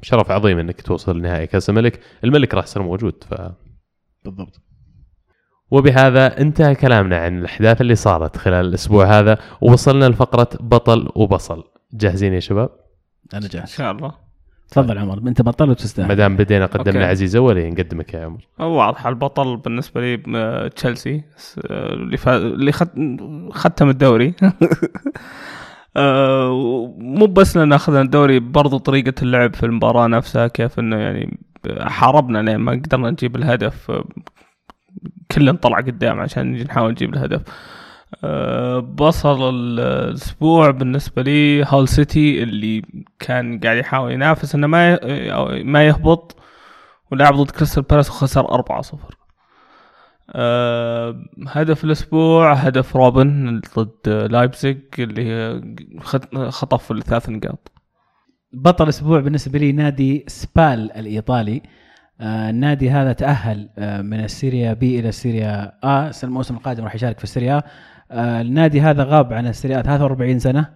[0.03, 2.01] شرف عظيم إنك توصل لنهائي كأس الملك.
[2.25, 3.35] الملك راح يصير موجود ف
[4.25, 4.61] بالضبط.
[5.71, 11.65] وبهذا انتهى كلامنا عن الأحداث اللي صارت خلال الأسبوع هذا ووصلنا لفقرة بطل وبصل.
[11.93, 12.71] جاهزين يا شباب؟
[13.35, 13.69] أنا إن جاهز.
[13.69, 14.13] شاء الله.
[14.71, 15.19] تفضل عمر.
[15.19, 17.11] أنت بطل ما وتستاهل دام بدينا قدمنا أوكي.
[17.11, 18.49] عزيز اولي نقدمك يا عمر.
[18.59, 19.07] واضح.
[19.07, 21.25] البطل بالنسبة لي تشيلسي.
[21.71, 22.37] اللي فا...
[22.37, 22.89] اللي خد...
[23.53, 24.35] ختم الدوري.
[25.97, 26.51] آه،
[26.99, 31.39] مو بس لأن اخذنا الدوري برضو طريقة اللعب في المباراة نفسها كيف إنه يعني
[31.81, 34.03] حاربنا لين ما قدرنا نجيب الهدف
[35.33, 37.43] كلنا طلع قدام عشان نجي نحاول نجيب الهدف.
[38.25, 42.83] آه، بصل ال- الأسبوع بالنسبة لي هول سيتي اللي
[43.19, 44.99] كان قاعد يحاول ينافس إنه ما
[45.63, 46.37] ما يهبط
[47.13, 48.97] ولعب ضد كريستال بالاس وخسر 4-0
[50.31, 51.17] أه
[51.49, 55.61] هدف الأسبوع هدف روبن ضد لايبزيج اللي
[56.01, 57.73] خط- خطف الثلاث نقاط.
[58.53, 61.63] بطل الأسبوع بالنسبة لي نادي سبال الإيطالي.
[62.21, 66.11] آه النادي هذا تأهل آه من ال Serie B إلى ال Serie A.
[66.25, 67.63] الموسم القادم راح يشارك في ال Serie
[68.13, 70.67] النادي هذا غاب عن السيريا 43 سنة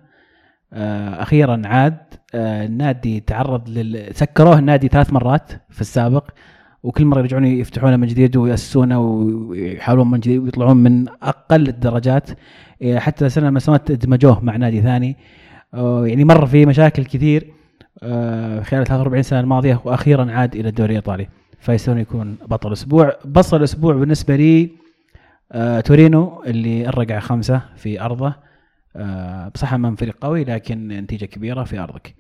[1.23, 1.99] أخيرا عاد.
[2.35, 6.31] النادي تعرض لل سكروه النادي ثلاث مرات في السابق
[6.83, 12.31] وكل مرة يرجعون يفتحونه من جديد ويأسسونه ويحاولون من جديد ويطلعون من أقل الدرجات.
[12.83, 15.17] إيه، حتى سنة من السنوات إدمجوه مع نادي ثاني.
[15.75, 17.53] آه، يعني مر في مشاكل كثير.
[18.01, 21.29] خلال 43 سنة الماضية وأخيرا عاد إلى الدوري الإيطالي.
[21.61, 23.13] فيستون يكون بطل الأسبوع.
[23.25, 24.71] بصل الأسبوع بالنسبة لي
[25.53, 28.35] آه، تورينو اللي رقع خمسة في أرضه.
[28.97, 32.15] آه، بصح امام فريق قوي لكن نتيجة كبيرة في أرضك.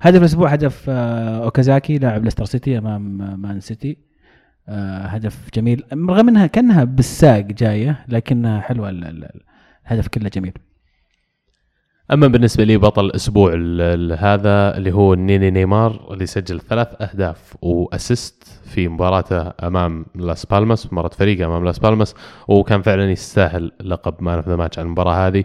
[0.00, 3.96] هدف الأسبوع هدف آه، أوكازاكي لاعب ليستر سيتي أمام آه، مان سيتي.
[4.68, 5.84] آه، هدف جميل.
[5.92, 9.40] رغم إنها كأنها بالساق جاية لكنها حلوة ال- ال-
[9.86, 10.52] الهدف كله جميل.
[12.12, 16.88] أما بالنسبة لي بطل الأسبوع ال- ال- هذا اللي هو نيني نيمار اللي سجل ثلاث
[17.02, 22.14] أهداف و assist في مباراته أمام لاس بالماس مباراة فريقه أمام لاس بالماس
[22.48, 25.44] وكان فعلا يستاهل لقب man of the match على المباراة هذه.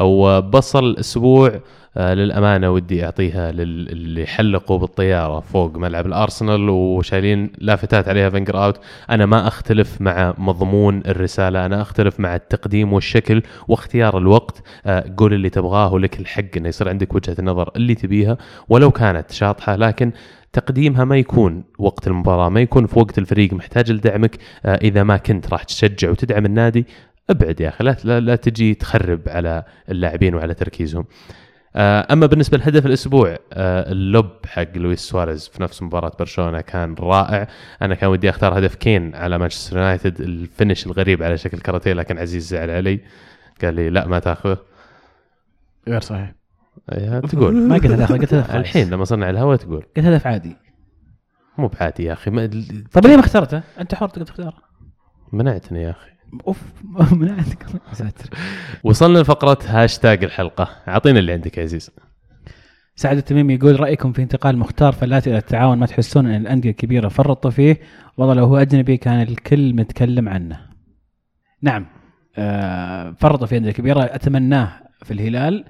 [0.00, 1.60] وبصل الأسبوع
[1.96, 8.80] للأمانة ودي أعطيها لل- اللي حلقوا بالطيارة فوق ملعب الأرسنال وشايلين لافتات عليها Wenger out.
[9.10, 14.62] أنا ما أختلف مع مضمون الرسالة أنا أختلف مع التقديم والشكل واختيار الوقت.
[14.86, 18.36] آه، قول اللي تبغاه ولك الحق إنه يصير عندك وجهة النظر اللي تبيها
[18.68, 19.76] ولو كانت شاطحة.
[19.76, 20.12] لكن
[20.52, 24.36] تقديمها ما يكون وقت المباراة ما يكون في وقت الفريق محتاج لدعمك.
[24.66, 26.86] آه، إذا ما كنت راح تشجع وتدعم النادي
[27.30, 27.84] ابعد يا أخي.
[27.84, 31.04] لا, لا, لا تجي تخرب على اللاعبين وعلى تركيزهم.
[31.04, 31.43] آه،
[31.76, 36.94] أما بالنسبة لهدف الأسبوع آه، ال lob حق لويس سواريز في نفس مباراة برشلونة كان
[36.94, 37.48] رائع.
[37.82, 41.92] أنا كان ودي أختار هدف كين على مانشستر يونايتد ال finish الغريب على شكل كاراتيه
[41.92, 43.00] لكن عزيز زعل علي.
[43.62, 44.58] قال لي لا ما تاخذه.
[45.88, 46.32] غير صحيح.
[46.92, 47.54] إيه، تقول.
[47.68, 48.56] ما قلت هدف قلت هدف.
[48.56, 49.82] الحين لما صرنا على الهواء تقول.
[49.96, 50.56] قلت هدف عادي.
[51.58, 52.46] مو بعادي يا أخي ما
[52.92, 54.56] طيب ليه ما اخترته؟ أنت حر تقدر تختاره.
[55.32, 56.13] منعتني يا أخي.
[56.46, 56.62] أوف
[57.12, 57.66] من عندك.
[57.92, 58.30] ساتر.
[58.84, 60.68] وصلنا لفقرة هاشتاج الحلقة.
[60.88, 61.90] أعطينا اللي عندك يا عزيز.
[62.96, 67.08] سعد التميمي يقول رأيكم في انتقال مختار فلاتي إلى التعاون؟ ما تحسون إن الأندية الكبيرة
[67.08, 67.80] فرطوا فيه؟
[68.16, 70.60] والله لو هو أجنبي كان الكل متكلم عنه.
[71.62, 71.86] نعم.
[72.36, 74.04] آه فرطوا في أندية كبيرة.
[74.04, 74.72] أتمناه
[75.04, 75.64] في الهلال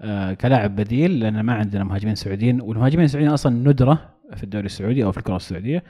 [0.00, 2.60] آه كلاعب بديل لأن ما عندنا مهاجمين سعوديين.
[2.60, 5.82] والمهاجمين السعوديين أصلا ندرة في الدوري السعودي أو في الكرة السعودية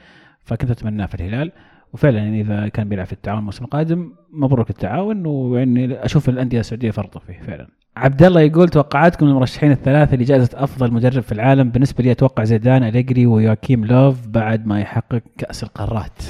[0.45, 1.53] فكنت أتمناه في الهلال.
[1.95, 6.91] وفعلا يعني إذا كان بيلعب في التعاون الموسم القادم مبروك التعاون ويعني أشوف الأندية السعودية
[6.91, 7.69] فرطه فيه فعلا.
[7.97, 12.83] عبد الله يقول توقعاتكم المرشحين الثلاثة لجائزه أفضل مدرب في العالم بالنسبة لي أتوقع زيدان
[12.83, 16.23] أليجري ويواكيم لوف بعد ما يحقق كأس القارات.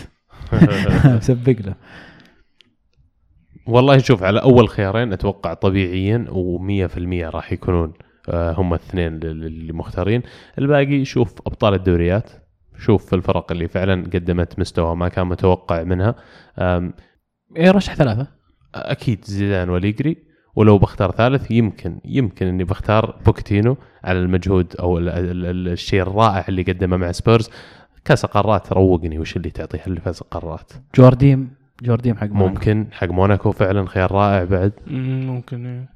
[1.19, 1.75] مسبق له.
[3.67, 7.93] والله شوف على أول خيارين أتوقع طبيعيا و100% راح يكونون
[8.29, 10.23] آه، هم الاثنين اللي مختارين
[10.59, 12.31] الباقي شوف أبطال الدوريات
[12.85, 16.15] شوف الفرق اللي فعلا قدمت مستوى ما كان متوقع منها
[17.57, 18.27] إيه رشح ثلاثة.
[18.75, 20.17] أكيد زيدان وأليجري
[20.57, 26.03] ولو بختار ثالث يمكن يمكن إني بختار بوتشيتينو على المجهود أو ال ال ال الشيء
[26.03, 27.51] الرائع اللي قدمه مع سبيرز
[28.05, 31.51] كأس القارات روقني وش اللي تعطيه اللي فاز القارات جارديم
[31.83, 32.49] جارديم حق موناكو.
[32.49, 35.89] ممكن حق موناكو فعلا خيار رائع بعد مم، ممكن إيه.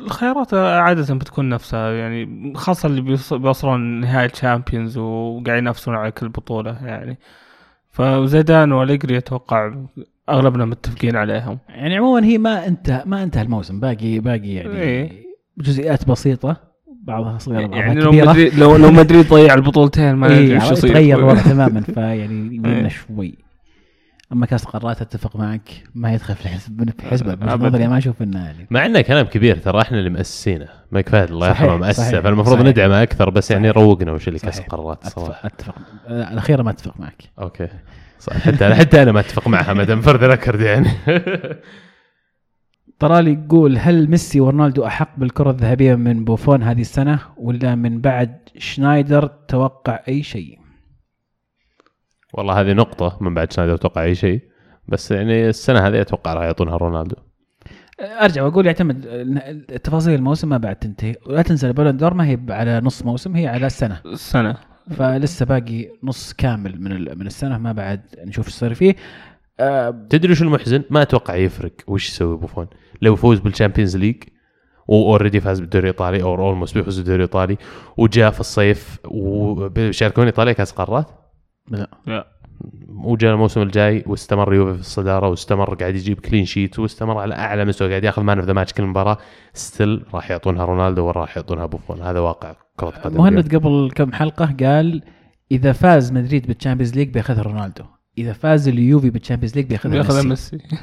[0.00, 6.28] الخيارات عادة بتكون نفسها يعني خاصة اللي بيوص- بيوصلون نهاية تشامبيونز وقاعد ينافسون على كل
[6.28, 7.18] بطولة يعني.
[7.90, 9.74] فزيدان وأليجري أتوقع
[10.28, 11.58] أغلبنا متفقين عليهم.
[11.68, 15.12] يعني عموما هي ما انتهى ما انتهى الموسم باقي باقي يعني إيه.
[15.58, 16.56] جزئيات بسيطة
[17.02, 18.30] بعضها صغيرة بعضها يعني لو كبيرة.
[18.30, 20.90] مدريد لو لو مدريد ضيع البطولتين ما إيه إيش يصير.
[20.90, 22.88] تغير الوضع تماما فيعني يمنا إيه.
[22.88, 23.38] شوي.
[24.32, 27.34] أما كاس القارات أتفق معك ما يدخل في الحسب في حسبه.
[27.56, 31.24] نظري ما أشوف إنه يعني مع إنه كلام كبير ترى إحنا اللي مؤسسينه ما كفايه
[31.24, 32.66] الله يرحمه مؤسسه فالمفروض.
[32.66, 33.82] ندعمه أكثر بس يعني صحيح.
[33.82, 34.60] روقنا وش اللي كاس.
[34.60, 35.74] القارات صراحة أتفق
[36.06, 37.68] آه، الاخيره ما أتفق معك أوكي
[38.18, 40.88] صح حتى أنا حتى أنا ما أتفق معها مدام for the record يعني
[42.98, 48.38] طرالي يقول هل ميسي ورونالدو أحق بالكرة الذهبية من بوفون هذه السنة ولا من بعد
[48.58, 50.58] سنايدر توقع أي شيء؟
[52.32, 54.40] والله هذه نقطة من بعد سنايدر أتوقع أي شيء
[54.88, 57.16] بس يعني السنة هذه أتوقع راح يعطونها رونالدو.
[58.00, 59.04] أرجع وأقول يعتمد
[59.84, 61.14] تفاصيل الموسم ما بعد تنتهي.
[61.26, 64.00] ولا تنسى ال Ballon d'Or ما هي على نص موسم هي على سنة.
[64.06, 64.56] السنة
[64.90, 68.94] لسه باقي نص كامل من ال- من السنة ما بعد نشوف إيش يصير فيه.
[69.60, 72.66] آه، تدري شو المحزن؟ ما أتوقع يفرق وش يسوي بوفون.
[73.02, 74.16] لو يفوز بال Champions League
[74.88, 77.56] و already فاز بالدوري الإيطالي أو almost بيفوز بالدوري الإيطالي
[77.96, 81.06] وجاء في الصيف وبيشاركون إيطاليا كأس قارات
[81.68, 81.90] لا.
[82.06, 82.26] لا.
[82.88, 87.64] وجاء الموسم الجاي واستمر يوفي في الصدارة واستمر قاعد يجيب clean sheet واستمر على أعلى
[87.64, 89.18] مستوى قاعد ياخذ man of the match كل مباراة.
[89.54, 94.54] still راح يعطونها رونالدو وراح يعطونها بوفون هذا واقع كرة قدم مهند قبل كم حلقة
[94.60, 95.02] قال
[95.52, 97.84] إذا فاز مدريد بال Champions League بياخذها رونالدو.
[98.18, 100.56] إذا فاز اليوفي بال Champions League بياخذها بياخذها ميسي.
[100.56, 100.76] ميسي.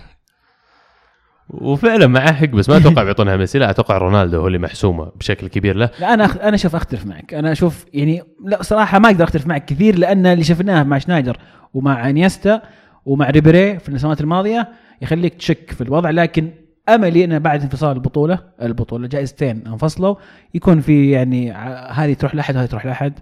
[1.49, 5.47] وفعلا معاه حق بس ما أتوقع بيعطونها ميسي لا أتوقع رونالدو هو اللي محسومة بشكل
[5.47, 6.47] كبير له لا أنا.
[6.47, 10.25] أنا أشوف أختلف معك أنا أشوف يعني لا صراحة ما أقدر أختلف معك كثير لأن
[10.25, 11.37] اللي شفناه مع شنايدر
[11.73, 12.61] ومع إنيستا
[13.05, 14.69] ومع ريبيري في السنوات الماضية
[15.01, 16.51] يخليك تشك في الوضع لكن
[16.89, 20.15] أملي إنه بعد انفصال البطولة البطولة جائزتين انفصلوا
[20.53, 21.51] يكون في يعني
[21.91, 23.13] هذه تروح لأحد وهذه تروح لأحد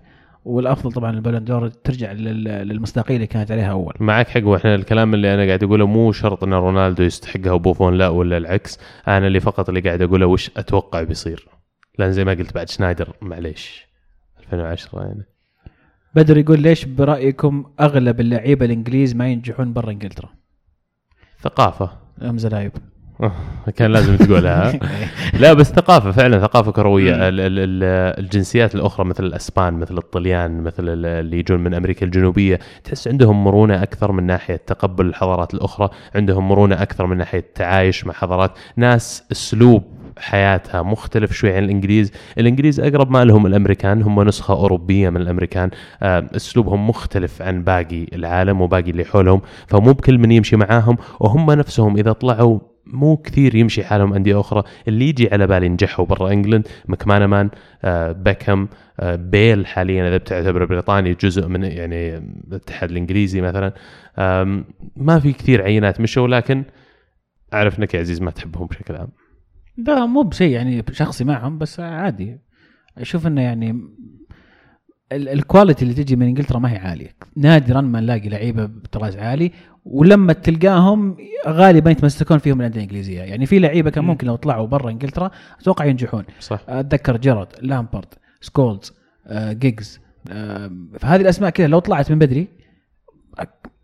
[0.46, 3.94] والأفضل طبعا ال Ballon d'Or ترجع لل- للمصداقية اللي كانت عليها أول.
[4.00, 8.08] معك حق وإحنا الكلام اللي أنا قاعد أقوله مو شرط إن رونالدو يستحقها وبوفون لا
[8.08, 8.80] ولا العكس.
[9.08, 11.48] أنا اللي فقط اللي قاعد أقوله وش أتوقع بيصير.
[12.00, 13.88] لأن زي ما قلت بعد شنايدر معليش.
[14.40, 15.24] 2010 يعني.
[16.16, 20.30] بدر يقول ليش برأيكم أغلب اللعيبة الإنجليز ما ينجحون برا إنجلترا؟
[21.42, 21.92] ثقافة.
[22.22, 22.72] أم زلايب؟
[23.76, 24.80] كان لازم تقولها.
[25.42, 27.14] لا بس ثقافة فعلا ثقافة كروية.
[27.14, 32.06] ال- ال- ال- الجنسيات الأخرى مثل الأسبان مثل الطليان مثل ال- اللي يجون من أمريكا
[32.06, 37.40] الجنوبية تحس عندهم مرونة أكثر من ناحية تقبل الحضارات الأخرى عندهم مرونة أكثر من ناحية
[37.40, 38.52] التعايش مع حضارات.
[38.76, 39.84] ناس أسلوب
[40.20, 45.70] حياتها مختلف شوي عن الإنجليز، الإنجليز أقرب ما لهم الأمريكان هم نسخة أوروبية من الأمريكان،
[46.04, 50.98] آه، أسلوبهم مختلف عن باقي العالم وباقي اللي حولهم، فمو بكل من يمشي معاهم.
[51.20, 52.60] وهم نفسهم إذا طلعوا
[52.94, 54.64] مو كثير يمشي حالهم أندية أخرى.
[54.88, 57.50] اللي يجي على بالي نجحوا برا إنجلند مكمانمان
[57.84, 58.70] آه بيكهام
[59.00, 63.74] آه بيل حاليا إذا بتعتبر بريطاني جزء من يعني الاتحاد الإنجليزي مثلا.
[64.96, 66.64] ما في كثير عينات مشوا لكن
[67.54, 69.10] أعرف إنك يا عزيز ما تحبهم بشكل عام.
[69.78, 72.40] لا مو بشيء يعني شخصي معهم بس عادي.
[72.98, 73.70] أشوف إنه يعني
[75.12, 77.10] ال- ال quality اللي تجي من إنجلترا ما هي عالية.
[77.36, 79.52] نادرا ما نلاقي لعيبة بطراز عالي
[79.90, 83.22] ولما تلقاهم غالبا يتمسكون فيهم الأندية الإنجليزية.
[83.22, 84.10] يعني في لعيبة كان مم.
[84.10, 85.32] ممكن لو طلعوا برا إنجلترا
[85.62, 86.24] أتوقع ينجحون.
[86.40, 86.60] صح.
[86.70, 88.06] أتذكر جيرارد لامبارد
[88.42, 88.94] سكولز
[89.28, 90.00] آه، جيجز.
[90.32, 92.48] آه، فهذه الأسماء كذا لو طلعت من بدري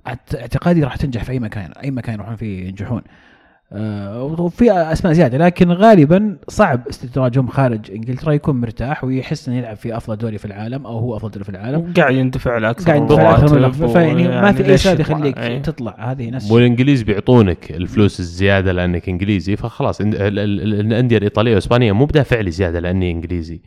[0.07, 3.01] اعتقادي راح تنجح في أي مكان أي مكان يروحون فيه ينجحون.
[3.01, 3.32] آه،
[3.75, 9.97] وفي أسماء زيادة لكن غالبا صعب استدراجهم خارج إنجلترا يكون مرتاح ويحس إنه يلعب في
[9.97, 11.93] أفضل دوري في العالم أو هو أفضل دوري في العالم.
[11.97, 15.61] قاعد يندفع لاكثر قاعد يدفع من أكثر فيعني ما في أي سبب؟ يخليك إيه.
[15.61, 16.11] تطلع.
[16.11, 21.93] هذه نفس والانجليز بيعطونك الفلوس الزيادة لأنك إنجليزي فخلاص ال- ال- ال- الأندية الإيطالية وإسبانيا
[21.93, 23.61] مو بدافع لي زيادة لأني إنجليزي.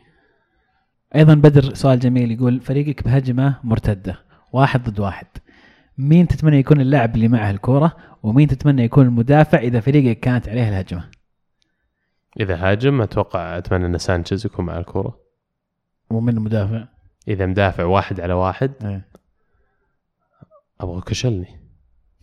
[1.15, 4.19] أيضا بدر سؤال جميل يقول فريقك بهجمة مرتدة
[4.53, 5.27] واحد ضد واحد.
[5.97, 10.69] مين تتمنى يكون اللاعب اللي معه الكورة ومين تتمنى يكون المدافع إذا فريقك كانت عليه
[10.69, 11.09] الهجمة؟
[12.39, 15.19] إذا هاجم أتوقع أتمنى إن سانشيز يكون مع الكورة.
[16.09, 16.87] ومن المدافع؟
[17.27, 19.07] إذا مدافع واحد على واحد إيه.
[20.81, 21.47] أبغى كشلني.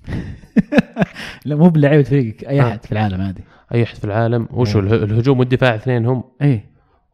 [1.44, 2.68] لا مو بلعيبه فريقك أي آه.
[2.68, 3.40] أحد في العالم هذه.
[3.74, 4.48] أي أحد في العالم.
[4.50, 4.78] وشو.
[4.78, 6.64] اله- الهجوم والدفاع اثنين هم اي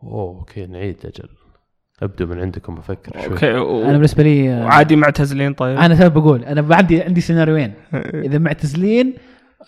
[0.02, 1.28] أوه okay نعيد أجل.
[2.02, 3.26] ابدوا من عندكم أفكر شوي.
[3.32, 5.78] okay و- أنا بالنسبة لي آه، وعادي معتزلين طيب.
[5.78, 7.72] أنا سبب بقول أنا عندي عندي سيناريوين.
[8.26, 9.14] إذا معتزلين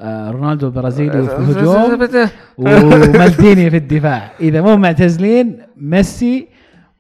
[0.01, 2.09] آه، رونالدو البرازيلي في الهجوم
[2.59, 4.33] ومالديني في الدفاع.
[4.41, 6.49] إذا مو معتزلين ميسي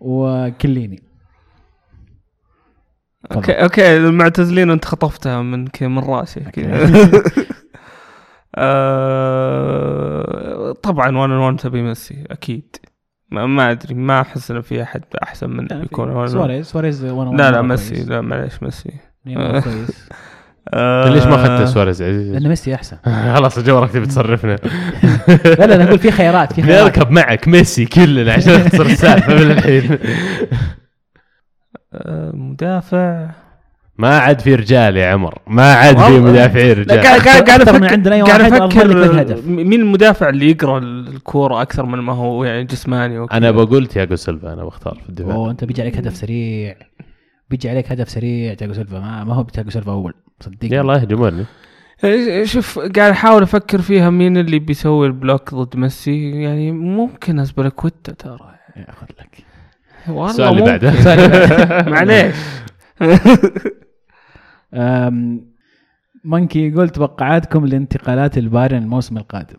[0.00, 1.02] وكيليني.
[3.34, 6.40] okay okay المعتزلين أنت خطفتها من ك- من رأسي
[9.42, 12.76] آه، طبعا وأنا وان تبي ميسي أكيد.
[13.32, 16.66] ما, ما أدري ما أحس إنه في أحد أحسن منه بيكون وان سواريز.
[16.66, 18.92] سواريز لا لا ميسي لا معليش ميسي.
[19.24, 20.08] كويس.
[20.74, 22.96] آه، ليش ما أخذت سواريز عزيز؟ لأن ميسي أحسن.
[23.36, 24.56] خلاص جورك تبي تصرفنا.
[25.58, 26.98] لا لا أنا أقول في خيارات في خيارات.
[26.98, 29.98] نركب معك ميسي كلنا عشان نخسر السالفه من الحين.
[31.94, 33.30] آه، مدافع.
[33.98, 35.38] ما عاد في رجال يا عمر.
[35.46, 36.20] ما عاد في.
[36.20, 37.00] مدافعين رجال.
[37.00, 39.42] قاعد قاعد قاعد أكثر من أفكر عندنا قاعد واحد أفكر.
[39.46, 43.38] مين المدافع اللي يقرأ الكورة أكثر من ما هو يعني جسماني وكذا.
[43.38, 45.34] أنا بقول تياجو سيلفا أنا بختار في الدفاع.
[45.34, 46.76] أوه أنت بيجي عليك هدف سريع.
[47.50, 48.98] بيجي عليك هدف سريع تياجو سيلفا.
[49.00, 50.14] ما, ما هو تياجو سيلفا أول.
[50.40, 50.76] صدقني.
[50.76, 51.44] يلا اهجموني
[52.44, 56.30] شوف قاعد أحاول أفكر فيها مين اللي بيسوي ال block ضد ميسي.
[56.42, 58.54] يعني ممكن أزبليكويتا ترى.
[58.76, 59.44] ياخذ لك.
[60.08, 60.72] والله السؤال اللي ممكن.
[60.72, 60.88] بعده.
[60.98, 61.90] السؤال اللي بعده.
[61.90, 62.34] معليش.
[64.74, 65.46] أم،
[66.24, 69.58] مونكي يقول توقعاتكم لانتقالات البايرن الموسم القادم.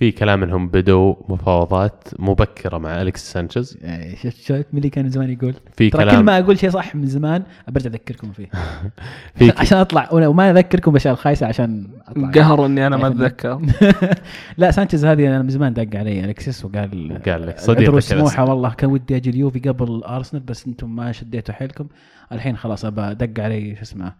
[0.00, 3.78] في كلام انهم بدوا مفاوضات مبكرة مع أليكس سانشيز.
[4.14, 6.94] شفت شفت مين اللي كان زمان يقول؟ في ترى كل كلام ما أقول شيء صح
[6.94, 8.46] من زمان برجع أذكركم فيه.
[9.36, 12.30] في عشان أطلع وما أذكركم بأشياء الخايسة عشان أطلع.
[12.30, 13.60] قهر إني أنا ما أتذكر.
[14.58, 18.44] لا سانشيز هذه أنا من زمان دق علي الكسيس وقال قال لك صديق صديقك سموحه
[18.44, 21.86] والله كان ودي أجي اليوفي قبل أرسنال بس أنتم ما شديتوا حيلكم.
[22.32, 24.12] الحين خلاص أبى دق علي شو اسمه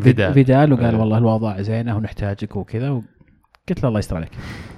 [0.00, 0.34] فيدال.
[0.34, 0.94] فيدال وقال.
[0.94, 3.02] والله الوضع زينه ونحتاجك وكذا
[3.68, 4.30] قلت له الله يستر عليك.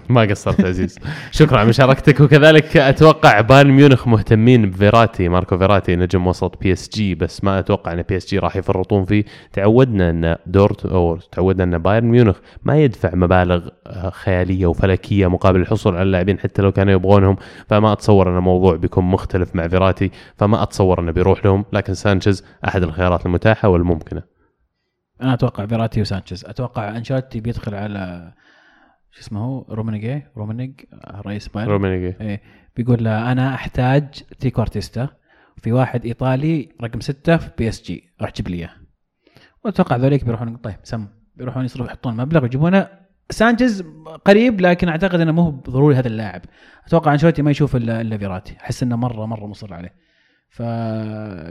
[0.09, 0.99] ما قصرت عزيز.
[1.31, 7.45] شكرا على مشاركتك وكذلك أتوقع بايرن ميونخ مهتمين بفيراتي ماركو فيراتي نجم وسط PSG بس
[7.45, 9.25] ما أتوقع إن PSG راح يفرطون فيه.
[9.53, 15.61] تعودنا إن دورت أو تعودنا إن بايرن ميونخ ما يدفع مبالغ آه، خيالية وفلكية مقابل
[15.61, 17.37] الحصول على اللاعبين حتى لو كانوا يبغونهم.
[17.69, 20.11] فما أتصور إن الموضوع بيكون مختلف مع فيراتي.
[20.37, 21.65] فما أتصور إنه بيروح لهم.
[21.73, 24.23] لكن سانشيز أحد الخيارات المتاحة والممكنة.
[25.23, 26.45] أنا أتوقع فيراتي وسانشيز.
[26.45, 28.33] أتوقع أنشيلوتي بيدخل على
[29.15, 31.71] شو اسمه هو؟ رومانيجي رومانيج؟ آه، رئيس بايرن.
[31.71, 32.43] رومينيجي إيه.
[32.77, 34.05] بيقول له أنا أحتاج
[34.41, 35.09] تيكو regista
[35.57, 38.15] في واحد إيطالي رقم ستة في PSG.
[38.21, 38.71] راح تجيب لي إياه.
[39.65, 40.57] وأتوقع ذوليك بيروحون.
[40.57, 41.07] طيب سم.
[41.37, 42.89] بيروحون يصرفوا يحطون مبلغ ويجيبونه.
[43.31, 43.85] سانشيز
[44.25, 46.43] قريب لكن أعتقد إنه مو ضروري هذا اللاعب.
[46.87, 48.57] أتوقع أنشيلوتي ما يشوف الا إلا فيراتي.
[48.61, 50.05] أحس إنه مره مرة مصر عليه.
[50.51, 50.63] ف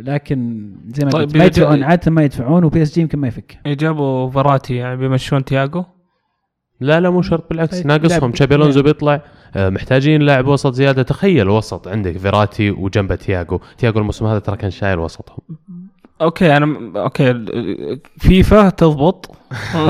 [0.02, 3.60] لكن زي ما طيب قلت ما يدفعون عاده ما يدفعون و PSG يمكن ما يفك.
[3.68, 5.86] جابوا فيراتي يعني بيمشون تياجو
[6.84, 8.32] لا لا مو شرط بالعكس طيب، ناقصهم.
[8.32, 9.22] تشابي ألونزو بيطلع
[9.56, 11.04] آه، محتاجين لاعب وسط زيادة.
[11.04, 15.38] تخيل وسط عندك فيراتي وجنبه تياجو تياجو الموسم هذا ترى كان شايل وسطهم.
[16.22, 17.46] okay أنا okay
[18.18, 19.32] فيفا تضبط.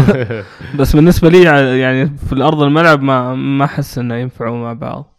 [0.79, 1.43] بس بالنسبة لي
[1.79, 5.13] يعني في الأرض الملعب ما ما أحس إنه ينفعوا مع بعض.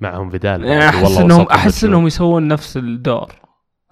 [0.00, 0.64] معهم فيدال.
[0.64, 1.84] يعني أحس إنهم أحس.
[1.84, 3.32] إنهم يسوون نفس الدور.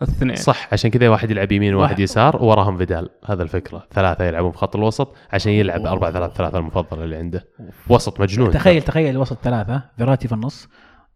[0.09, 2.01] الاثنين صح عشان كذا واحد يلعب يمين وواحد واحد.
[2.01, 3.09] يسار ووراهم فيدال.
[3.27, 3.87] هذا الفكرة.
[3.93, 7.45] ثلاثة يلعبون في خط الوسط عشان يلعب 4 3 3 المفضل اللي عنده.
[7.89, 10.69] وسط مجنون تخيل تخيل الوسط ثلاثة فيراتي في النص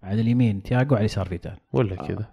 [0.02, 2.26] على اليمين تياجو على اليسار فيدال ولا كذا.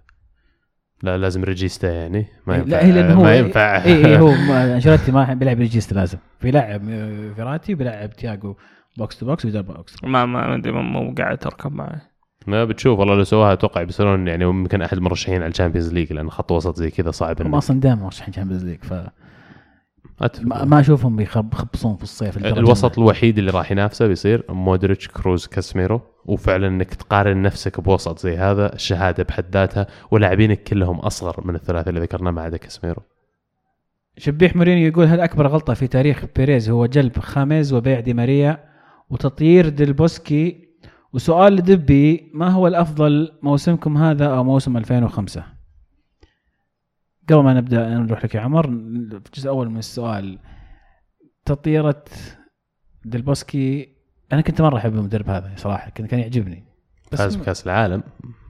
[1.03, 2.25] لا لازم regista يعني.
[2.47, 3.83] ما ينفع لا هي لأنه هو ما ينفع.
[3.83, 6.17] اي اي هو ما- أنشيلوتي ما بيلعب regista لازم.
[6.41, 8.55] بيلعب آه، فيراتي بيلعب تياجو
[8.97, 11.99] box to box وفيدال box ما ما ما أدري ما- مو قاعد تركب معي
[12.47, 16.13] ما بتشوف والله لو سواها أتوقع بيصيرون يعني يمكن أحد المرشحين على ال Champions League
[16.13, 19.09] لأن خط وسط زي كذا صعب هم أصلا دائما مرشحين Champions League فما
[20.21, 20.63] أتفق.
[20.63, 25.47] ما أشوفهم بيخب- يخبصون في الصيف الدرجة الوسط الوحيد اللي راح ينافسه بيصير مودريتش كروز
[25.47, 31.55] كاسميرو وفعلا إنك تقارن نفسك بوسط زي هذا الشهادة بحد ذاتها ولاعبينك كلهم أصغر من
[31.55, 33.01] الثلاثة اللي ذكرناه ما عدا كاسميرو
[34.17, 38.59] شبيح مورينيو يقول هل أكبر غلطة في تاريخ بيريز هو جلب خاميس وبيع دي ماريا
[39.09, 40.64] وتطيير ديلبوسكي
[41.13, 45.43] وسؤال لدبي ما هو الأفضل موسمكم هذا أو موسم 2005
[47.29, 50.39] قبل ما نبدأ نروح لك يا عمر الجزء الأول من السؤال
[51.45, 52.03] تطييره
[53.05, 53.95] ديلبوسكي
[54.33, 56.63] أنا كنت مرة أحب المدرب هذا صراحة كان كان يعجبني.
[57.11, 58.03] فاز بكأس العالم.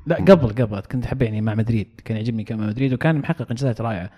[0.07, 3.49] لا قبل قبل كنت احبه يعني مع مدريد كان يعجبني كان مع مدريد وكان محقق
[3.49, 4.11] انجازات رائعة.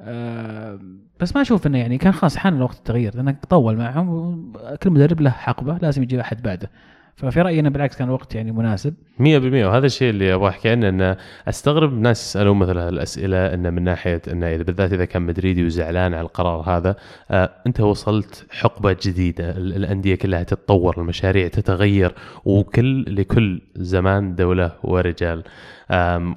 [0.00, 0.80] أه
[1.20, 4.52] بس ما أشوف إنه يعني كان خلاص حان وقت التغيير لأنه طول معهم
[4.82, 6.70] كل مدرب له حقبة لازم يجيب أحد بعده.
[7.16, 8.94] ففي رايي انه بالعكس كان وقت يعني مناسب.
[9.18, 11.16] 100% وهذا الشيء اللي أبغى احكي عنه انه
[11.48, 16.14] أستغرب ناس يسألون مثل هالأسئلة انه من ناحية انه إذا بالذات إذا كان مدريدي وزعلان
[16.14, 16.96] على القرار هذا
[17.30, 22.14] آه أنت وصلت حقبة جديدة ال- الأندية كلها تتطور المشاريع تتغير
[22.44, 25.42] وكل لكل زمان دولة ورجال.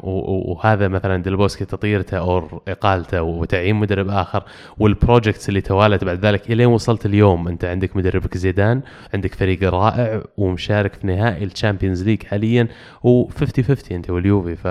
[0.04, 4.44] وهذا مثلا ديلبوسكي تطيرته أو إقالته وتعيين مدرب آخر
[4.78, 7.48] وال projects اللي توالت بعد ذلك إلين وصلت اليوم.
[7.48, 8.82] أنت عندك مدربك زيدان
[9.14, 12.66] عندك فريق رائع ومشارك في نهائي ال Champions League حاليا.
[13.03, 14.68] و 50 50 أنت واليوفي ف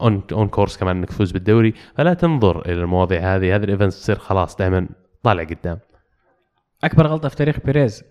[0.00, 4.00] on on course كمان إنك تفوز بالدوري فلا تنظر إلى المواضيع هذه هذه ال events
[4.00, 4.88] تصير خلاص دائما
[5.22, 5.78] طالع قدام.
[6.84, 8.04] أكبر غلطة في تاريخ بيريز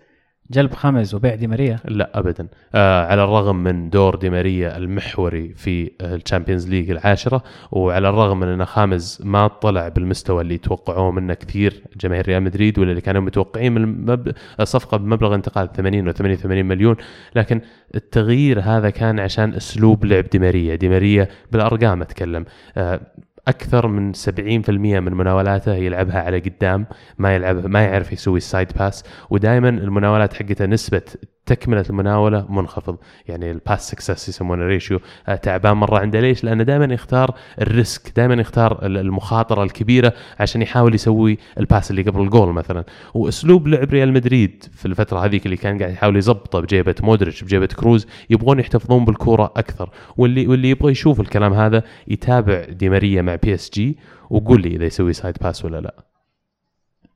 [0.50, 2.46] جلب خامز وبيع دي ماريا؟ لا ابدا.
[2.74, 7.42] آه على الرغم من دور دي ماريا المحوري في ال Champions League العاشرة
[7.72, 12.78] وعلى الرغم من أن خامز ما طلع بالمستوى اللي توقعوه منه كثير جماهير ريال مدريد
[12.78, 14.32] ولا اللي كانوا متوقعين من المب...
[14.60, 16.96] الصفقه بمبلغ انتقال 80 و 88 مليون.
[17.36, 17.60] لكن
[17.94, 20.74] التغيير هذا كان عشان أسلوب لعب دي ماريا.
[20.74, 22.44] دي ماريا بالأرقام أتكلم.
[22.76, 23.00] آه
[23.48, 24.28] أكثر من 70%
[24.68, 26.86] من مناولاته يلعبها على قدام
[27.18, 31.02] ما يلعب ما يعرف يسوي ال side pass ودائما المناولات حقته نسبة
[31.46, 32.96] تكملة المناولة منخفض.
[33.28, 36.20] يعني ال pass success يسمونه ratio آه، تعبان مرة عنده.
[36.20, 41.66] ليش؟ لأنه دائما يختار ال risk دائما يختار ال- المخاطرة الكبيرة عشان يحاول يسوي ال
[41.66, 42.84] pass اللي قبل الجول مثلا.
[43.14, 47.66] وأسلوب لعب ريال مدريد في الفترة هذيك اللي كان قاعد يحاول يظبطه بجيبة مودريتش بجيبة
[47.66, 49.90] كروز يبغون يحتفظون بالكورة أكثر.
[50.16, 53.98] واللي واللي يبغى يشوف الكلام هذا يتابع دي ماريا مع بي اس جي
[54.30, 56.11] وقول لي إذا يسوي side pass ولا لا.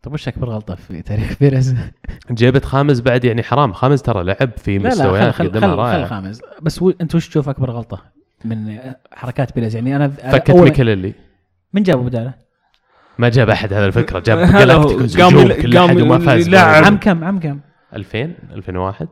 [0.03, 1.75] طيب وش أكبر غلطة في تاريخ بيريز؟
[2.31, 6.41] جيبه خاميس بعد يعني حرام خاميس ترى لعب في مستويات قدمها خل, خل رائعه خاميس
[6.63, 6.93] بس و...
[7.01, 8.03] أنت وش تشوف أكبر غلطة
[8.45, 8.79] من
[9.13, 11.13] حركات بيريز يعني أنا فكة أول- ماكيليلي
[11.73, 12.35] من جابه بداله؟
[13.19, 14.39] ما جاب أحد هذا الفكرة جاب.
[14.63, 16.55] جلاكتيكوس قام قام أحد وما فاز.
[16.55, 17.61] عام كم عام كم؟
[17.95, 19.09] 2000 2001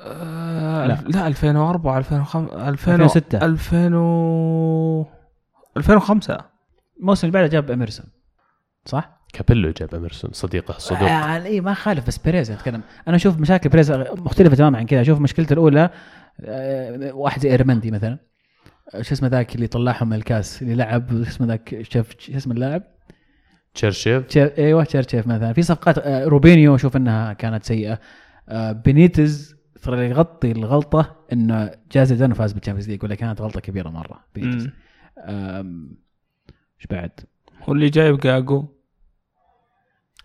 [0.00, 0.98] آه، لا.
[1.08, 3.38] لا 2004 2005 2006.
[3.46, 5.06] 2000 و
[5.76, 6.38] 2005
[7.00, 8.06] الموسم اللي بعده جاب إميرسون
[8.84, 12.82] صح؟ كابيلو جاب أميرسون صديقه الصدوق آه اي ما خالف بس بيريز أتكلم.
[13.08, 15.00] أنا أشوف مشاكل بيريز مختلفة تماما عن كذا.
[15.00, 15.90] أشوف مشكلته الأولى
[16.40, 18.18] آه، واحد زي إيرامندي مثلا.
[19.00, 22.54] شو اسمه ذاك اللي طلعهم من الكاس اللي لعب شو اسمه ذاك شيف شو اسمه
[22.54, 22.82] اللاعب؟
[23.74, 24.26] تشيرشيف.
[24.26, 25.52] تشير إيوه تشيرشيف مثلا.
[25.52, 28.00] في صفقات آه، روبينيو أشوف إنها كانت سيئة.
[28.72, 33.88] بنيتز ترى يغطي الغلطة إنه جاب زيدان وفاز بال Champions League ولا كانت غلطة كبيرة
[33.88, 34.24] مرة.
[34.34, 34.68] بنيتز.
[35.18, 35.96] آم،
[36.78, 37.10] إيش بعد؟
[37.68, 38.68] واللي جايب جاجو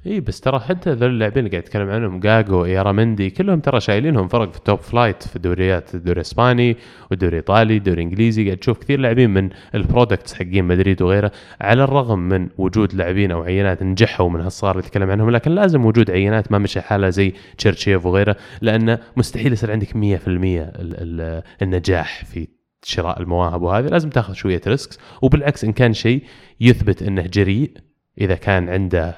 [0.05, 4.27] إي بس ترى حتى ذول اللاعبين اللي قاعد اتكلم عنهم جاجو إيرامندي كلهم ترى شايلينهم
[4.27, 6.77] فرق في ال top flight في الدوريات الدوري الإسباني
[7.11, 8.45] والدوري الإيطالي الدوري الإنجليزي.
[8.45, 13.31] قاعد تشوف كثير لاعبين من ال products حقين مدريد وغيره على الرغم من وجود لاعبين
[13.31, 17.09] أو عينات نجحوا من هالصار اللي تكلم عنهم لكن لازم وجود عينات ما مشى حالها
[17.09, 22.47] زي تشيرشيف وغيره لأنه مستحيل يصير عندك 100% ال- ال- النجاح في
[22.83, 23.85] شراء المواهب وهذه.
[23.87, 26.23] لازم تاخذ شوية risks وبالعكس إن كان شيء
[26.61, 27.71] يثبت إنه جريء
[28.21, 29.09] إذا كان عنده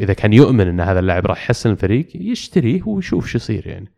[0.00, 3.92] إذا كان يؤمن إن هذا اللاعب راح يحسن الفريق يشتريه ويشوف شو يصير يعني.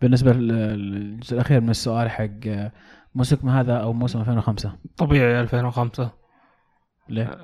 [0.00, 0.48] بالنسبة لل-
[0.92, 2.72] للجزء الأخير من السؤال حق آه،
[3.14, 6.10] موسم هذا أو موسم 2005 طبيعي 2005
[7.08, 7.38] ليه؟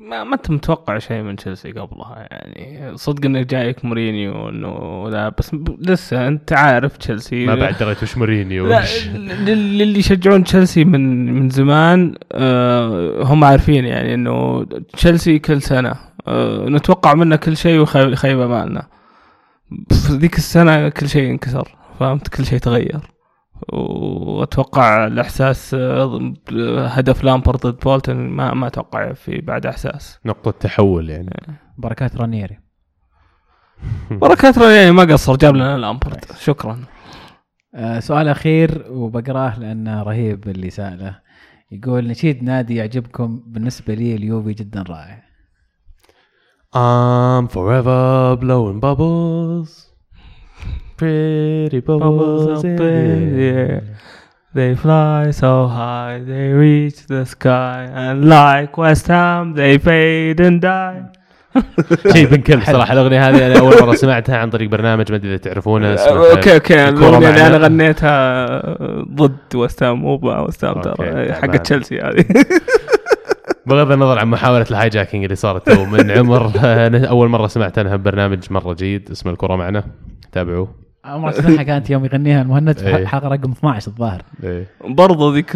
[0.00, 5.28] ما ما أنت متوقع شيء من تشيلسي قبلها يعني صدق انه جايك مورينيو إنه لا
[5.28, 7.46] بس لسه أنت عارف تشيلسي.
[7.46, 8.66] ما بعد دريت وش مورينيو.
[8.66, 8.84] لا
[9.46, 15.94] للي يشجعون تشيلسي من من زمان آه هم عارفين يعني إنه تشيلسي كل سنة
[16.26, 18.86] آه نتوقع منه كل شيء ويخيب أمالنا.
[19.90, 21.68] في ذيك السنة كل شيء انكسر
[22.00, 23.00] فهمت؟ كل شيء تغير.
[23.72, 25.74] واتوقع الإحساس
[26.78, 30.18] هدف لامبرد ضد بولتون ما ما أتوقع في بعد إحساس.
[30.24, 31.36] نقطة تحول يعني.
[31.78, 32.58] بركات رانييري.
[34.10, 36.80] بركات يعني ما قصر جاب لنا لامبرد شكرا.
[37.74, 41.18] آه سؤال أخير وبقراه لأنه رهيب اللي سأله.
[41.72, 45.26] يقول نشيد نادي يعجبكم بالنسبة لي اليوفي جدا رائع.
[46.74, 49.85] I'm forever blowing bubbles.
[50.96, 53.82] Pretty bubbles in the air.
[54.54, 60.60] They fly so high, they reach the sky, and like West Ham, they fade and
[60.60, 61.02] die.
[62.12, 65.36] شيء بنكل صراحة الأغنية هذه أنا أول مرة سمعتها عن طريق برنامج ما أدري إذا
[65.36, 67.46] تعرفونه اسمه okay okay الكرة الأغنية اللي.
[67.46, 68.46] أنا غنيتها
[69.14, 71.32] ضد وست هام مو مع وست هام okay، ترى تمام.
[71.32, 72.24] حق تشيلسي هذه
[73.66, 77.78] بغض النظر عن محاولة ال hijacking اللي صارت تو من عمر أنا أول مرة سمعت
[77.78, 79.84] عنها ببرنامج مرة جيد اسمه الكره معنا
[80.32, 83.06] تابعوه أول مرة اسمعها كانت يوم يغنيها المهند في إيه.
[83.06, 84.66] حلقه رقم 12 الظاهر إيه.
[84.84, 85.50] برضو ذيك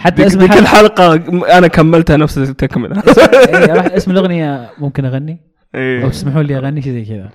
[0.00, 0.56] حتى ذيك, اسم ذيك الحلقة-
[1.00, 5.32] الحلقة أنا كملتها نفس التكمله إيه، اسم الأغنية ممكن أغني
[5.74, 6.08] أو إيه.
[6.08, 7.30] تسمحوا لي أغني شيء زي كذا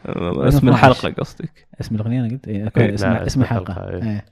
[0.47, 0.91] اسم 12.
[0.91, 4.25] الحلقة قصدك اسم الأغنية أنا قلت إيه، إيه، اسم اسم الحلقة الحلقة، إيه.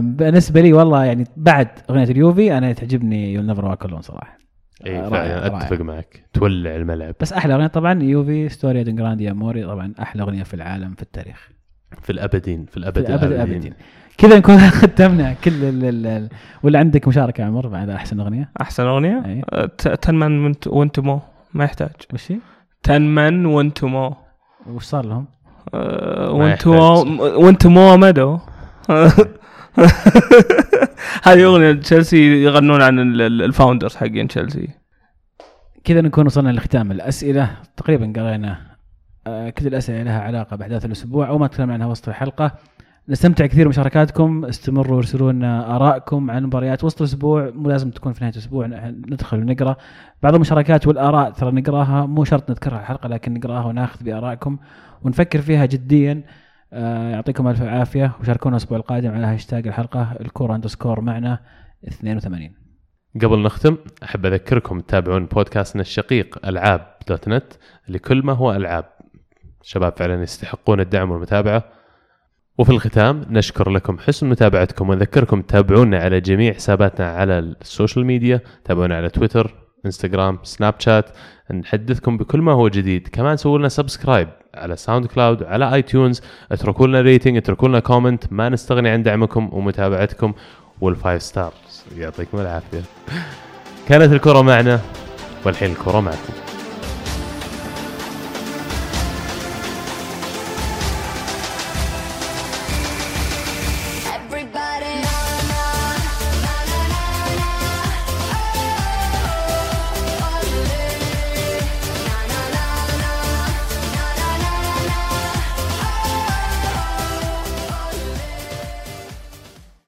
[0.00, 4.38] بالنسبة لي والله يعني بعد أغنية اليوفي أنا تعجبني you never walk alone صراحة
[4.86, 5.56] اي رائع، فعلا رائع.
[5.58, 9.92] أتفق معك تولع الملعب بس أحلى أغنية طبعا يوفي storia di un grande amore طبعا
[10.02, 11.50] أحلى أغنية في العالم في التاريخ
[12.02, 13.52] في الأبدين في في الأبد الابد الأبدين.
[13.54, 13.72] الأبدين.
[14.18, 16.28] كذا نكون ختمنا كل ال ال ال
[16.62, 18.50] ولا عندك مشاركة يا عمر بعد أحسن أغنية.
[18.60, 19.42] أحسن أغنية؟ أي.
[19.52, 21.20] أه، تنمن وانت وانت مو
[21.54, 21.90] ما يحتاج.
[22.14, 22.36] وش هي؟
[22.82, 24.14] تنمن وانت مو.
[24.66, 25.26] وش صار لهم؟
[25.74, 26.72] أه، ما وانت يحتاج.
[27.06, 28.38] مو وانت مو مدو.
[31.26, 34.68] هذه أغنية تشيلسي يغنون عن ال- ال- الفاوندرز حقين تشيلسي.
[35.84, 37.50] كذا نكون وصلنا لختام الأسئلة.
[37.76, 38.58] تقريبا قرينا
[39.50, 42.52] كل الأسئلة لها علاقة بأحداث الأسبوع أو ما تكلمنا عنها وسط الحلقة.
[43.08, 44.44] نستمتع كثير بمشاركاتكم.
[44.44, 47.50] استمروا ارسلوا لنا ارائكم عن المباريات وسط الأسبوع.
[47.54, 48.66] مو لازم تكون في نهاية الأسبوع
[49.10, 49.76] ندخل ونقرأ.
[50.22, 52.06] بعض المشاركات والآراء ترى نقرأها.
[52.06, 54.58] مو شرط نذكرها الحلقة لكن نقرأها وناخذ بآرائكم
[55.02, 56.22] ونفكر فيها جديا.
[56.72, 61.40] آه، يعطيكم ألف عافية وشاركونا الأسبوع القادم على هاشتاج الحلقة الكورة underscore معنا
[61.88, 62.50] 82
[63.22, 67.52] قبل نختم أحب أذكركم تتابعون بودكاستنا الشقيق ألعاب dot net
[67.88, 68.84] لكل ما هو ألعاب.
[69.68, 71.64] شباب فعلا يستحقون الدعم والمتابعة.
[72.58, 78.40] وفي الختام نشكر لكم حسن متابعتكم ونذكركم تتابعونا على جميع حساباتنا على ال social media.
[78.64, 79.54] تابعونا على تويتر
[79.86, 81.10] إنستغرام سناب شات.
[81.54, 83.08] نحدثكم بكل ما هو جديد.
[83.08, 86.22] كمان سووا لنا subscribe على SoundCloud على iTunes
[86.52, 88.32] اتركوا لنا rating اتركوا لنا comment.
[88.32, 90.32] ما نستغني عن دعمكم ومتابعتكم.
[90.80, 91.84] وال five stars.
[91.96, 92.82] يعطيكم العافية.
[93.88, 94.80] كانت الكرة معنا
[95.44, 96.55] والحين الكرة معكم.